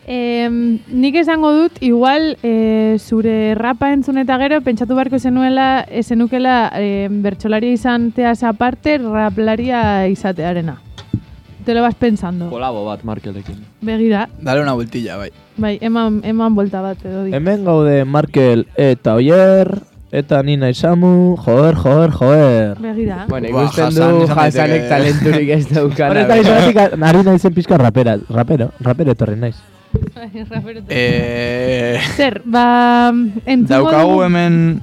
Em, 0.06 0.78
nik 0.86 1.16
esango 1.18 1.50
dut, 1.52 1.80
igual, 1.82 2.36
e, 2.42 2.96
zure 3.02 3.54
rapa 3.58 3.92
entzun 3.92 4.18
eta 4.22 4.38
gero, 4.38 4.60
pentsatu 4.62 4.94
beharko 4.94 5.18
zenuela, 5.18 5.84
e, 5.90 6.02
zenukela 6.04 6.70
e, 6.78 7.08
bertxolaria 7.10 7.74
izanteaz 7.74 8.44
aparte, 8.46 8.98
raplaria 8.98 10.06
izatearena. 10.08 10.78
Te 11.66 11.74
lo 11.74 11.82
vas 11.82 11.96
pensando. 11.96 12.46
Kolabo 12.48 12.84
bat 12.86 13.02
Markelekin. 13.02 13.58
Begira, 13.82 14.28
Dale 14.40 14.62
una 14.62 14.74
vueltilla, 14.74 15.16
bai. 15.16 15.32
bai, 15.56 15.78
eman, 15.82 16.20
eman 16.22 16.54
bolta 16.54 16.80
bat 16.80 17.02
edo 17.04 17.24
di. 17.24 17.34
Hemen 17.34 17.64
gaude 17.64 18.04
Markel 18.04 18.68
eta 18.76 19.16
Oier, 19.18 19.80
eta 20.12 20.42
Nina 20.42 20.70
Isamu, 20.70 21.36
joer, 21.36 21.74
joer, 21.74 22.10
joer. 22.12 22.76
Begira. 22.80 23.24
Bueno, 23.28 23.48
ikusten 23.48 23.94
du 23.94 24.24
izan. 24.24 24.38
Hasanek 24.38 24.88
talenturik 24.88 25.48
ez 25.56 25.64
daukala. 25.68 26.10
Horrez 26.10 26.26
da 26.28 26.36
izatik, 26.42 26.76
ari 27.10 27.22
naizen 27.26 27.54
pizka 27.54 27.78
rapera, 27.80 28.16
rapero, 28.30 28.70
rapero 28.80 29.12
etorri 29.16 29.36
naiz. 29.40 29.56
Eh, 30.88 32.00
Zer, 32.16 32.42
ba, 32.44 33.12
daukagu 33.46 34.22
hemen 34.26 34.82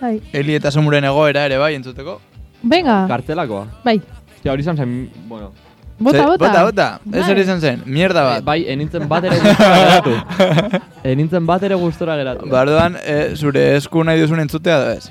Bai. 0.00 0.18
Eli 0.32 0.54
eta 0.56 0.70
Samuren 0.72 1.04
egoera 1.04 1.44
ere 1.48 1.58
bai 1.60 1.74
entzuteko. 1.76 2.18
Venga, 2.62 3.02
Kartelakoa. 3.08 3.66
bai. 3.84 4.00
Ja, 4.44 4.52
hori 4.52 4.62
izan 4.64 4.76
zen, 4.76 5.10
bueno, 5.28 5.52
Bota, 6.00 6.24
bota. 6.26 6.38
Bota, 6.48 6.62
bota. 6.64 6.86
Ez 7.12 7.20
Bai. 7.22 7.30
hori 7.30 7.40
izan 7.44 7.60
zen, 7.60 7.82
mierda 7.84 8.22
bat. 8.24 8.44
bai, 8.44 8.64
enintzen 8.72 9.06
bat 9.08 9.24
ere 9.28 9.36
gustora 9.36 9.74
geratu. 9.84 10.14
enintzen 11.12 11.46
bat 11.46 11.62
ere 11.68 11.74
gustora 11.76 12.16
geratu. 12.16 12.48
Bardoan, 12.48 12.96
eh, 13.04 13.32
zure 13.36 13.76
esku 13.76 14.02
nahi 14.04 14.20
duzun 14.22 14.40
entzutea 14.40 14.78
da 14.80 14.94
ez. 14.94 15.10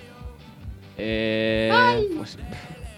Eh, 0.97 1.69
pues, 2.17 2.37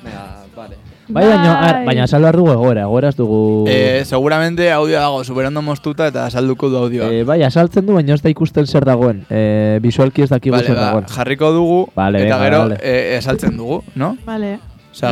venga, 0.04 0.23
vale. 0.56 0.77
Bai, 1.12 1.25
baina, 1.27 1.54
Bai. 1.54 1.67
ar, 1.69 1.80
baina 1.86 2.06
salbar 2.08 2.38
dugu 2.39 2.54
egoera, 2.54 2.86
egoera 2.88 3.10
ez 3.12 3.15
dugu... 3.17 3.65
Eh, 3.67 4.04
seguramente 4.06 4.71
audio 4.71 4.95
dago 4.97 5.23
superondo 5.27 5.62
moztuta 5.62 6.08
eta 6.08 6.30
salduko 6.32 6.69
du 6.71 6.77
audioa. 6.77 7.10
Eh, 7.12 7.25
bai, 7.27 7.41
asaltzen 7.43 7.86
du, 7.86 7.97
baina 7.99 8.15
ez 8.15 8.21
da 8.23 8.32
ikusten 8.32 8.65
zer 8.65 8.86
dagoen. 8.88 9.25
Eh, 9.30 9.80
visualki 9.84 10.23
ez 10.23 10.30
dakigu 10.32 10.56
Vale, 10.56 10.67
zer 10.71 10.75
ba, 10.80 10.86
dagoen. 10.88 11.06
jarriko 11.12 11.51
dugu 11.51 11.82
Vale, 11.95 12.23
eta 12.23 12.38
venga, 12.38 12.43
gero 12.45 12.60
vale. 12.63 12.80
eh, 12.82 13.17
esaltzen 13.17 13.58
dugu, 13.58 13.84
no? 13.95 14.15
Vale. 14.25 14.60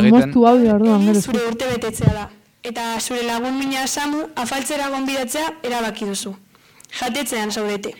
Moztu 0.10 0.48
audio 0.48 0.76
orduan, 0.76 1.04
gero. 1.06 1.20
zure 1.22 1.40
urte 1.52 1.66
betetzea 1.76 2.14
da. 2.14 2.30
Eta 2.70 3.00
zure 3.00 3.24
lagun 3.26 3.58
mina 3.58 3.88
Samu 3.88 4.28
afaltzera 4.36 4.90
gonbidatzea 4.94 5.48
erabaki 5.64 6.06
duzu. 6.06 6.36
Jatetzean 7.00 7.52
zaudete. 7.52 7.94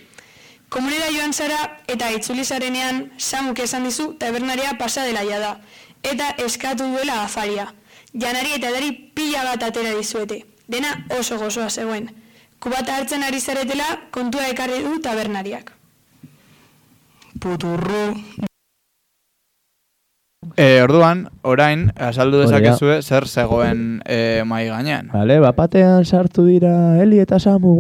Komunera 0.70 1.08
joan 1.10 1.34
zara 1.34 1.58
eta 1.90 2.12
itzuli 2.14 2.46
zarenean 2.46 3.08
Samuk 3.18 3.60
esan 3.60 3.88
dizu 3.88 4.14
tabernaria 4.22 4.76
pasa 4.78 5.06
dela 5.06 5.24
da. 5.26 5.56
Eta 6.04 6.36
eskatu 6.46 6.86
duela 6.92 7.24
afaria. 7.24 7.74
Janari 8.14 8.54
eta 8.58 8.70
edari 8.70 8.92
pila 9.16 9.44
bat 9.44 9.64
atera 9.64 9.96
dizuete. 9.98 10.44
Dena 10.68 11.06
oso 11.18 11.38
gozoa 11.38 11.70
zegoen. 11.70 12.10
Kubata 12.60 12.96
hartzen 12.96 13.24
ari 13.24 13.40
zaretela 13.40 13.88
kontua 14.12 14.48
ekarri 14.48 14.84
du 14.84 15.00
tabernariak. 15.02 15.74
Puturru, 17.40 18.14
Eh, 20.58 20.82
orduan, 20.84 21.28
orain, 21.44 21.92
azaldu 21.98 22.40
dezakezue 22.42 23.02
zer 23.02 23.26
zegoen 23.28 24.02
eh, 24.06 24.44
mai 24.46 24.68
gainean. 24.68 25.10
Vale, 25.14 25.40
bapatean 25.40 26.06
sartu 26.06 26.46
dira 26.46 27.02
Eli 27.02 27.20
eta 27.20 27.40
Samu. 27.40 27.80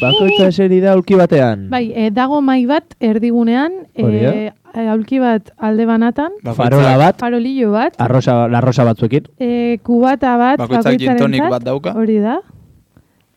Bakoitza 0.00 0.46
eseri 0.48 0.80
da 0.80 0.94
ulki 0.96 1.14
batean. 1.18 1.66
Bai, 1.70 1.90
eh, 1.94 2.10
dago 2.10 2.40
mai 2.40 2.64
bat 2.66 2.94
erdigunean, 3.00 3.72
eh, 3.94 4.50
aulki 4.88 5.18
bat 5.20 5.50
alde 5.58 5.84
banatan, 5.86 6.32
Farola 6.56 6.96
bat, 6.96 7.18
farolillo 7.20 7.72
bat, 7.72 7.94
arrosa, 7.98 8.46
larrosa 8.48 8.84
batzuekin. 8.84 9.26
eh, 9.38 9.78
kubata 9.82 10.36
bat, 10.38 10.58
Bakoitzak 10.58 10.96
gin 10.98 11.16
tonic 11.18 11.40
bakoitzarentzat, 11.42 11.50
bat 11.50 11.64
dauka. 11.64 11.92
Hori 11.98 12.18
da. 12.20 12.38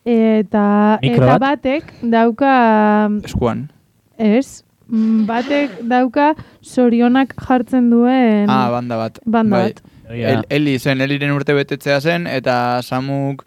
Eta, 0.04 0.98
Mikro 1.02 1.24
eta 1.24 1.38
bat. 1.38 1.40
batek 1.40 1.92
dauka, 2.02 3.08
Eskuan. 3.24 3.70
ez, 4.18 4.64
batek 4.88 5.80
dauka 5.88 6.34
sorionak 6.62 7.34
jartzen 7.48 7.90
duen 7.90 8.48
Ah, 8.50 8.70
banda 8.70 8.96
bat. 8.96 9.18
banda 9.24 9.56
Bai. 9.58 9.72
bat. 9.72 9.82
El, 10.08 10.44
Eli 10.50 10.78
zen, 10.78 11.00
Eliren 11.00 11.32
urte 11.32 11.54
betetzea 11.54 12.00
zen, 12.00 12.26
eta 12.26 12.82
Samuk, 12.82 13.44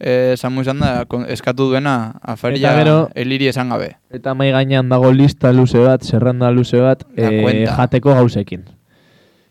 eh, 0.00 0.34
Samu 0.36 0.60
izan 0.62 0.80
da, 0.80 1.04
eskatu 1.28 1.68
duena, 1.70 2.14
afaria 2.22 2.72
gero- 2.74 3.08
Eliri 3.14 3.46
esan 3.46 3.68
gabe. 3.70 3.96
Eta 4.10 4.34
mai 4.34 4.50
gainean 4.50 4.88
dago 4.88 5.12
lista 5.12 5.52
luze 5.52 5.78
bat, 5.78 6.02
zerrenda 6.02 6.50
luze 6.50 6.80
bat, 6.80 7.04
cuenta. 7.14 7.76
jateko 7.76 8.14
gauzekin. 8.14 8.64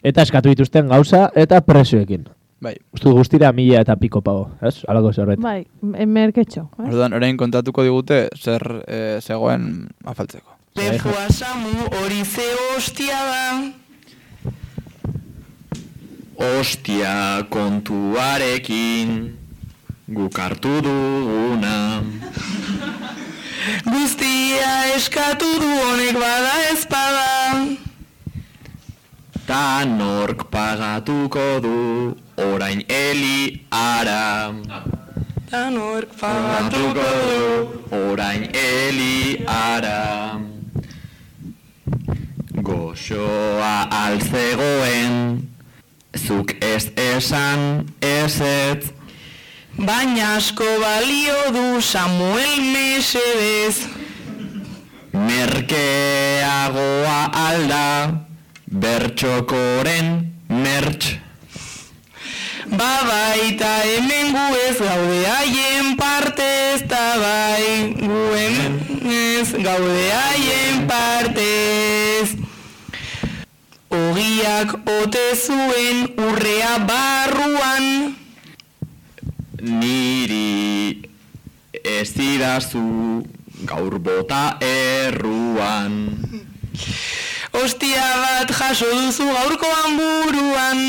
Eta 0.03 0.21
eskatu 0.23 0.49
dituzten 0.49 0.87
gauza 0.89 1.31
eta 1.35 1.61
prezioekin. 1.61 2.25
Bai. 2.61 2.75
Uste 2.93 3.07
dut 3.09 3.17
guztira 3.17 3.51
mila 3.53 3.79
eta 3.81 3.95
piko 3.95 4.21
pago, 4.21 4.51
ez? 4.61 4.83
Alako 4.87 5.13
zerbait. 5.13 5.39
Bai, 5.39 5.65
merketxo. 5.81 6.69
eh? 6.77 6.83
Orduan, 6.87 7.13
orain 7.13 7.37
kontatuko 7.37 7.81
digute 7.83 8.27
zer 8.37 8.83
eh, 8.87 9.17
zegoen 9.21 9.87
afaltzeko. 10.05 10.49
Lefua 10.75 11.27
Samu 11.29 11.73
hori 11.91 12.23
ze 12.23 12.47
hostia 12.59 13.19
da. 13.29 13.71
Ostia 16.59 17.43
kontuarekin 17.49 19.37
guk 20.07 20.37
hartu 20.37 20.81
duguna. 20.81 22.03
Guztia 23.91 24.71
eskatu 24.95 25.49
du 25.61 25.69
honek 25.81 26.13
bada 26.13 26.55
ezpada. 26.71 27.31
Ta 29.47 29.83
nork 29.85 30.49
pagatuko 30.49 31.59
du 31.61 31.77
orain 32.37 32.81
eli 32.87 33.65
ara. 33.69 34.53
Danor 35.51 36.05
Pagatuko 36.19 37.07
du 37.27 37.97
orain 37.97 38.47
eli 38.55 39.43
ara. 39.45 40.50
Goxoa 42.91 43.87
altzegoen, 43.87 45.47
zuk 46.27 46.51
ez 46.59 46.91
esan 46.99 47.87
ezetz. 48.03 48.91
Baina 49.79 50.35
asko 50.35 50.67
balio 50.81 51.37
du 51.55 51.79
Samuel 51.81 52.59
Mesedez. 52.73 53.87
Merkeagoa 55.13 55.71
alda, 57.47 58.11
bertxokoren 58.67 60.35
mertx. 60.49 61.21
Babaita 62.71 63.73
hemen 63.87 64.35
gu 64.35 64.45
ez 64.67 64.77
gaude 64.83 65.21
haien 65.31 65.95
partez, 65.95 66.79
ta 66.91 67.07
bai 67.23 67.95
gu 68.03 68.21
hemen 68.35 68.73
ez 69.11 69.49
gaude 69.63 70.07
haien 70.11 70.87
partez. 70.91 72.20
Ogiak 74.21 74.73
ote 74.85 75.21
zuen 75.33 76.03
urrea 76.21 76.75
barruan, 76.85 77.85
Niri 79.65 81.01
ez 81.81 82.09
didazu 82.13 83.25
gaur 83.65 83.97
bota 83.97 84.59
erruan. 84.61 85.95
ostia 87.63 88.05
bat 88.21 88.53
jaso 88.59 88.91
duzu 88.93 89.25
gaurkoan 89.25 89.97
buruan. 89.97 90.79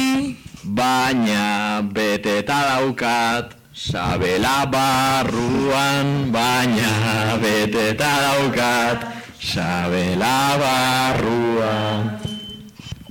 Baina 0.64 1.80
beteta 1.88 2.58
daukat 2.68 3.56
sabela 3.72 4.58
barruan, 4.76 6.28
baina 6.36 6.92
beteta 7.40 8.12
daukat 8.28 9.08
sabela 9.40 10.36
barruan. 10.60 12.21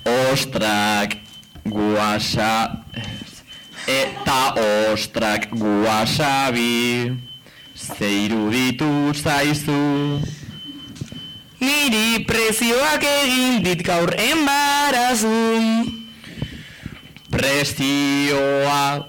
Ostrak 0.06 1.18
guasa 1.66 2.84
eta 3.88 4.54
ostrak 4.91 5.49
guasabi 5.54 7.18
zeiruditu 7.76 9.14
zaizu. 9.14 10.20
Niri 11.62 12.26
prezioak 12.26 13.04
egin 13.06 13.62
dit 13.64 13.84
gaur 13.86 14.10
enbarazun. 14.18 15.86
Prezioa 17.32 19.06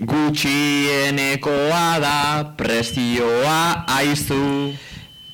gutxienekoa 0.00 1.86
da, 2.00 2.18
prezioa 2.56 3.84
aizu. 3.98 4.72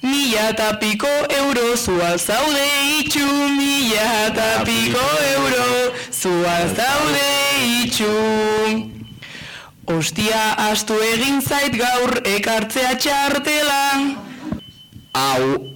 Mila 0.03 0.49
eta 0.51 0.79
piko 0.81 1.11
euro 1.31 1.77
zual 1.77 2.19
zaude 2.19 2.65
itxu, 2.99 3.27
mila 3.55 4.07
eta 4.27 4.65
piko 4.67 5.05
euro 5.35 5.67
zual 6.11 6.67
zaude 6.75 7.29
itxu. 7.85 8.11
Ostia 9.87 10.43
astu 10.71 10.97
egin 11.13 11.39
zait 11.43 11.77
gaur 11.79 12.19
ekartzea 12.27 12.97
txartela. 12.99 13.85
Hau, 15.15 15.71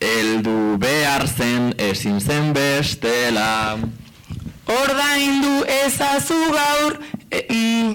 eldu 0.00 0.76
behar 0.82 1.28
zen 1.28 1.70
ezin 1.78 2.18
zen 2.20 2.52
bestela. 2.56 3.78
Ordaindu 4.66 5.62
ezazu 5.84 6.40
gaur, 6.54 6.98
e, 7.30 7.46
mm, 7.46 7.94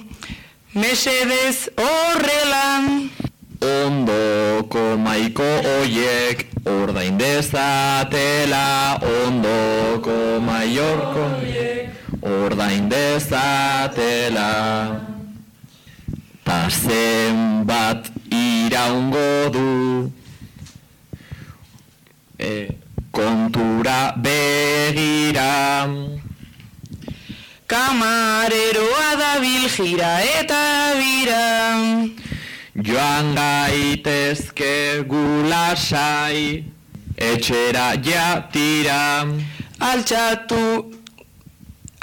mesedez 0.80 1.68
horrela. 1.76 3.05
Ondoko 4.66 4.98
maiko 4.98 5.46
oiek 5.78 6.48
ordain 6.66 7.18
dezatela, 7.20 8.98
ondoko 9.06 10.42
maiorko 10.42 11.26
ordain 12.26 12.90
dezatela. 12.90 14.50
Ta 16.44 16.68
zenbat 16.70 18.10
iraungo 18.32 19.50
du 19.54 20.12
e, 22.40 22.74
kontura 23.12 24.16
begira. 24.18 25.86
Kamareroa 27.68 29.10
dabil 29.14 29.70
jira 29.70 30.14
eta 30.42 30.64
bira. 30.98 32.25
Joan 32.76 33.36
gaitezke 33.36 35.06
gulasai, 35.08 36.66
etxera 37.16 37.96
jatira. 38.04 39.24
Altxatu, 39.80 40.92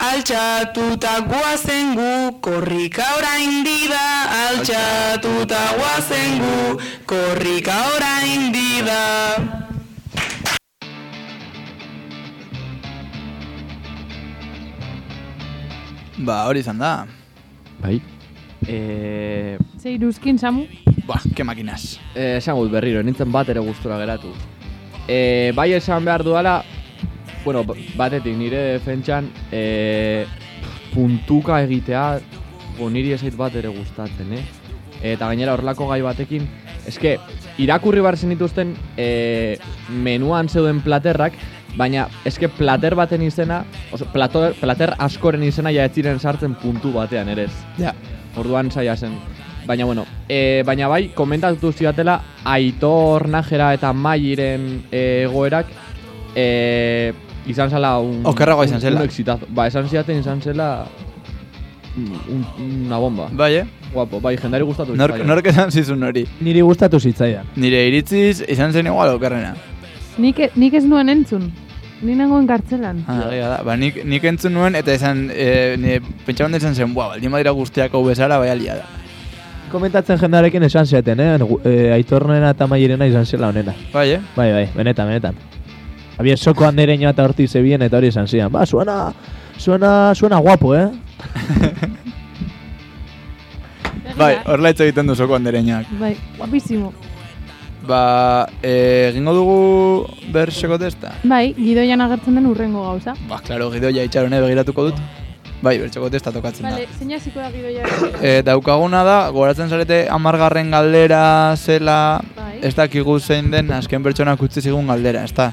Altxatuta 0.02 1.20
guazen 1.28 1.92
gu, 1.94 2.40
korrika 2.40 3.04
orain 3.18 3.60
dida. 3.62 4.06
Altxatuta 4.48 5.60
guazen 5.76 6.40
gu, 6.40 6.80
korrika 7.06 7.76
orain 7.94 8.48
dida. 8.56 9.02
Ba, 16.16 16.46
hori 16.48 16.64
izan 16.64 16.78
da. 16.78 16.94
Bai. 17.82 18.00
Eh, 18.66 19.58
Ze 19.78 19.90
iruzkin, 19.90 20.38
Samu? 20.38 20.66
Ba, 21.06 21.20
ke 21.34 21.44
makinas. 21.44 21.98
eh, 22.14 22.36
esan 22.38 22.56
gut 22.56 22.70
berriro, 22.70 23.02
nintzen 23.02 23.32
bat 23.32 23.48
ere 23.48 23.60
gustura 23.60 23.98
geratu. 23.98 24.28
Eh, 25.08 25.52
bai 25.54 25.72
esan 25.72 26.04
behar 26.04 26.22
duala, 26.22 26.62
bueno, 27.44 27.64
b- 27.64 27.74
batetik 27.96 28.36
nire 28.36 28.60
defentsan, 28.78 29.30
eh, 29.50 30.26
puntuka 30.94 31.60
egitea, 31.64 32.20
bo, 32.78 32.88
niri 32.90 33.12
esait 33.12 33.34
bat 33.36 33.54
ere 33.56 33.68
gustatzen, 33.68 34.32
eh? 34.32 34.44
Eta 35.02 35.26
gainera 35.26 35.54
horrelako 35.54 35.88
gai 35.88 36.00
batekin, 36.02 36.46
eske, 36.86 37.18
irakurri 37.58 38.00
behar 38.00 38.16
zenituzten 38.16 38.76
eh, 38.96 39.58
menuan 39.90 40.48
zeuden 40.48 40.80
platerrak, 40.80 41.32
baina 41.76 42.06
eske 42.24 42.48
plater 42.48 42.94
baten 42.94 43.22
izena, 43.22 43.64
oso, 43.90 44.04
plato, 44.12 44.52
plater 44.60 44.94
askoren 44.98 45.42
izena 45.42 45.72
ja 45.72 45.84
ez 45.84 45.92
ziren 45.94 46.20
sartzen 46.20 46.54
puntu 46.54 46.92
batean 46.92 47.28
ere 47.28 47.44
ez. 47.50 47.52
Ja. 47.78 47.92
Orduan 48.36 48.70
saia 48.70 48.96
zen. 48.96 49.12
Baina 49.66 49.84
bueno, 49.84 50.04
e, 50.28 50.62
baina 50.66 50.88
bai, 50.88 51.10
komentatu 51.14 51.70
zidatela 51.72 52.20
Aitor 52.44 53.28
Najera 53.28 53.72
eta 53.74 53.92
Mairen 53.92 54.82
e, 54.90 55.22
egoerak 55.28 55.66
e, 56.34 57.12
izan 57.46 57.70
zela 57.70 57.98
un, 58.00 58.20
Okerragoa 58.26 58.64
izan 58.66 58.76
un- 58.80 58.82
zela. 58.82 59.00
Un 59.00 59.06
exitazo. 59.06 59.46
Ba, 59.50 59.66
esan 59.68 59.88
zidaten 59.88 60.18
izan 60.18 60.40
zela 60.42 60.86
un, 61.96 62.44
una 62.86 62.98
bomba. 62.98 63.28
Bai, 63.30 63.54
eh? 63.60 63.64
Guapo, 63.92 64.20
bai, 64.20 64.36
jendari 64.40 64.64
gustatu. 64.64 64.96
Nork, 64.96 65.12
zitzaion. 65.14 65.28
nork 65.28 65.46
esan 65.46 65.70
zizun 65.70 66.02
hori. 66.02 66.24
Niri 66.40 66.62
gustatu 66.64 66.98
zitzaidan. 67.00 67.46
Nire 67.56 67.84
iritziz 67.88 68.42
izan 68.48 68.72
zen 68.72 68.86
igual 68.88 69.14
okerrena. 69.14 69.54
Nik, 70.18 70.38
e- 70.40 70.50
nik 70.56 70.74
ez 70.74 70.84
nuen 70.84 71.08
entzun. 71.12 71.52
Ni 72.02 72.16
nengoen 72.18 72.48
kartzelan. 72.50 73.04
Ah, 73.06 73.28
da. 73.30 73.60
Ba, 73.62 73.76
nik, 73.78 74.00
nik 74.08 74.24
entzun 74.26 74.56
nuen 74.56 74.74
eta 74.74 74.94
izan, 74.96 75.28
e, 75.30 75.76
nire 75.78 76.00
pentsa 76.26 76.48
hondi 76.48 76.58
izan 76.58 76.74
zen, 76.74 76.90
bua, 76.94 77.12
baldin 77.14 77.30
badira 77.30 77.52
guztiak 77.54 77.94
hau 77.94 78.02
bezala, 78.04 78.40
bai 78.42 78.50
alia 78.50 78.80
da. 78.80 78.88
Komentatzen 79.70 80.18
jendarekin 80.20 80.66
esan 80.66 80.86
ziaten, 80.86 81.20
eh? 81.22 81.38
Eh, 81.64 81.92
aitornena 81.94 82.50
eta 82.56 82.66
maierena 82.68 83.06
izan 83.08 83.24
zela 83.26 83.48
honena. 83.52 83.74
Bai, 83.92 84.08
eh? 84.16 84.20
Bai, 84.36 84.50
bai, 84.52 84.66
benetan, 84.74 85.08
benetan. 85.08 85.38
Había 86.18 86.36
soko 86.36 86.66
andereño 86.66 87.08
eta 87.08 87.24
horti 87.24 87.46
zebien 87.48 87.82
eta 87.82 87.96
hori 87.96 88.08
esan 88.10 88.28
zian. 88.28 88.52
Ba, 88.52 88.66
suena, 88.66 89.12
suena, 89.56 90.14
suena 90.14 90.38
guapo, 90.38 90.74
eh? 90.76 90.90
Bai, 94.18 94.34
hitz 94.44 94.80
egiten 94.80 95.06
du 95.06 95.14
soko 95.16 95.38
andereñak. 95.38 95.86
Bai, 96.00 96.16
guapísimo. 96.36 96.92
Ba, 97.86 98.46
e, 98.62 99.08
egingo 99.10 99.32
dugu 99.34 100.06
berseko 100.32 100.78
testa? 100.78 101.16
Bai, 101.24 101.52
gidoian 101.56 102.00
agertzen 102.04 102.36
den 102.38 102.46
urrengo 102.46 102.84
gauza. 102.86 103.14
Ba, 103.28 103.40
klaro, 103.42 103.70
gidoia 103.74 104.04
itxarone 104.06 104.38
begiratuko 104.44 104.84
dut. 104.90 105.00
Bai, 105.62 105.76
bertxoko 105.78 106.08
testa 106.10 106.32
tokatzen 106.34 106.66
Vale, 106.66 106.86
da. 106.86 106.96
zein 106.98 107.12
hasiko 107.14 107.38
da 107.38 107.50
gidoia? 107.54 107.86
E, 108.22 108.42
daukaguna 108.46 109.04
da, 109.06 109.18
goratzen 109.34 109.70
zarete 109.70 110.06
amargarren 110.10 110.70
galdera 110.74 111.54
zela, 111.56 112.20
Bai. 112.36 112.56
ez 112.66 112.74
dakigu 112.74 113.18
zein 113.20 113.50
den 113.50 113.70
azken 113.74 114.02
pertsonak 114.02 114.42
utzi 114.42 114.62
zigun 114.62 114.90
galdera, 114.90 115.22
ez 115.22 115.34
da? 115.34 115.52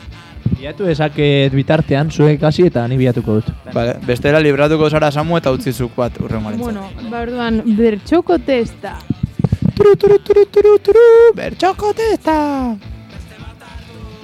Biatu 0.60 0.88
ezaket 0.90 1.54
bitartean, 1.54 2.10
zuek 2.12 2.42
hasi 2.44 2.66
eta 2.68 2.88
ni 2.90 2.98
biatuko 2.98 3.38
dut. 3.40 3.52
Vale, 3.74 4.00
bestela 4.06 4.42
libratuko 4.42 4.90
zara 4.90 5.12
samu 5.12 5.38
eta 5.38 5.54
utzizuk 5.54 5.94
bat 5.98 6.18
urrengoaren. 6.22 6.60
Bueno, 6.60 6.88
ba 7.12 7.22
orduan, 7.26 7.62
bertxoko 7.78 8.40
testa. 8.46 8.98
Bertxoko 11.36 11.94
testa! 11.94 12.36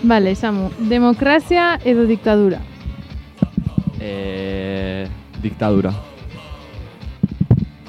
Vale, 0.06 0.36
Samu, 0.36 0.70
demokrazia 0.90 1.80
edo 1.84 2.06
diktadura? 2.06 2.60
Eh, 4.00 5.08
diktadura. 5.42 5.94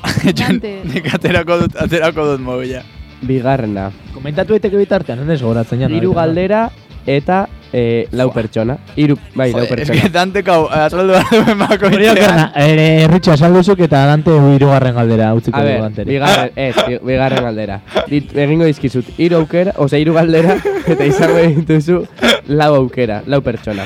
Dante. 0.39 0.81
Nik 0.87 1.11
aterako 1.13 1.59
dut, 1.65 1.77
aterako 1.77 2.31
dut 2.33 2.41
mobila. 2.41 2.83
Bigarrena. 3.27 3.91
Komentatu 4.15 4.57
daiteke 4.57 4.79
bitartean, 4.81 5.29
ez 5.31 5.43
goratzen 5.43 5.83
jana. 5.83 5.97
Hiru 5.97 6.15
galdera 6.17 6.71
eta 7.07 7.47
eh, 7.73 8.07
lau 8.13 8.31
pertsona. 8.33 8.77
Hiru, 8.97 9.17
bai, 9.35 9.51
lau 9.53 9.61
Joder, 9.67 9.81
es 9.81 9.89
pertsona. 9.89 10.03
que 10.03 10.09
Dante 10.09 10.43
kau, 10.43 10.69
azaldu 10.71 11.13
behar 11.13 11.45
duen 11.45 11.59
bako 11.59 11.87
Hori 11.87 12.09
okerna, 12.09 12.53
ere, 12.57 12.87
erritxa 13.05 13.37
salduzuk 13.37 13.81
eta 13.87 14.05
Dante 14.07 14.31
hirugarren 14.55 14.95
galdera 14.95 15.33
utziko 15.35 15.57
A 15.59 15.63
dugu 15.63 15.73
ber, 15.73 15.83
Danteri. 15.83 16.11
bigarren, 16.11 16.51
ez, 16.57 16.75
bi- 16.87 17.01
bigarren 17.03 17.45
galdera. 17.45 17.81
Dit, 18.09 18.37
egingo 18.37 18.65
dizkizut, 18.65 19.05
hiru 19.19 19.37
aukera, 19.43 19.73
osea, 19.77 19.99
hiru 19.99 20.15
galdera, 20.15 20.57
eta 20.87 21.05
izango 21.05 21.39
dituzu 21.47 22.03
lau 22.49 22.75
aukera, 22.83 23.23
lau 23.27 23.41
pertsona. 23.43 23.85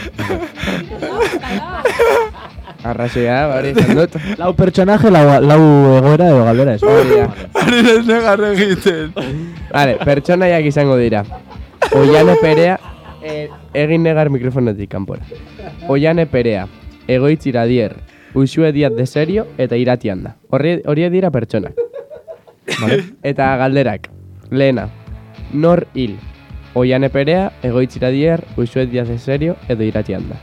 Arrazoia, 2.82 3.34
hori 3.58 3.74
izan 3.76 3.90
dut. 3.98 4.14
Lau 4.40 4.54
pertsonaje, 4.56 5.10
lau, 5.12 5.24
lau 5.44 5.60
egoera 5.98 6.30
edo 6.32 6.44
galdera 6.46 6.74
ez. 6.78 6.82
Hori 6.82 7.18
ez 7.92 8.06
negarre 8.08 8.54
egiten. 8.54 9.10
Vale, 9.72 9.98
pertsonaiak 10.04 10.64
izango 10.70 10.96
dira. 10.96 11.20
Oiane 11.96 12.36
Perea, 12.40 12.78
eh, 13.22 13.48
egin 13.74 14.02
negar 14.02 14.30
mikrofonetik 14.30 14.90
kanpora. 14.90 15.22
Oiane 15.88 16.26
Perea, 16.26 16.66
egoitzira 17.08 17.64
dier, 17.64 17.96
Uxue 18.34 18.72
Diaz 18.72 18.92
de 18.94 19.06
Serio 19.06 19.46
eta 19.58 19.76
iratian 19.76 20.22
da. 20.22 20.36
Horri, 20.50 20.80
horiek 20.86 21.12
dira 21.12 21.30
pertsonak. 21.30 21.74
Vale? 22.80 23.02
Eta 23.26 23.56
galderak, 23.58 24.08
lehena, 24.50 24.88
nor 25.52 25.86
hil, 25.94 26.16
Oiane 26.74 27.10
Perea, 27.10 27.50
egoitzira 27.66 28.10
dier, 28.14 28.44
Uxue 28.56 28.86
Diaz 28.86 29.08
de 29.08 29.18
Serio 29.18 29.56
edo 29.68 29.82
iratian 29.82 30.28
da. 30.30 30.38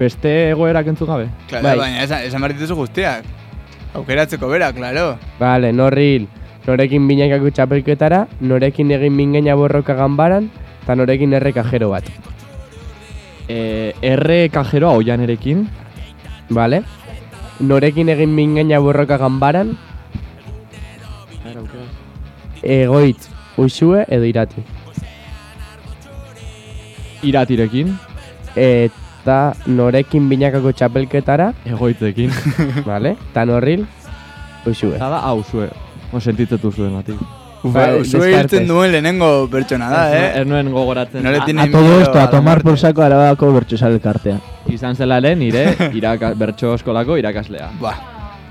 Beste 0.00 0.50
egoerak 0.50 0.88
entzun 0.90 1.06
gabe? 1.12 1.28
Claro, 1.48 1.68
Bai. 1.68 1.76
baina 1.78 2.02
esan, 2.02 2.24
esan 2.26 2.42
behar 2.42 2.56
dituzu 2.56 2.74
guztiak. 2.74 3.24
Aukeratzeko 3.94 4.48
bera, 4.48 4.72
claro. 4.72 5.18
Vale, 5.38 5.70
nor 5.72 5.94
hil, 6.00 6.26
norekin 6.66 7.06
binakako 7.06 7.52
txapelketara, 7.54 8.24
norekin 8.40 8.90
egin 8.96 9.14
mingeina 9.14 9.54
borroka 9.54 9.94
ganbaran, 9.94 10.50
eta 10.82 10.96
norekin 10.98 11.32
erre 11.38 11.52
kajero 11.52 11.90
bat. 11.90 12.08
Eh, 13.48 13.94
erre 14.02 14.48
kajeroa 14.52 14.98
oianerekin. 14.98 15.66
Vale? 16.50 16.82
Norekin 17.60 18.08
egin 18.12 18.34
mingeina 18.34 18.78
borroka 18.82 19.16
ganbaran, 19.20 19.76
egoitz, 22.62 23.28
uxue 23.56 24.04
edo 24.08 24.24
irati. 24.24 24.62
Iratirekin. 27.22 27.92
Eta 28.56 29.54
norekin 29.66 30.28
binakako 30.28 30.72
txapelketara, 30.72 31.52
Egoitzekin. 31.66 32.32
vale? 32.90 33.16
Eta 33.30 33.46
norril, 33.48 33.86
uxue. 34.66 34.96
Eta 34.96 35.12
da, 35.14 35.22
hau, 35.28 35.42
zue. 35.42 35.70
O 36.12 36.20
sentitzetu 36.20 36.72
zuen 36.72 36.92
batik. 36.98 37.41
Ba, 37.62 37.86
zue 38.04 38.26
descartes. 38.26 38.52
irten 38.58 38.66
duen 38.68 38.90
lehenengo 38.90 39.48
pertsona 39.48 39.88
da, 39.88 40.02
Ez 40.16 40.36
eh? 40.40 40.44
nuen 40.44 40.70
gogoratzen. 40.72 41.22
No 41.22 41.30
le 41.30 41.38
A- 41.38 41.44
tiene 41.44 41.62
A 41.62 41.70
todo 41.70 42.00
esto, 42.00 42.18
a 42.20 42.28
tomar 42.30 42.60
por 42.62 42.76
saco 42.78 43.02
arabako 43.02 43.52
bertxosal 43.52 43.92
elkartea. 43.92 44.40
Izan 44.68 44.96
zela 44.96 45.20
lehen 45.20 45.38
nire 45.38 45.76
iraka, 45.94 46.32
bertso 46.34 46.74
eskolako 46.74 47.16
irakaslea. 47.18 47.70
Ba, 47.80 47.94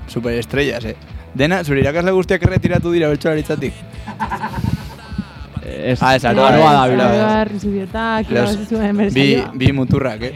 superestrellas, 0.08 0.86
eh? 0.86 0.96
Dena, 1.34 1.64
zure 1.64 1.80
irakasle 1.82 2.12
guztiak 2.12 2.44
erretiratu 2.44 2.92
dira 2.92 3.08
beltxolaritzatik. 3.10 3.74
Eh, 5.66 5.92
Ez, 5.92 6.00
Ah, 6.04 6.16
ez 6.16 6.26
aroa, 6.26 6.52
da, 6.52 6.88
bila. 6.88 7.46
Los- 8.30 9.14
Bi, 9.14 9.44
bi 9.54 9.72
muturrak, 9.72 10.22
eh? 10.24 10.34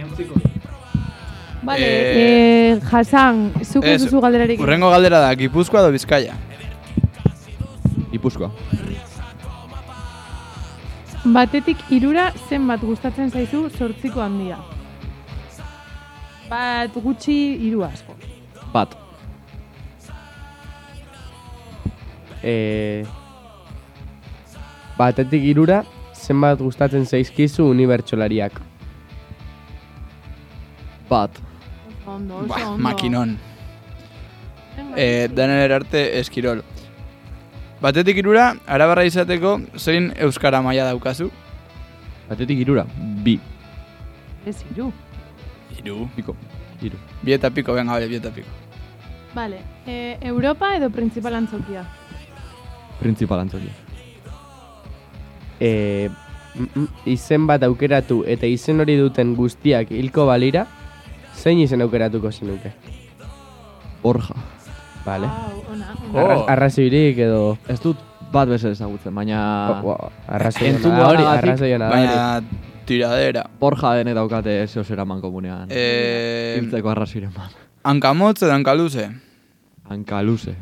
Vale, 1.64 1.80
Eh, 1.82 2.72
eh, 2.74 2.80
Hasan, 2.92 3.52
zuk 3.64 3.84
ez 3.84 3.96
Ez, 3.96 4.02
duzu 4.04 4.22
galderarik. 4.22 4.60
Urrengo 4.62 4.90
galdera 4.92 5.20
da, 5.20 5.34
Gipuzkoa 5.36 5.80
edo 5.82 5.92
Bizkaia? 5.92 6.34
Ipuzkoa. 8.16 8.52
Batetik 11.26 11.80
irura 11.90 12.28
zenbat 12.50 12.84
gustatzen 12.86 13.32
zaizu 13.34 13.64
sortziko 13.74 14.22
handia. 14.22 14.60
Bat 16.50 16.94
gutxi 17.02 17.34
hiru 17.66 17.82
asko. 17.88 18.14
Bat. 18.74 18.94
E, 22.46 23.04
batetik 25.00 25.48
irura, 25.50 25.80
zenbat 26.14 26.62
gustatzen 26.62 27.08
zaizkizu 27.10 27.66
unibertsolariak. 27.72 28.62
Bat. 31.10 31.42
Ondo, 32.06 32.38
oso 32.44 32.48
Ba, 32.54 32.62
ondo. 32.70 32.84
makinon. 32.86 33.36
Eh, 34.96 35.28
danen 35.34 35.58
erarte 35.66 36.06
eskirol. 36.20 36.62
Batetik 37.86 38.18
irura, 38.18 38.56
arabarra 38.66 39.04
izateko, 39.06 39.60
zein 39.78 40.08
euskara 40.26 40.58
maila 40.66 40.88
daukazu? 40.88 41.28
Batetik 42.26 42.64
irura. 42.64 42.88
Bi. 43.22 43.36
Ez 44.50 44.56
hiru. 44.64 44.88
Iru. 45.78 46.08
Biko. 46.16 46.34
Hiru. 46.82 46.98
Bi 47.22 47.36
eta 47.36 47.52
piko, 47.54 47.76
venga, 47.78 47.94
bale, 47.94 48.08
bi 48.10 48.18
eta 48.18 48.32
piko. 48.34 48.50
Vale, 49.36 49.60
e, 49.86 50.18
Europa 50.32 50.72
edo 50.80 50.90
principal 50.90 51.38
antzokia? 51.38 51.86
Principal 53.04 53.46
antzokia. 53.46 53.76
E, 55.60 56.10
izen 57.06 57.46
bat 57.46 57.70
aukeratu 57.70 58.24
eta 58.26 58.50
izen 58.50 58.82
hori 58.82 58.98
duten 58.98 59.38
guztiak 59.38 59.94
hilko 59.94 60.26
balira, 60.32 60.66
zein 61.38 61.62
izen 61.62 61.86
aukeratuko 61.86 62.34
zenuke? 62.34 62.74
Borja. 64.02 64.35
Vale. 65.06 65.28
Wow, 65.28 65.64
ona, 65.74 65.92
Oh. 66.14 66.20
Arra, 66.22 66.36
arrazoirik 66.54 67.18
edo... 67.20 67.58
Ez 67.68 67.80
dut 67.84 67.98
bat 68.32 68.48
bezala 68.50 68.74
ezagutzen, 68.74 69.14
baina... 69.16 69.40
Oh, 69.72 69.82
wow, 69.90 70.12
arrazoi 70.28 70.70
Entzun 70.70 70.94
hori, 70.96 71.24
hori. 71.24 71.74
Baina 71.80 72.42
tiradera. 72.86 73.44
Borja 73.60 73.96
denek 74.00 74.16
daukate 74.16 74.56
zeo 74.68 74.84
zera 74.84 75.06
mankomunean. 75.06 75.68
Eh, 75.70 76.56
Hiltzeko 76.60 76.90
arraziren 76.94 77.34
bat. 77.36 77.52
hankamotz 77.84 78.42
edo 78.44 78.54
hankaluze. 78.54 79.10
Hankaluze. 79.90 80.56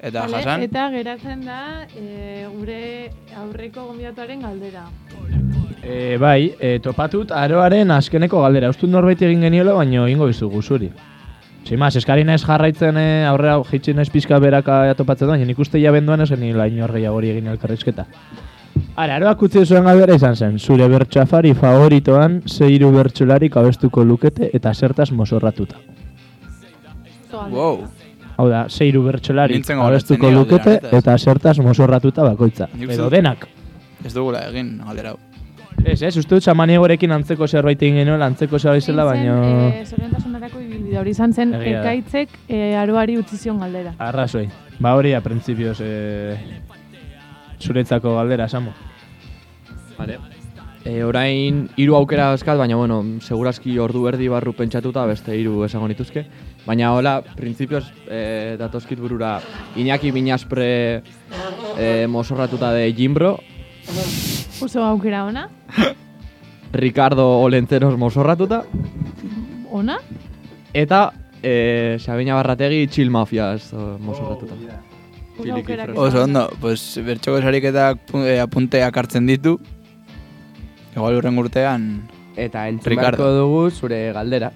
Eta 0.00 0.22
Vale, 0.24 0.36
jasan, 0.40 0.62
Eta 0.64 0.88
geratzen 0.94 1.42
da 1.44 1.60
e, 1.92 2.46
gure 2.54 3.10
aurreko 3.36 3.84
gonbidatuaren 3.90 4.40
galdera. 4.40 4.86
E, 5.84 6.16
bai, 6.20 6.54
e, 6.58 6.78
topatut 6.80 7.32
aroaren 7.36 7.90
azkeneko 7.92 8.40
galdera. 8.40 8.70
Ustut 8.72 8.88
norbait 8.88 9.20
egin 9.22 9.44
geniola, 9.44 9.74
baino 9.76 10.06
ingo 10.08 10.28
izugu 10.32 10.62
zuri. 10.62 10.88
Simaz, 11.68 11.94
eskari 12.00 12.24
naiz 12.24 12.40
jarraitzen 12.42 12.96
e, 12.98 13.06
aurrera 13.28 13.58
jitsi 13.68 13.92
naiz 13.94 14.08
pizka 14.10 14.38
beraka 14.42 14.82
topatzen 14.98 15.28
baina 15.28 15.46
nik 15.46 15.58
uste 15.60 15.80
ja 15.80 15.92
benduan 15.92 16.20
ez 16.24 16.30
genila 16.30 16.66
inor 16.66 16.92
gehiagori 16.96 17.30
egin 17.34 17.50
elkarrizketa. 17.52 18.06
Ara, 18.96 19.16
aroak 19.16 19.42
utzi 19.46 19.62
zuen 19.66 19.86
galdera 19.86 20.16
izan 20.18 20.36
zen, 20.36 20.58
zure 20.58 20.88
bertxafari 20.88 21.52
favoritoan 21.54 22.40
zeiru 22.48 22.90
bertxularik 22.96 23.56
abestuko 23.56 24.04
lukete 24.04 24.50
eta 24.52 24.74
zertaz 24.74 25.10
mozorratuta. 25.12 25.76
wow. 27.32 27.86
Hau 28.36 28.48
da, 28.48 28.66
zeiru 28.68 29.02
bertxolarik 29.04 29.70
abestuko 29.70 30.30
lukete 30.30 30.80
eta 30.92 31.18
zertaz 31.18 31.58
mozorratuta 31.58 32.24
bakoitza. 32.24 32.68
Edo 32.88 33.10
denak. 33.10 33.48
Ez 34.04 34.14
dugula 34.14 34.46
egin 34.48 34.78
galdera 34.86 35.10
hau. 35.10 35.29
Ez, 35.84 36.02
ez, 36.02 36.16
uste 36.16 36.34
dut 36.34 36.44
xamaniegorekin 36.44 37.12
antzeko 37.14 37.46
zerbait 37.48 37.80
egin 37.82 38.00
genuen, 38.02 38.22
antzeko 38.22 38.58
zerbait 38.58 38.84
zela, 38.84 39.04
baino... 39.08 39.36
E, 39.72 39.84
Zoriontasunerako 39.88 40.60
ibilbide 40.60 40.98
hori 41.00 41.14
izan 41.14 41.32
zen, 41.32 41.54
Egia 41.56 41.80
ekaitzek 41.80 42.34
e, 42.48 42.58
aroari 42.76 43.16
utzi 43.20 43.38
zion 43.40 43.62
galdera. 43.62 43.94
Arrazoi. 44.10 44.44
Ba 44.80 44.92
hori, 44.98 45.14
a 45.16 45.22
printzipioz, 45.24 45.78
e... 45.80 46.36
zuretzako 47.60 48.14
galdera, 48.18 48.48
Samu. 48.48 48.74
Vale. 49.96 50.18
E, 50.84 51.02
orain 51.04 51.66
hiru 51.76 51.96
aukera 51.96 52.30
dauzkat, 52.32 52.56
baina 52.60 52.76
bueno, 52.76 53.02
segurazki 53.20 53.78
ordu 53.78 54.06
erdi 54.08 54.28
barru 54.32 54.54
pentsatuta 54.56 55.04
beste 55.08 55.36
hiru 55.36 55.64
esango 55.64 55.88
nituzke. 55.88 56.24
Baina 56.66 56.92
hola, 56.96 57.18
printzipioz 57.36 57.84
e, 58.08 58.56
datozkit 58.60 59.00
burura 59.00 59.38
Iñaki 59.76 60.12
Binaspre 60.12 60.70
e, 61.76 62.06
mosorratuta 62.08 62.72
de 62.72 62.92
Jimbro, 62.96 63.38
Oso 64.60 64.82
aukera 64.84 65.24
ona? 65.24 65.48
Ricardo 66.72 67.40
Olentzeros 67.40 67.96
mosorratuta, 67.98 68.64
Ona? 69.72 69.98
eta 70.72 71.12
e, 71.42 71.96
Sabina 71.98 72.34
Barrategi 72.34 72.86
Chill 72.88 73.10
Mafias 73.10 73.72
o, 73.72 73.96
mosorratuta. 73.98 74.54
Oso 74.54 75.42
Filiki 75.42 75.50
aukerak 75.60 75.86
fresco. 75.86 76.02
Oso 76.02 76.22
ondo, 76.24 76.50
pues 76.60 77.00
bertxoko 77.04 77.40
sariketak 77.40 77.98
eh, 78.26 78.38
apunteak 78.42 78.96
hartzen 78.96 79.26
ditu. 79.26 79.56
Igual 80.94 81.16
urren 81.16 81.38
urtean, 81.38 81.86
Eta 82.36 82.68
entzun 82.68 82.90
Ricardo. 82.92 83.24
beharko 83.24 83.38
dugu 83.38 83.70
zure 83.70 84.12
galdera. 84.12 84.52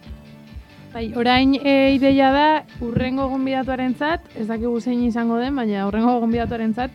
Bai, 0.93 1.09
orain 1.19 1.57
e, 1.59 1.95
ideia 1.97 2.31
da, 2.31 2.49
urrengo 2.85 3.27
gonbidatuaren 3.33 3.97
zat, 3.99 4.23
ez 4.39 4.47
dakigu 4.47 4.79
zein 4.81 5.03
izango 5.03 5.39
den, 5.43 5.57
baina 5.57 5.87
urrengo 5.89 6.21
gonbidatuaren 6.23 6.75
zat, 6.75 6.91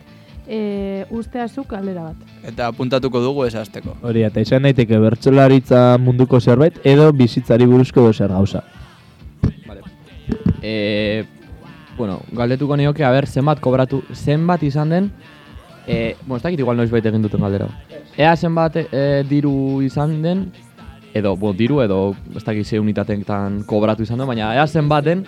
e, 0.50 1.06
usteazuk 1.14 1.68
galdera 1.70 2.10
bat. 2.10 2.30
eta 2.42 2.66
apuntatuko 2.72 3.22
dugu 3.22 3.46
ez 3.46 3.54
hasteko. 3.54 3.94
Hori, 4.02 4.24
eta 4.26 4.42
izan 4.42 4.66
daiteke 4.66 4.98
bertsolaritza 4.98 5.82
munduko 6.02 6.40
zerbait, 6.40 6.80
edo 6.84 7.10
bizitzari 7.12 7.68
buruzko 7.70 8.02
edo 8.02 8.12
zer 8.12 8.34
gauza. 8.34 8.64
E, 10.62 11.24
bueno, 11.96 12.20
galdetuko 12.36 12.76
nioke, 12.76 13.04
a 13.04 13.12
ber, 13.14 13.26
zenbat 13.26 13.60
kobratu, 13.62 14.02
zenbat 14.12 14.62
izan 14.66 14.90
den, 14.90 15.12
e, 15.86 16.16
bueno, 16.26 16.36
ez 16.36 16.42
dakit 16.42 16.60
igual 16.60 16.76
noiz 16.76 16.90
baita 16.90 17.08
egin 17.08 17.22
duten 17.22 17.40
galdera. 17.46 17.70
Ea 18.18 18.34
zenbat 18.36 18.76
e, 18.82 19.04
diru 19.28 19.80
izan 19.86 20.18
den, 20.22 20.48
edo, 21.14 21.36
bueno, 21.36 21.56
diru 21.56 21.80
edo, 21.84 22.00
ez 22.34 22.42
dakit 22.44 22.66
ze 22.66 22.80
unitateetan 22.82 23.62
kobratu 23.70 24.02
izan 24.02 24.18
den, 24.18 24.28
baina 24.28 24.52
ea 24.58 24.66
zenbat 24.66 25.06
den, 25.06 25.24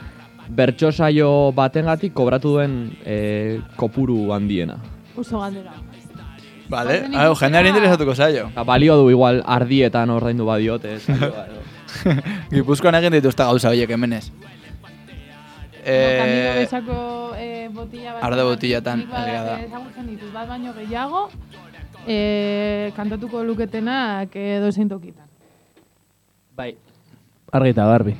bertso 0.53 0.91
saio 0.93 1.53
batengatik 1.57 2.13
kobratu 2.13 2.57
duen 2.59 2.75
e, 3.07 3.61
kopuru 3.77 4.33
handiena. 4.35 4.81
Oso 5.17 5.41
galdera. 5.41 5.73
Vale, 6.69 7.01
Bazen 7.03 7.15
hau, 7.21 7.35
jendeari 7.37 7.69
interesatuko 7.69 8.15
zaio. 8.15 8.51
Balio 8.65 8.97
du 8.97 9.11
igual 9.11 9.43
ardietan 9.45 10.11
ordaindu 10.11 10.47
badiote. 10.47 10.99
saioa, 11.01 11.47
edo. 11.51 11.61
Gipuzkoan 12.51 12.95
egin 12.95 13.13
dituzte 13.13 13.43
gauza 13.45 13.69
horiek 13.69 13.91
hemenez. 13.91 14.31
Eh, 15.85 16.67
Kandido 16.71 17.35
Eh, 17.37 17.69
botila 17.73 18.13
bat. 18.15 18.23
Nik 19.01 19.11
bada- 19.11 19.27
egia 19.29 19.43
da. 19.45 19.61
Ezagutzen 19.61 20.07
dituz, 20.07 20.31
bat 20.33 20.49
baino 20.49 20.73
gehiago, 20.75 21.29
e, 22.07 22.93
kantatuko 22.97 23.43
luketenak 23.45 24.35
edo 24.37 24.71
zein 24.73 24.89
tokitan. 24.89 25.27
Bai. 26.57 26.77
Argi 27.53 27.71
eta 27.71 27.85
garbi. 27.87 28.15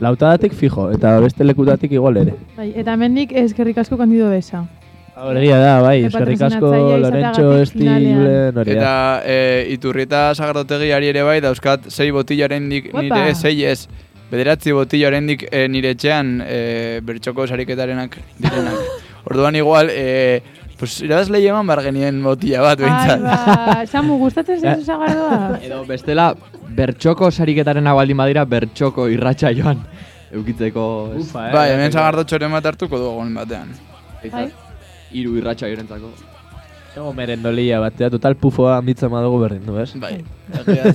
Lautadatik 0.00 0.52
fijo, 0.54 0.90
eta 0.92 1.18
beste 1.20 1.44
lekutatik 1.44 1.92
igual 1.92 2.16
ere. 2.16 2.34
Bai, 2.56 2.72
eta 2.76 2.92
hemendik 2.94 3.32
eskerrik 3.32 3.78
asko 3.78 3.96
kandido 3.98 4.30
besa. 4.30 4.64
Egia 5.12 5.58
da, 5.60 5.72
bai, 5.84 6.06
eskerrik 6.06 6.40
asko 6.46 6.70
Lorentxo 7.02 7.48
Estiblen, 7.60 8.56
hori. 8.56 8.72
Eta 8.78 8.92
e, 9.28 9.36
iturrieta 9.74 10.30
sagardotegiari 10.32 11.10
ere 11.12 11.24
bai, 11.26 11.36
dauzkat 11.44 11.90
sei 11.92 12.08
botillaren 12.16 12.70
dik 12.70 12.88
nire, 12.96 13.34
sei 13.36 13.60
ez. 13.68 13.84
Bederatzi 14.30 14.72
botillaren 14.72 15.28
dik 15.28 15.44
e, 15.50 15.66
nire 15.68 15.92
etxean 15.92 16.38
e, 16.46 16.56
bertxoko 17.04 17.44
sariketarenak 17.44 18.16
direnak. 18.40 18.80
Orduan 19.28 19.60
igual, 19.60 19.92
e, 19.92 20.40
pues 20.80 20.96
irabazle 21.04 21.42
eman 21.44 21.68
bar 21.68 21.84
genien 21.84 22.24
botilla 22.24 22.64
bat 22.64 22.80
Ai, 22.80 22.88
behintzat. 22.88 23.28
ba, 23.28 23.84
Samu, 23.92 24.16
gustatzen 24.24 24.64
zaizu 24.64 24.88
zagardoa? 24.88 25.42
Edo 25.68 25.84
bestela, 25.84 26.32
bertxoko 26.72 27.28
sariketaren 27.30 27.92
baldin 28.00 28.24
badira, 28.24 28.48
bertxoko 28.48 29.10
irratxa 29.12 29.52
joan. 29.60 29.84
Eukitzeko... 30.32 30.88
Ufa, 31.20 31.50
eh? 31.50 31.52
Bai, 31.52 31.70
hemen 31.76 31.92
sagardotxoren 31.92 32.56
bat 32.56 32.72
hartuko 32.72 32.96
dugu 32.96 33.28
batean. 33.36 33.76
Bai. 34.32 34.48
Hiru 35.12 35.36
irratxa 35.38 35.68
jorentzako. 35.68 36.10
Ego 36.96 37.12
merendolia 37.16 37.78
batea, 37.80 38.10
total 38.12 38.34
pufoa 38.36 38.76
handitzen 38.76 39.08
badugu 39.10 39.38
berdin 39.40 39.64
du, 39.64 39.78
ez? 39.80 39.94
Bai, 39.96 40.18
egia 40.60 40.92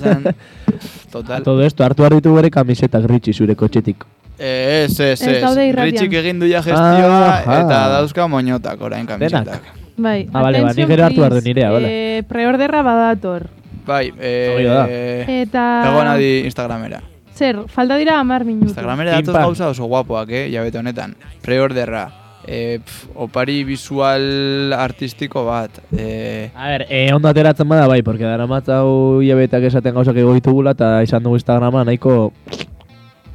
total. 1.12 1.44
Todo 1.44 1.64
esto, 1.66 1.84
hartu 1.84 2.04
behar 2.04 2.14
ditu 2.20 2.36
bere 2.36 2.52
kamisetak 2.54 3.08
ritxi 3.10 3.34
zure 3.34 3.56
kotxetik. 3.56 4.04
Eh, 4.38 4.86
ez, 4.86 5.00
ez, 5.00 5.22
Ez. 5.26 5.58
Ritxik 5.80 6.14
egin 6.14 6.40
du 6.40 6.46
ja 6.46 6.62
gestioa 6.62 7.42
Aha. 7.42 7.56
eta 7.64 7.80
dauzka 7.96 8.28
moñotak 8.30 8.82
orain 8.82 9.08
kamisetak. 9.10 9.46
Denak. 9.64 9.84
Bai, 9.98 10.28
Ah, 10.32 10.44
bale, 10.44 10.62
ba, 10.62 10.74
nik 10.78 10.88
gero 10.88 11.04
hartu 11.08 11.22
behar 11.24 11.34
du 11.34 11.40
please. 11.42 11.50
nirea, 11.50 11.72
bale. 11.72 11.88
Eh, 11.90 12.24
preorderra 12.30 12.84
badator. 12.86 13.48
Bai, 13.88 14.14
eh, 14.20 15.42
Eta... 15.42 15.64
egon 15.90 16.08
adi 16.08 16.32
Instagramera. 16.46 17.02
Zer, 17.34 17.64
falta 17.68 17.98
dira 17.98 18.20
amar 18.20 18.46
minutu. 18.46 18.68
Instagramera 18.70 19.12
datoz 19.18 19.34
gauza 19.34 19.70
oso 19.70 19.86
guapoak, 19.86 20.30
eh, 20.30 20.52
jabete 20.54 20.78
honetan. 20.78 21.16
Preorderra. 21.42 22.06
Eh, 22.48 22.80
pf, 22.80 23.10
opari 23.20 23.64
visual 23.68 24.72
artistiko 24.72 25.44
bat. 25.46 25.82
Eh, 25.92 26.50
A 26.56 26.70
ber, 26.70 26.86
eh, 26.90 27.12
ondo 27.14 27.28
ateratzen 27.28 27.68
bada 27.68 27.88
bai, 27.88 28.02
porque 28.02 28.24
dara 28.24 28.48
matzau 28.48 29.22
hilabetak 29.22 29.64
esaten 29.68 29.94
gauzak 29.94 30.16
ego 30.16 30.34
ditugula, 30.34 30.72
eta 30.72 31.04
izan 31.04 31.24
dugu 31.24 31.36
Instagrama 31.36 31.84
nahiko... 31.84 32.32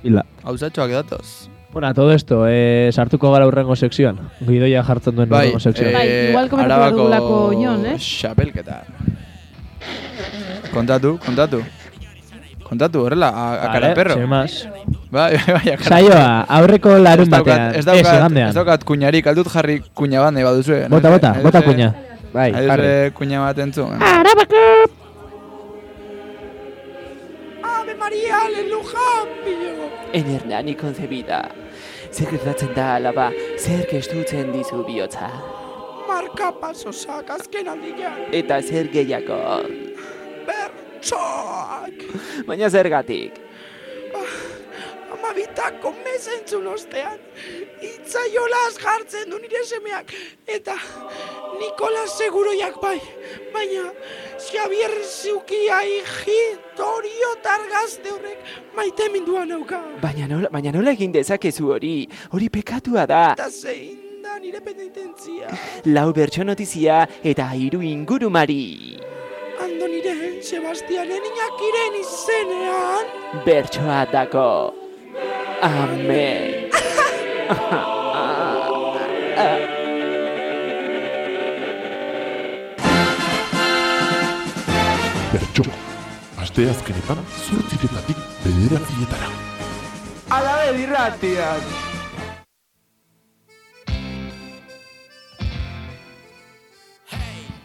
Hila. 0.03 0.25
gauzatxoak 0.43 0.91
datoz. 0.91 1.49
Bueno, 1.73 1.89
a 1.89 1.95
todo 1.95 2.13
esto, 2.13 2.47
eh, 2.49 2.91
sartuko 2.93 3.31
gara 3.33 3.47
urrengo 3.47 3.77
sekzioan. 3.77 4.19
Gidoia 4.41 4.83
jartzen 4.83 5.15
duen 5.17 5.29
Bai, 5.29 5.47
urrengo 5.49 5.61
sekzioan. 5.61 5.93
Bai, 5.93 6.09
igual 6.31 6.49
komentatu 6.49 6.81
behar 6.81 6.97
dugulako 6.97 7.53
Jon, 7.53 7.87
eh? 7.87 7.97
Xapelketa. 8.01 8.83
Kontatu, 10.73 11.19
kontatu. 11.25 11.63
Kontatu, 12.73 13.03
horrela, 13.05 13.29
a, 13.29 13.53
a 13.53 13.67
Vale, 13.69 13.73
cara 13.73 13.95
perro. 13.95 14.15
Bai, 15.13 15.37
bai, 15.57 15.69
a 15.69 15.77
cara 15.77 15.89
Saioa, 15.93 16.29
aurreko 16.49 16.97
larun 16.97 17.27
Ez 17.29 17.33
daukat- 17.35 17.59
batean, 17.59 17.75
Ez 17.77 17.85
daukat, 17.85 18.37
ez 18.49 18.55
daukat 18.57 18.85
kuñarik, 18.89 19.27
aldut 19.29 19.51
jarri 19.53 19.83
kuña 19.93 20.23
bat 20.25 20.33
nahi 20.33 20.43
baduzue. 20.47 20.89
Bota, 20.89 21.11
bota, 21.13 21.35
bota 21.45 21.61
kuña. 21.61 21.93
Bai, 22.33 22.49
jarri. 22.53 22.89
duzue 22.89 23.13
kuña 23.13 23.45
bat 23.45 23.59
entzun. 23.59 24.01
Enernean 30.13 30.73
konzebida. 30.81 31.43
Zer 32.13 32.29
gertatzen 32.33 32.73
da 32.77 32.95
alaba, 32.97 33.31
zer 33.59 33.85
gestutzen 33.91 34.53
dizu 34.53 34.81
bihotza. 34.89 35.29
Marka 36.09 36.53
pasosak 36.61 37.31
azken 37.37 37.69
aldian. 37.69 38.17
Eta 38.33 38.63
zer 38.63 38.89
gehiago. 38.93 39.41
Bertsoak. 41.03 42.47
Baina 42.47 42.71
zergatik. 42.71 43.43
urtetako 45.53 45.93
mezentzun 46.05 46.67
ostean, 46.67 47.19
itzaiolaz 47.83 48.79
jartzen 48.81 49.31
du 49.31 49.39
nire 49.39 49.65
semeak, 49.65 50.13
eta 50.47 50.77
Nikolas 51.61 52.17
seguroiak 52.19 52.81
bai, 52.83 52.99
baina 53.53 53.91
Xavier 54.39 54.93
Zukia 55.05 55.83
iji 55.85 56.39
toriotar 56.77 57.67
gazte 57.71 58.11
horrek 58.11 58.39
maite 58.77 59.09
mindua 59.13 59.45
nauka. 59.45 59.81
Baina 60.03 60.27
nola, 60.27 60.49
baina 60.51 60.73
nola 60.73 60.93
egin 60.93 61.13
dezakezu 61.13 61.73
hori? 61.77 62.09
Hori 62.33 62.49
pekatua 62.49 63.07
da. 63.07 63.33
Eta 63.33 63.51
zein 63.51 64.23
da 64.23 64.39
nire 64.39 64.61
penitentzia. 64.61 65.53
Lau 65.87 66.13
bertso 66.13 66.45
notizia 66.45 67.07
eta 67.23 67.51
hiru 67.55 67.83
ingurumari. 67.83 69.22
Sebastianen 70.43 71.23
inakiren 71.31 71.95
izenean. 72.01 73.07
Bertsoa 73.45 74.01
dako. 74.13 74.75
Amen. 75.63 76.67
Bertxo, 85.33 85.69
aste 86.43 86.67
azkenetan 86.75 87.23
zortziretatik 87.45 88.27
bederatzietara. 88.43 89.33
Alabe 90.41 90.77
dirratian. 90.81 91.92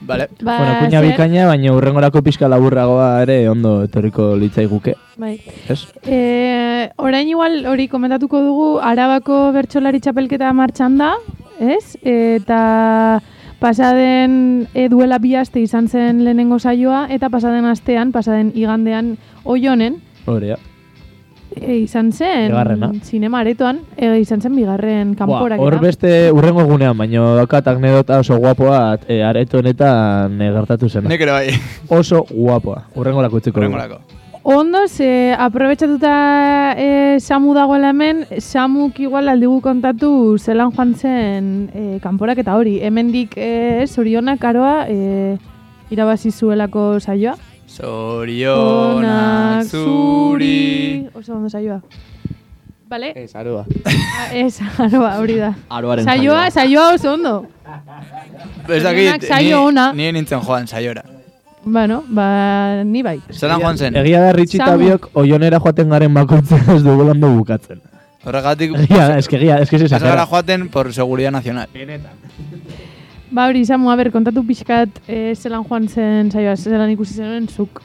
Vale. 0.07 0.29
Ba, 0.41 0.57
bueno, 0.57 0.73
kuña 0.79 1.01
zer? 1.01 1.09
bikaina, 1.11 1.45
baina 1.47 1.73
urrengorako 1.75 2.21
pixka 2.23 2.47
laburragoa 2.47 3.09
ere 3.25 3.37
ondo 3.49 3.83
etorriko 3.83 4.35
litzaiguke. 4.39 4.95
Bai. 5.19 5.35
Ez? 5.67 5.81
E, 6.07 6.89
orain 6.95 7.27
igual 7.27 7.65
hori 7.67 7.89
komentatuko 7.91 8.41
dugu 8.45 8.69
Arabako 8.79 9.51
bertsolari 9.51 9.99
txapelketa 9.99 10.53
martxan 10.55 10.97
da, 11.01 11.13
ez? 11.59 11.97
Eta 12.01 13.19
pasaden 13.59 14.67
e, 14.73 14.87
duela 14.87 15.19
bi 15.19 15.35
aste 15.35 15.59
izan 15.59 15.89
zen 15.91 16.23
lehenengo 16.23 16.59
saioa 16.59 17.07
eta 17.11 17.29
pasaden 17.33 17.65
astean, 17.65 18.13
pasaden 18.15 18.53
igandean 18.55 19.17
oionen, 19.43 20.01
Hore, 20.27 20.47
ja. 20.47 20.57
E, 21.61 21.77
izan 21.83 22.11
zen 22.11 22.47
Bigarrena. 22.51 22.91
zinema 23.03 23.39
aretoan, 23.39 23.79
e, 23.95 24.19
izan 24.19 24.41
zen 24.41 24.55
bigarren 24.55 25.15
kanporak. 25.15 25.59
Hor 25.59 25.79
beste 25.81 26.31
urrengo 26.31 26.61
egunean, 26.61 26.97
baina 26.97 27.35
daukat 27.41 27.67
anekdota 27.67 28.19
oso 28.19 28.37
guapoa 28.37 28.97
e, 29.07 29.21
areto 29.23 29.59
honetan 29.59 30.41
e, 30.41 30.51
gertatu 30.51 30.89
zena. 30.89 31.09
Nik 31.09 31.21
ere 31.21 31.31
bai. 31.31 31.49
Oso 31.89 32.25
guapoa. 32.29 32.83
Urrengorako 32.95 33.37
utziko. 33.37 33.59
dugu. 33.61 33.73
Urrengorako. 33.75 34.01
Ondo, 34.49 34.87
ze 34.87 35.35
aprobetsatuta 35.37 36.73
e, 36.77 37.19
Samu 37.19 37.53
dagoela 37.53 37.89
hemen, 37.89 38.25
Samuk 38.39 38.99
igual 39.03 39.27
aldigu 39.27 39.59
kontatu 39.59 40.37
zelan 40.39 40.71
joan 40.71 40.93
zen 40.95 41.49
e, 41.75 41.99
kanporak 41.99 42.39
eta 42.39 42.55
hori. 42.55 42.77
Hemendik 42.79 43.35
e, 43.35 43.83
zorionak 43.87 44.45
aroa 44.47 44.85
e, 44.87 45.35
irabazi 45.91 46.31
zuelako 46.31 47.01
saioa. 47.01 47.35
Zorionak 47.67 49.63
zuri. 49.67 51.07
Oso 51.13 51.33
ondo 51.35 51.49
saioa. 51.49 51.81
Bale? 52.87 53.11
Ez, 53.15 53.35
aroa. 53.35 53.65
Ah, 53.85 54.31
Ez, 54.33 54.61
aroa, 54.79 55.17
hori 55.19 55.35
da. 55.41 55.53
Aroaren 55.69 56.05
saioa. 56.07 56.49
Saioa 56.51 56.93
oso 56.95 57.13
ondo. 57.13 57.45
Ez 58.69 58.83
dakit, 58.83 59.27
saio 59.27 59.63
ona. 59.65 59.91
ni, 59.93 60.05
ni 60.07 60.11
nintzen 60.19 60.41
joan 60.41 60.67
saiora. 60.67 61.03
Bueno, 61.65 62.03
ba, 62.07 62.83
ni 62.87 63.03
bai. 63.03 63.19
Zelan 63.31 63.59
joan 63.59 63.77
zen? 63.77 63.95
Egia 63.99 64.21
da 64.21 64.31
Samu. 64.31 64.63
Tabiok 64.71 65.09
oionera 65.19 65.59
joaten 65.59 65.89
garen 65.89 66.13
bakoitzen 66.13 66.63
ez 66.77 66.83
dugu 66.83 67.09
ondo 67.11 67.27
bukatzen. 67.35 67.81
Horregatik... 68.23 68.71
Egia 68.85 69.07
da, 69.09 69.17
eske 69.19 69.35
egia, 69.35 69.59
eske 69.63 69.75
Ez 69.83 69.91
gara 69.91 70.25
joaten 70.25 70.69
por 70.69 70.93
seguridad 70.93 71.31
nacional. 71.31 71.67
Ba 73.31 73.47
hori, 73.49 73.65
Samu, 73.65 73.91
a 73.91 73.95
ber, 73.99 74.07
kontatu 74.11 74.43
pixkat 74.47 75.01
e, 75.07 75.35
zelan 75.35 75.65
joan 75.67 75.87
zen 75.91 76.31
saioa, 76.31 76.55
zelan 76.55 76.91
ikusi 76.93 77.17
zenuen 77.19 77.47
zuk. 77.51 77.81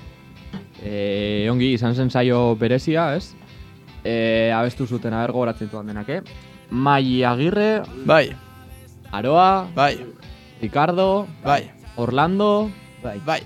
E, 0.83 1.49
ongi 1.51 1.73
izan 1.75 1.97
zen 1.99 2.11
saio 2.11 2.55
berezia, 2.59 3.09
ez? 3.17 3.33
E, 4.05 4.53
abestu 4.55 4.87
zuten 4.87 5.15
aber 5.15 5.33
gogoratzen 5.35 5.71
duan 5.71 5.91
denak, 5.91 6.09
eh? 6.09 6.21
Mai 6.71 7.25
Agirre, 7.27 7.83
Bai, 8.07 8.31
Aroa, 9.11 9.67
bai, 9.75 9.99
Ricardo, 10.61 11.27
bai, 11.45 11.71
Orlando, 11.97 12.71
Bai. 13.03 13.19
bai. 13.27 13.43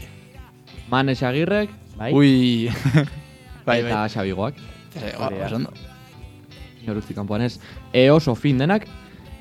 Manes 0.91 1.23
Agirrek, 1.23 1.71
Bai. 1.97 2.13
Ui. 2.13 2.69
bai, 3.67 3.81
eta 3.81 4.03
bai. 4.03 4.09
Xabigoak. 4.13 4.61
Eh, 5.01 5.15
ba, 5.19 5.31
oso 5.47 5.57
ondo. 5.57 5.73
Noruzti 6.87 7.17
kanpoan 7.17 7.43
ez. 7.49 7.57
E, 7.93 8.11
oso 8.11 8.35
fin 8.37 8.59
denak. 8.59 8.85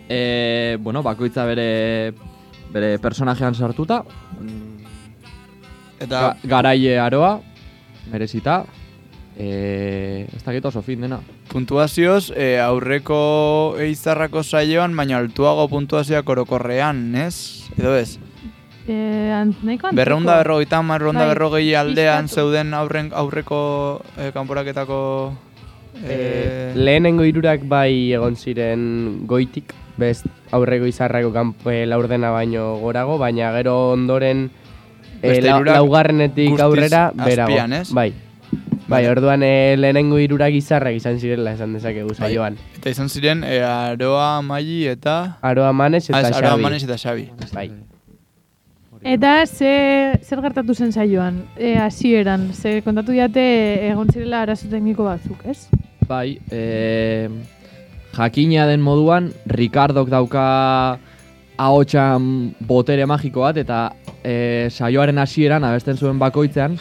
E, 0.08 0.78
bueno, 0.80 1.04
bakoitza 1.04 1.46
bere 1.46 2.14
bere 2.76 2.98
personajean 3.00 3.56
sartuta. 3.56 4.04
Eta 6.00 6.20
Ga, 6.20 6.34
garaie 6.44 6.98
aroa, 7.00 7.38
merezita. 8.12 8.64
E, 9.36 10.28
ez 10.32 10.44
dakit 10.44 10.64
oso 10.68 10.82
fin 10.84 11.02
dena. 11.04 11.20
puntuazioz, 11.52 12.32
eh, 12.36 12.60
aurreko 12.60 13.76
eizarrako 13.80 14.44
saioan, 14.44 14.96
baina 14.96 15.18
altuago 15.18 15.68
puntuazioak 15.72 16.30
orokorrean, 16.30 17.16
ez? 17.16 17.68
Edo 17.78 17.96
ez? 17.96 18.18
Eh, 18.88 19.32
ant, 19.32 19.56
nahiko 19.64 19.88
anteko. 19.88 19.96
Berreunda 19.96 20.38
berrogeita 20.42 20.78
hamar, 20.80 21.00
berreunda 21.00 21.26
Bai, 21.26 21.34
berrogei 21.34 21.76
aldean 21.76 22.28
zeuden 22.28 22.74
aurren, 22.74 23.12
aurreko 23.14 23.60
eh, 24.18 24.32
kanporaketako... 24.36 25.00
Eh, 26.04 26.74
lehenengo 26.76 27.24
hirurak 27.24 27.62
bai 27.68 28.12
egon 28.14 28.36
ziren 28.36 29.26
goitik, 29.28 29.72
best 29.98 30.26
aurreko 30.52 30.86
izarrako 30.90 31.32
kanpo 31.34 31.72
eh, 31.72 31.86
laurdena 31.88 32.32
baino 32.36 32.76
gorago, 32.82 33.18
baina 33.18 33.52
gero 33.56 33.92
ondoren 33.94 34.50
eh, 35.22 35.30
Beste 35.30 35.48
la, 35.48 35.60
laugarrenetik 35.78 36.60
aurrera 36.60 37.12
berago. 37.16 37.54
azpian, 37.54 37.74
ez? 37.74 37.90
Bai. 37.94 38.12
Bai, 38.88 39.08
orduan 39.10 39.42
eh, 39.42 39.74
lehenengo 39.80 40.20
hirurak 40.22 40.54
izarrak 40.54 40.94
izan 41.00 41.18
zirela 41.18 41.56
esan 41.56 41.74
dezakegu 41.74 42.12
Bai. 42.12 42.18
saioan. 42.20 42.58
Eta 42.78 42.92
izan 42.94 43.10
ziren, 43.10 43.42
eh, 43.48 43.64
Aroa, 43.66 44.42
Maili 44.46 44.86
eta... 44.92 45.38
Aroa 45.42 45.72
Manes 45.74 46.04
eta 46.10 46.20
Ah, 46.20 46.28
ez, 46.30 46.36
Aroa, 46.36 46.52
Xabi. 46.52 46.64
Manes 46.68 46.84
eta 46.84 46.98
Xabi. 47.02 47.30
Bai. 47.54 47.72
Eta 49.06 49.46
ze, 49.46 50.20
zer 50.22 50.42
gertatu 50.42 50.74
zen 50.76 50.92
saioan, 50.92 51.44
e, 51.58 51.76
hasieran, 51.78 52.52
ze 52.54 52.82
kontatu 52.82 53.12
diate 53.14 53.42
egon 53.90 54.10
zirela 54.10 54.42
arazo 54.42 54.68
tekniko 54.70 55.04
batzuk, 55.06 55.44
ez? 55.46 55.68
Bai, 56.08 56.40
e, 56.52 57.30
jakina 58.16 58.68
den 58.70 58.82
moduan, 58.82 59.32
Ricardok 59.50 60.10
dauka 60.10 60.46
ahotsan 61.58 62.54
botere 62.68 63.08
magiko 63.10 63.46
bat, 63.46 63.58
eta 63.58 63.80
e, 64.22 64.68
saioaren 64.70 65.18
hasieran 65.18 65.66
abesten 65.66 65.98
zuen 65.98 66.20
bakoitzean, 66.22 66.78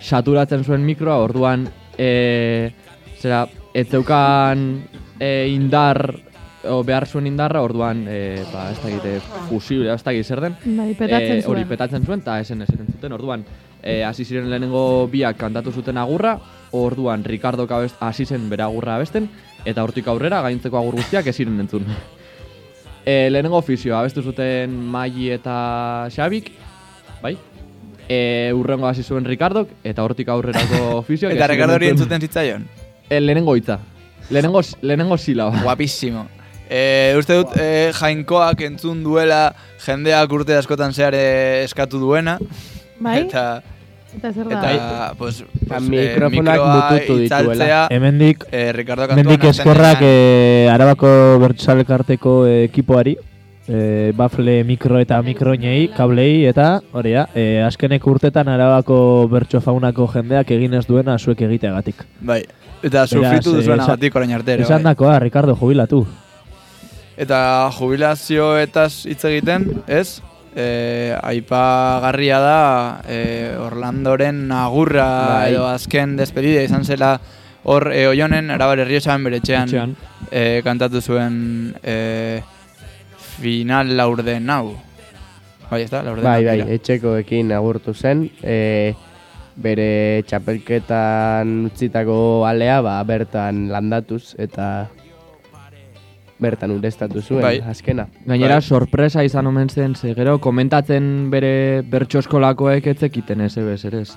saturatzen 0.00 0.64
zuen 0.64 0.84
mikroa, 0.86 1.18
orduan, 1.24 1.66
e, 1.98 2.70
zera, 3.18 3.46
ez 3.74 3.88
zeukan 3.90 4.64
e, 5.18 5.48
indar, 5.50 6.02
o 6.68 6.82
behar 6.84 7.06
zuen 7.08 7.26
indarra, 7.30 7.62
orduan, 7.64 8.04
e, 8.06 8.44
ba, 8.52 8.68
ez 8.72 8.78
dakit, 8.82 9.08
e, 9.08 9.46
fusible, 9.48 9.90
ez 9.94 10.02
dakit 10.04 10.26
zer 10.26 10.44
den. 10.44 10.58
Bai, 10.76 10.92
petatzen 10.94 11.40
Eh, 11.40 11.46
Hori 11.48 11.64
petatzen 11.66 12.04
zuen, 12.06 12.22
eta 12.22 12.38
esen 12.44 12.62
esen 12.62 12.86
zuten, 12.86 13.16
orduan, 13.16 13.44
eh, 13.82 14.04
hasi 14.04 14.24
ziren 14.24 14.48
lehenengo 14.50 15.08
biak 15.10 15.36
kantatu 15.38 15.72
zuten 15.72 15.98
agurra, 15.98 16.38
orduan 16.72 17.24
Ricardo 17.24 17.66
abest, 17.70 17.96
hasi 18.00 18.26
zen 18.26 18.48
bere 18.50 18.62
agurra 18.62 18.96
abesten, 18.96 19.28
eta 19.64 19.82
hortik 19.82 20.08
aurrera 20.08 20.40
gaintzeko 20.42 20.78
agur 20.78 20.98
guztiak 21.00 21.26
ez 21.26 21.36
ziren 21.36 21.60
entzun. 21.60 21.86
E, 23.04 23.28
lehenengo 23.30 23.56
ofizioa 23.56 24.00
abestu 24.00 24.22
zuten 24.22 24.74
Maili 24.92 25.30
eta 25.32 26.08
Xabik, 26.12 26.50
bai? 27.22 27.36
E, 28.08 28.50
urrengo 28.56 28.88
hasi 28.88 29.02
zuen 29.02 29.24
Ricardok, 29.24 29.70
eta 29.84 30.04
hortik 30.04 30.28
aurrerako 30.28 30.82
ofizioak 31.02 31.36
Eta 31.36 31.48
Ricardo 31.48 31.78
hori 31.78 31.92
entzuten 31.94 32.20
zitzaion. 32.20 32.66
E, 33.08 33.20
lehenengo 33.20 33.56
hitza. 33.56 33.78
Lehenengo, 34.30 34.60
lehenengo 34.82 35.16
silaba. 35.16 35.62
Guapísimo. 35.62 36.26
Eh, 36.68 37.14
uste 37.16 37.38
dut 37.38 37.54
eh, 37.56 37.94
jainkoak 37.96 38.60
entzun 38.66 39.00
duela 39.00 39.54
jendeak 39.80 40.32
urte 40.36 40.52
askotan 40.58 40.92
zehar 40.92 41.16
eh, 41.16 41.64
eskatu 41.64 42.00
duena. 42.02 42.36
Bai? 43.00 43.20
Eta, 43.26 43.62
Eta 44.16 44.32
zer 44.32 44.48
da? 44.48 44.58
eta 44.72 45.14
pues, 45.18 45.44
pues, 45.68 45.82
mikrofonak 45.82 46.60
mututu 46.64 47.18
dituela. 47.20 47.86
Hemendik, 47.90 48.44
eh, 48.50 48.72
Ricardo 48.72 49.04
hemendik 49.04 49.40
kantuan 49.42 49.50
eskerrak 49.54 49.98
eh, 50.02 50.68
Arabako 50.72 51.10
bertsalkarteko 51.42 52.46
eh, 52.48 52.64
ekipoari, 52.70 53.16
eh, 53.68 54.12
bafle 54.16 54.62
mikro 54.64 54.98
eta 54.98 55.20
mikroinei, 55.22 55.88
kablei, 55.94 56.46
eta 56.48 56.80
hori 56.92 57.12
da, 57.12 57.26
eh, 57.34 57.60
azkeneko 57.66 58.10
urtetan 58.16 58.48
Arabako 58.48 59.28
bertso 59.28 59.60
faunako 59.60 60.08
jendeak 60.14 60.50
egin 60.56 60.74
ez 60.80 60.86
duena 60.86 61.18
zuek 61.18 61.42
egiteagatik. 61.42 62.02
Bai. 62.20 62.42
Eta 62.82 63.06
sufritu 63.06 63.52
eh, 63.52 63.56
duzuena 63.60 63.82
esan- 63.82 63.96
gatik 63.96 64.16
orain 64.16 64.32
arte 64.32 64.52
ere, 64.54 64.62
Esan 64.62 64.82
bai. 64.82 64.92
dakoa, 64.94 65.18
Ricardo, 65.18 65.54
jubilatu. 65.54 66.06
Eta 67.18 67.68
jubilazioetaz 67.76 69.04
hitz 69.10 69.24
egiten, 69.26 69.82
ez? 69.86 70.20
E, 70.58 71.14
aipagarria 71.22 72.38
da 72.42 73.00
e, 73.06 73.54
Orlandoren 73.62 74.50
agurra 74.50 75.04
Bai. 75.28 75.52
edo 75.52 75.68
azken 75.70 76.16
despedida 76.18 76.64
izan 76.66 76.82
zela 76.84 77.12
hor 77.62 77.92
e, 77.94 78.08
oionen, 78.10 78.50
arabar 78.50 78.80
herriosan 78.82 79.22
bere 79.22 79.38
Etxean. 79.38 79.94
e, 80.32 80.60
kantatu 80.66 81.00
zuen 81.00 81.76
e, 81.82 82.40
final 83.38 83.94
laurde 83.96 84.40
nau. 84.40 84.74
Bai, 85.70 85.82
ez 85.84 85.90
da, 85.92 86.02
laurde 86.02 86.24
Bai, 86.26 86.42
bai, 86.44 86.56
tira. 86.62 86.74
etxekoekin 86.74 87.52
agurtu 87.52 87.92
zen, 87.94 88.24
e, 88.42 88.94
bere 89.58 90.24
txapelketan 90.26 91.66
utzitako 91.68 92.46
alea, 92.48 92.80
ba, 92.82 92.96
bertan 93.04 93.68
landatuz 93.70 94.34
eta 94.38 94.88
bertan 96.38 96.70
ureztatu 96.70 97.22
zuen, 97.22 97.42
Bai. 97.42 97.58
azkena. 97.60 98.06
Gainera, 98.26 98.60
sorpresa 98.60 99.24
izan 99.24 99.46
omen 99.46 99.68
zen, 99.68 99.94
ze 99.96 100.14
gero 100.14 100.38
komentatzen 100.38 101.30
bere 101.30 101.82
bertso 101.82 102.22
eskolakoek 102.22 102.86
etzekiten 102.94 103.40
ez 103.46 103.56
ebez, 103.58 103.84
ere 103.84 104.02
ez. 104.06 104.12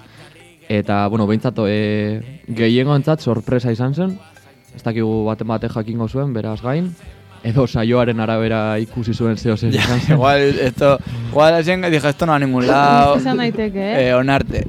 Eta, 0.70 1.08
bueno, 1.08 1.26
behintzat, 1.28 1.58
e, 1.68 2.44
gehiengoentzat 2.48 3.22
sorpresa 3.22 3.72
izan 3.72 3.96
zen, 3.96 4.20
ez 4.76 4.84
dakigu 4.84 5.26
baten 5.26 5.50
bate 5.50 5.70
jakingo 5.70 6.08
zuen, 6.08 6.34
beraz 6.34 6.62
gain, 6.62 6.94
edo 7.44 7.66
saioaren 7.68 8.20
arabera 8.20 8.78
ikusi 8.80 9.14
zuen 9.14 9.38
zeo 9.38 9.58
zen. 9.58 9.74
Igual, 10.10 10.54
esto, 10.62 10.98
igual 11.32 11.64
dije, 11.64 12.10
esto 12.10 12.26
no 12.26 12.32
va 12.32 12.36
a 12.36 12.40
ningún 12.40 12.68
lado. 12.72 13.16
Esan 13.18 13.38
daiteke, 13.38 13.80
eh? 13.80 14.10
Eh, 14.10 14.14
onarte. 14.14 14.68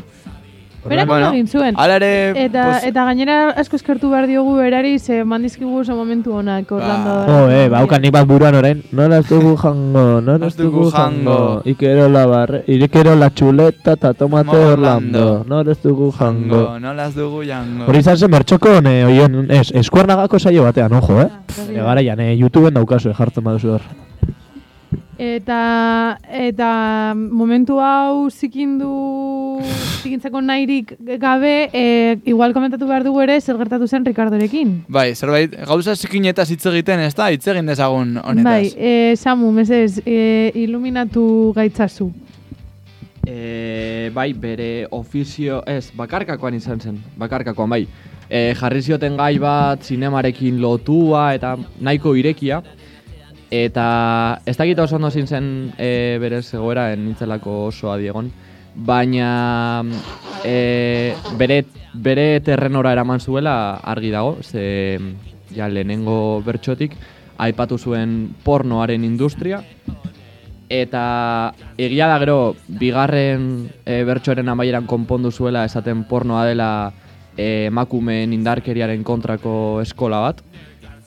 Berak 0.85 1.07
bueno, 1.09 1.31
egin 1.31 1.47
zuen. 1.47 1.75
Hala 1.79 1.97
ere, 1.97 2.11
Eta, 2.45 2.65
pues, 2.71 2.85
eta 2.91 3.05
gainera 3.05 3.37
asko 3.63 3.77
eskertu 3.77 4.11
behar 4.11 4.27
diogu 4.27 4.57
berari, 4.57 4.99
ze 4.99 5.23
mandizkigu 5.25 5.79
oso 5.81 5.95
momentu 5.97 6.35
honak 6.35 6.71
Orlando. 6.73 7.15
Oh, 7.29 7.51
eh, 7.51 7.69
baukan 7.69 8.03
nik 8.03 8.13
bat 8.13 8.27
buruan 8.27 8.55
orain. 8.55 8.83
Nola 8.93 9.19
ez 9.19 9.29
dugu 9.35 9.57
jango, 9.57 10.21
nola 10.21 10.47
ez 10.47 10.57
dugu 10.57 10.91
jango. 10.91 11.63
Ikero 11.65 12.09
la 12.09 12.27
barre, 12.27 12.65
ikero 12.67 13.15
la 13.17 13.31
chuleta 13.31 13.97
ta 13.97 14.13
tomate 14.15 14.57
Mo 14.57 14.73
Orlando. 14.73 15.45
Nola 15.47 15.73
ez 15.73 15.79
dugu 15.83 16.11
jango. 16.13 16.63
Go, 16.67 16.79
no 16.79 16.95
las 16.95 17.15
dugu 17.15 17.45
jango. 17.47 17.87
Hori 17.89 18.03
izan 18.03 18.17
zen 18.17 18.31
bertxoko, 18.31 18.81
ne, 18.85 19.05
oien, 19.07 19.47
ez, 19.51 19.71
eskuarnagako 19.83 20.39
saio 20.39 20.65
batean, 20.67 20.93
ojo, 20.99 21.21
eh? 21.23 21.29
E, 21.69 21.81
garaian, 21.81 22.21
eh, 22.21 22.35
YouTubeen 22.37 22.75
daukazu, 22.75 23.11
eh, 23.11 23.19
jartzen 23.19 23.45
baduzu 23.45 23.77
hor. 23.77 23.87
Eta, 25.23 26.19
eta 26.35 26.69
momentu 27.15 27.77
hau 27.79 28.27
zikindu, 28.27 29.61
zikintzeko 30.03 30.41
nahirik 30.43 30.97
gabe, 31.23 31.69
e, 31.71 32.17
igual 32.27 32.51
komentatu 32.57 32.89
behar 32.89 33.07
dugu 33.07 33.23
ere 33.23 33.37
zer 33.41 33.55
gertatu 33.61 33.87
zen 33.87 34.03
Ricardorekin. 34.09 34.73
Bai, 34.91 35.13
zerbait, 35.15 35.55
gauza 35.69 35.95
zikinetaz 35.95 36.49
hitz 36.51 36.67
egiten, 36.73 37.05
ez 37.07 37.15
da? 37.15 37.31
Hitz 37.31 37.47
egin 37.55 37.71
dezagun 37.71 38.17
honetaz. 38.19 38.49
Bai, 38.51 38.75
e, 38.75 39.15
Samu, 39.15 39.53
mesez, 39.55 40.03
e, 40.03 40.51
iluminatu 40.59 41.53
gaitzazu. 41.55 42.11
E, 43.23 44.11
bai, 44.11 44.33
bere 44.35 44.89
ofizio, 44.91 45.63
ez, 45.71 45.93
bakarkakoan 45.95 46.59
izan 46.59 46.83
zen, 46.83 46.99
bakarkakoan, 47.15 47.71
bai. 47.71 47.85
E, 48.27 48.57
jarri 48.59 48.83
zioten 48.83 49.15
gai 49.23 49.37
bat, 49.39 49.87
zinemarekin 49.87 50.59
lotua 50.59 51.29
eta 51.39 51.55
nahiko 51.79 52.19
irekia. 52.19 52.65
Eta 53.53 54.41
ez 54.49 54.57
dakit 54.57 54.79
oso 54.81 54.97
ondo 54.97 55.11
zin 55.11 55.27
zen 55.29 55.47
e, 55.77 56.17
bere 56.21 56.41
zegoera, 56.43 56.87
nintzelako 56.97 57.67
oso 57.67 57.91
adiegon. 57.93 58.31
Baina 58.75 59.83
e, 60.41 61.13
bere, 61.37 61.67
bere 61.93 62.41
terrenora 62.41 62.95
eraman 62.97 63.21
zuela 63.21 63.77
argi 63.77 64.11
dago, 64.11 64.39
ze 64.41 64.97
ja, 65.53 65.69
lehenengo 65.69 66.41
bertxotik 66.47 66.97
aipatu 67.37 67.77
zuen 67.77 68.33
pornoaren 68.45 69.05
industria, 69.05 69.61
Eta 70.73 71.53
egia 71.77 72.07
da 72.09 72.17
gero, 72.23 72.55
bigarren 72.81 73.43
e, 73.85 73.99
bertsoaren 74.09 74.49
amaieran 74.49 74.87
konpondu 74.89 75.29
zuela 75.31 75.67
esaten 75.69 76.07
pornoa 76.09 76.47
dela 76.49 76.69
emakumeen 77.37 78.33
indarkeriaren 78.33 79.05
kontrako 79.05 79.83
eskola 79.83 80.23
bat. 80.25 80.41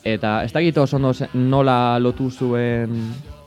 Eta 0.06 0.43
ez 0.45 0.51
dakit 0.53 0.78
oso 0.78 0.99
ondo 0.99 1.12
nola 1.34 1.97
lotu 1.99 2.30
zuen 2.30 2.99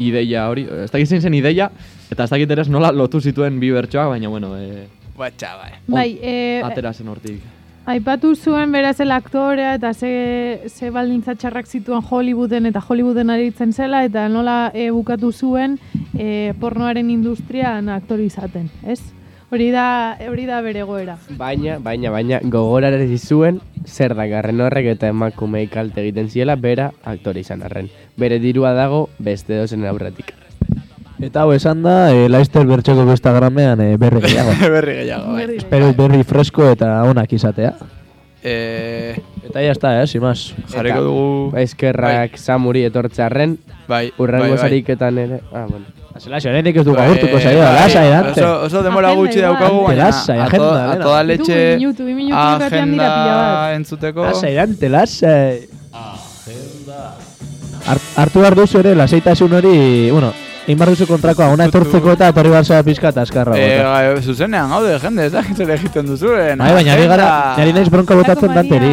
ideia 0.02 0.48
hori, 0.50 0.64
ez 0.84 0.90
dakit 0.90 1.06
zein 1.06 1.22
zen 1.22 1.34
ideia, 1.38 1.70
eta 2.10 2.24
ez 2.24 2.30
dakit 2.32 2.50
ere 2.50 2.64
nola 2.66 2.90
lotu 2.90 3.20
zituen 3.20 3.60
bi 3.62 3.70
bertsoak, 3.70 4.08
baina 4.10 4.28
bueno, 4.28 4.56
e, 4.58 4.88
Batxa, 5.18 5.56
bai. 5.58 5.72
Bai, 5.86 6.10
e, 6.22 6.34
atera 6.62 6.92
zen 6.94 7.08
hortik. 7.10 7.42
Aipatu 7.88 8.34
zuen 8.36 8.72
berazela 8.72 9.16
aktorea 9.16 9.72
eta 9.78 9.94
ze, 9.94 10.10
ze 10.68 10.90
baldintza 10.92 11.34
txarrak 11.34 11.66
zituen 11.66 12.02
Hollywooden 12.04 12.68
eta 12.68 12.82
Hollywooden 12.84 13.30
aritzen 13.32 13.72
zela 13.72 14.02
eta 14.04 14.26
nola 14.28 14.58
e, 14.74 14.90
bukatu 14.92 15.32
zuen 15.32 15.78
e, 16.12 16.52
pornoaren 16.60 17.10
industrian 17.10 17.88
aktori 17.88 18.28
izaten, 18.28 18.68
ez? 18.84 19.00
Hori 19.50 19.70
da, 19.72 20.18
hori 20.28 20.44
da 20.44 20.58
bere 20.60 20.82
goera. 20.84 21.14
Baina, 21.38 21.78
baina, 21.80 22.10
baina, 22.12 22.38
gogorarezi 22.52 23.16
zuen, 23.16 23.62
zer 23.88 24.12
dakarren 24.18 24.60
horrek 24.60 24.90
eta 24.92 25.08
emakumei 25.08 25.66
kalte 25.72 26.02
egiten 26.04 26.28
ziela, 26.28 26.56
bera 26.60 26.90
aktore 27.08 27.40
izan 27.40 27.62
arren. 27.64 27.88
Bere 28.20 28.38
dirua 28.42 28.74
dago 28.76 29.06
beste 29.18 29.56
dozen 29.56 29.86
aurretik. 29.88 30.34
Eta 31.24 31.42
hau 31.46 31.54
esan 31.56 31.80
da, 31.82 32.12
e, 32.14 32.28
Laizter 32.28 32.68
bertxoko 32.68 33.08
Instagramean 33.10 33.80
e, 33.80 33.96
berri 33.98 34.20
gehiago. 34.26 34.52
Berri 34.76 34.98
gehiago, 35.00 35.32
bai. 35.32 35.46
Espero 35.56 35.88
berri 35.96 36.20
fresko 36.28 36.68
eta 36.76 36.92
onak 37.08 37.32
izatea. 37.32 37.72
Eh, 38.44 39.16
Eta 39.48 39.62
ya 39.64 39.72
está, 39.72 40.02
eh, 40.02 40.06
sin 40.06 40.20
más. 40.22 40.52
Jarriko 40.70 41.00
dugu... 41.02 41.56
Eskerrak 41.58 42.36
samuri 42.38 42.84
etortzearren, 42.84 43.56
Bai, 43.88 44.12
urrengo 44.18 44.44
bai, 44.44 44.58
bai. 44.58 44.60
sariketan 44.60 45.18
ere... 45.18 45.40
Ah, 45.50 45.64
bueno. 45.70 45.86
Zela, 46.18 46.40
xorenik 46.42 46.76
ez 46.80 46.84
du 46.84 46.94
Bai, 46.96 47.04
agurtuko 47.06 47.38
saioa, 47.38 47.68
bai, 47.68 47.82
lasai, 47.84 48.08
dante. 48.10 48.42
Oso, 48.42 48.64
oso 48.66 48.82
demora 48.82 49.12
Agenda 49.12 49.22
gutxi 49.22 49.44
daukagu, 49.44 49.84
baina 49.86 50.08
Lasai, 50.08 50.38
a, 50.38 50.46
agenda, 50.48 50.66
to, 50.66 50.90
a 50.90 50.96
toda 51.04 51.22
leche 51.22 51.58
minutu, 51.78 52.02
minutu 52.08 52.64
agenda 52.66 53.10
entzuteko. 53.76 54.26
Lasai, 54.26 54.54
dante, 54.58 54.88
lasai. 54.88 55.68
Hart, 57.88 58.10
hartu 58.24 58.42
behar 58.42 58.58
duzu 58.58 58.82
ere, 58.82 58.94
lasaitasun 58.98 59.58
hori, 59.60 59.78
bueno, 60.10 60.32
egin 60.68 60.76
behar 60.76 60.90
duzu 60.92 61.06
kontrakoa, 61.08 61.48
ona 61.54 61.64
etortzeko 61.70 62.12
eta 62.12 62.26
etorri 62.28 62.50
behar 62.52 62.66
zara 62.66 62.84
pizka 62.84 63.08
eta 63.08 63.22
askarra. 63.24 63.54
Eh, 63.56 63.68
bota. 63.78 63.92
gai, 63.94 64.22
zuzenean, 64.22 64.68
gaude, 64.68 64.98
jende, 65.00 65.24
ez 65.24 65.32
da 65.32 65.42
zer 65.56 65.70
egiten 65.78 66.10
duzuen. 66.10 66.60
Bai, 66.60 66.72
baina 66.76 66.92
ari 66.92 67.06
gara, 67.08 67.28
nari 67.56 67.72
naiz 67.72 67.88
bronka 67.88 68.16
botatzen 68.18 68.52
danteri. 68.52 68.90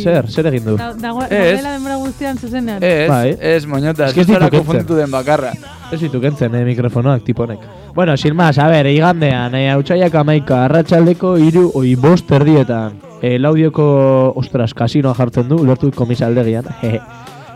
Zer, 0.00 0.30
zer 0.32 0.48
egin 0.48 0.70
du? 0.70 0.76
Dagoela 0.76 1.74
denbora 1.74 1.98
guztian 2.00 2.40
zuzenean. 2.40 2.80
Ez, 2.80 3.08
Bai. 3.10 3.36
ez, 3.36 3.66
moñota, 3.68 4.08
Ez 4.08 4.24
zara 4.24 4.48
konfunditu 4.48 4.96
den 4.96 5.12
bakarra. 5.12 5.52
Ez 5.92 6.00
ditu 6.00 6.20
kentzen, 6.22 6.54
eh, 6.54 6.64
mikrofonoak, 6.64 7.22
tiponek. 7.26 7.60
Bueno, 7.94 8.16
sin 8.16 8.34
más, 8.34 8.56
a 8.58 8.68
ver, 8.68 8.86
igandean, 8.86 9.54
eh, 9.54 9.68
hautsaiak 9.70 10.14
amaika, 10.14 10.64
arratsaldeko 10.64 11.36
iru, 11.36 11.70
oi, 11.74 11.94
bost 11.94 12.32
erdietan. 12.32 12.96
Eh, 13.20 13.36
laudioko, 13.38 14.32
ostras, 14.36 14.72
kasinoa 14.74 15.14
jartzen 15.14 15.48
du, 15.48 15.60
ulertu 15.60 15.92
komisaldegian. 15.92 16.64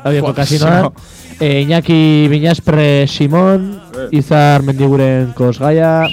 laudioko 0.05 0.34
kasinoa. 0.34 0.93
Eh, 1.41 1.62
Iñaki 1.62 2.28
Biñaspre 2.28 3.07
Simon, 3.09 3.80
Izar 4.11 4.62
Mendiguren 4.62 5.32
Kosgaia, 5.32 6.05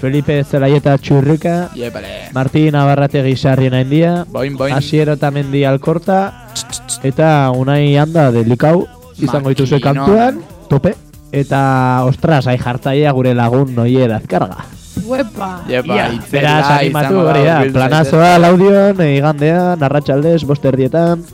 Felipe 0.00 0.44
Zelaieta 0.44 0.96
Txurrika, 0.96 1.70
Iepale. 1.74 2.30
Martin 2.32 2.76
Abarrategi 2.76 3.34
Sarrien 3.34 3.74
Aindia, 3.74 4.24
Boin, 4.30 4.56
boin. 4.56 4.72
Asier 4.72 5.10
Otamendi 5.10 5.64
Alkorta, 5.64 6.46
eta 7.02 7.50
Unai 7.50 7.96
Anda 7.98 8.30
Delikau, 8.30 8.86
izango 9.18 9.50
dituzue 9.50 9.80
kantuan, 9.82 10.38
tope. 10.70 10.94
Eta, 11.34 12.04
ostras, 12.06 12.46
ai 12.46 12.56
jartzaia 12.56 13.10
gure 13.10 13.34
lagun 13.34 13.74
noier 13.74 14.14
azkarga. 14.14 14.68
Uepa. 15.02 15.50
Iepa, 15.66 15.98
itzela, 16.14 16.30
beraz, 16.30 16.70
animatu 16.78 17.26
hori 17.26 17.42
da, 17.42 17.58
planazoa 17.74 18.30
laudion, 18.38 19.02
eh, 19.02 19.16
igandean, 19.18 19.82
arratsaldez, 19.82 20.44
bost 20.46 20.64
erdietan, 20.64 21.26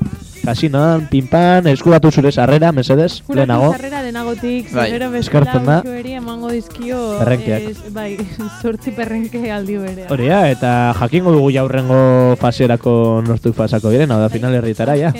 kasinoan, 0.44 1.06
pinpan, 1.10 1.66
eskuratu 1.70 2.10
zure 2.10 2.32
sarrera, 2.32 2.72
mesedez, 2.72 3.22
Kuratu 3.22 3.36
lehenago. 3.38 3.72
sarrera 3.72 4.02
denagotik, 4.02 4.72
Bai, 4.74 4.88
bestela 5.12 5.82
eri 5.98 6.12
emango 6.14 6.50
dizkio 6.50 7.18
Perrenkeak. 7.18 7.62
eh, 7.70 7.90
bai, 7.90 8.16
sortzi 8.62 8.90
perrenke 8.90 9.50
aldi 9.52 9.76
berean. 9.78 10.10
Hori 10.10 10.28
da, 10.28 10.40
eta 10.50 10.94
jakingo 10.98 11.32
dugu 11.32 11.52
jaurrengo 11.54 12.36
faserako 12.40 13.22
nortu 13.26 13.52
fasako 13.52 13.90
diren, 13.90 14.10
hau 14.10 14.20
da 14.20 14.28
final 14.28 14.54
herritara, 14.54 14.96
ja. 14.96 15.12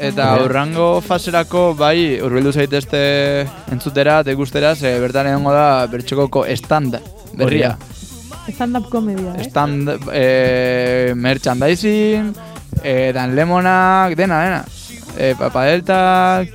Eta 0.00 0.32
aurrango 0.34 1.00
faserako 1.00 1.74
bai 1.78 2.18
hurbildu 2.20 2.52
zaitezte 2.52 3.46
entzutera 3.70 4.20
eta 4.20 4.32
ikustera, 4.32 4.74
ze 4.74 4.98
bertan 5.00 5.26
egongo 5.30 5.52
da 5.52 5.86
bertxokoko 5.86 6.44
stand 6.56 6.98
berria. 7.36 7.76
Stand-up 8.50 8.88
komedia, 8.90 9.34
eh? 9.38 9.44
Stand, 9.46 9.90
eh, 10.12 11.12
merchandising, 11.14 12.32
eh, 12.82 13.12
dan 13.12 13.34
lemonak, 13.34 14.16
dena, 14.16 14.42
dena. 14.44 14.64
Eh, 15.18 15.34
papadeltak, 15.38 16.48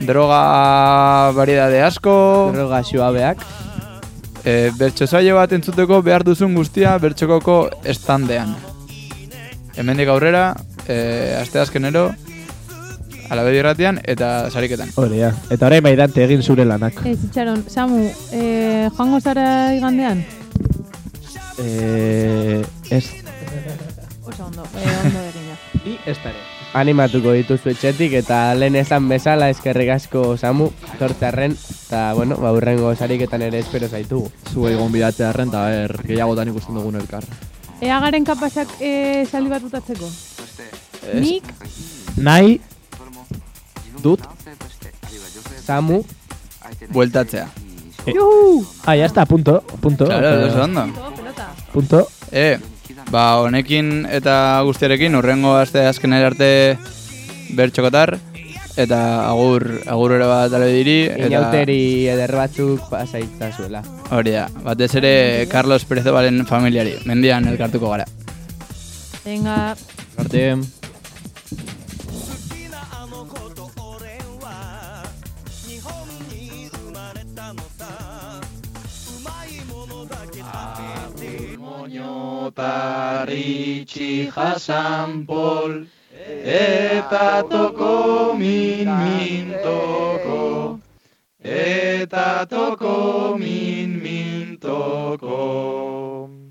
droga 0.00 1.32
variedade 1.32 1.82
asko. 1.82 2.50
Droga 2.54 2.82
suabeak. 2.82 3.44
Eh, 4.44 4.70
bertso 4.74 5.06
saio 5.06 5.36
bat 5.38 5.52
entzuteko 5.54 6.02
behar 6.02 6.24
duzun 6.26 6.54
guztia 6.58 6.96
bertxokoko 6.98 7.70
standean. 7.94 8.56
Hemendik 9.78 10.10
aurrera, 10.10 10.56
eh, 10.88 11.38
aste 11.40 11.60
azkenero, 11.62 12.10
alabedi 13.30 13.60
irratian 13.62 14.00
eta 14.04 14.50
sariketan. 14.50 14.90
Hori 15.00 15.22
da. 15.22 15.32
Eta 15.54 15.68
orain 15.70 15.84
bai 15.84 15.94
dante 15.96 16.24
egin 16.24 16.42
zure 16.42 16.66
lanak. 16.68 17.00
Ez, 17.06 17.18
itxaron, 17.28 17.64
Samu, 17.70 18.02
eh, 18.32 18.88
joango 18.96 19.20
zara 19.20 19.74
igandean? 19.76 20.24
Eh, 21.58 22.62
ez. 22.90 23.04
Oso 24.26 24.44
ondo, 24.46 24.66
eh, 24.76 24.98
ondo. 25.04 25.31
Ni 25.84 25.98
ez 26.06 26.16
da 26.22 26.30
ere. 26.30 26.42
animatuko 26.78 27.32
dituzu 27.36 27.68
etxetik 27.72 28.12
eta 28.22 28.54
lehen 28.56 28.76
esan 28.80 29.08
bezala 29.10 29.50
eskerrik 29.52 29.90
asko 29.92 30.36
Samu 30.40 30.70
tortzearren 30.98 31.52
eta 31.58 32.14
bueno, 32.16 32.36
ba 32.40 32.52
urrengo 32.56 32.94
sariketan 32.96 33.42
ere 33.42 33.58
espero 33.60 33.88
zaitugu. 33.88 34.30
Zuei 34.52 34.74
gonbidatzea 34.76 35.28
arren, 35.30 35.48
eta 35.52 35.64
ber, 35.68 35.96
gehiagotan 36.06 36.48
ikusten 36.48 36.74
dugun 36.78 36.96
elkar. 36.96 37.24
Ea 37.82 37.98
garen 38.00 38.24
kapasak 38.24 38.68
e, 38.80 39.26
saldi 39.30 39.50
bat 39.50 39.62
utatzeko. 39.66 40.08
Nik, 41.18 41.44
Nahi, 42.16 42.60
Dut? 44.02 44.20
Samu, 45.66 46.02
Bueltatzea. 46.90 47.48
juhu! 48.06 48.64
ah, 48.86 48.94
ya 48.96 49.06
está, 49.06 49.26
punto, 49.26 49.60
punto. 49.80 50.04
Claro, 50.06 50.46
Eh, 50.46 50.60
ondo. 50.60 50.84
pelota. 51.16 51.46
Punto. 51.72 52.08
E, 52.32 52.58
ba, 53.10 53.24
honekin 53.42 54.06
eta 54.10 54.34
guztiarekin 54.66 55.16
urrengo 55.18 55.56
aste 55.58 55.86
azkenera 55.86 56.32
arte 56.32 56.50
bertxokotar 57.56 58.16
eta 58.76 59.28
agur 59.28 59.66
agur 59.86 60.14
ere 60.16 60.26
bat 60.28 60.52
ale 60.56 60.70
diri 60.72 60.98
eta 61.10 61.28
inauteri 61.28 61.80
eder 62.08 62.32
batzuk 62.36 62.88
pasaitza 62.90 63.50
zuela. 63.52 63.82
hori 64.10 64.32
da, 64.32 64.46
batez 64.64 64.94
ere 65.00 65.14
Carlos 65.52 65.84
Perezobalen 65.84 66.46
familiari, 66.46 66.96
mendian 67.04 67.48
elkartuko 67.48 67.90
gara. 67.92 68.06
Venga, 69.24 69.74
Arte. 70.18 70.81
Moñotaritxi 82.42 84.10
jasan 84.34 85.26
pol 85.26 85.86
Eta 86.42 87.46
toko 87.48 88.34
min 88.34 88.88
min 89.02 89.46
toko 89.62 90.80
Eta 91.38 92.44
toko 92.50 93.36
min 93.38 94.02
min 94.02 94.58
toko 94.58 96.41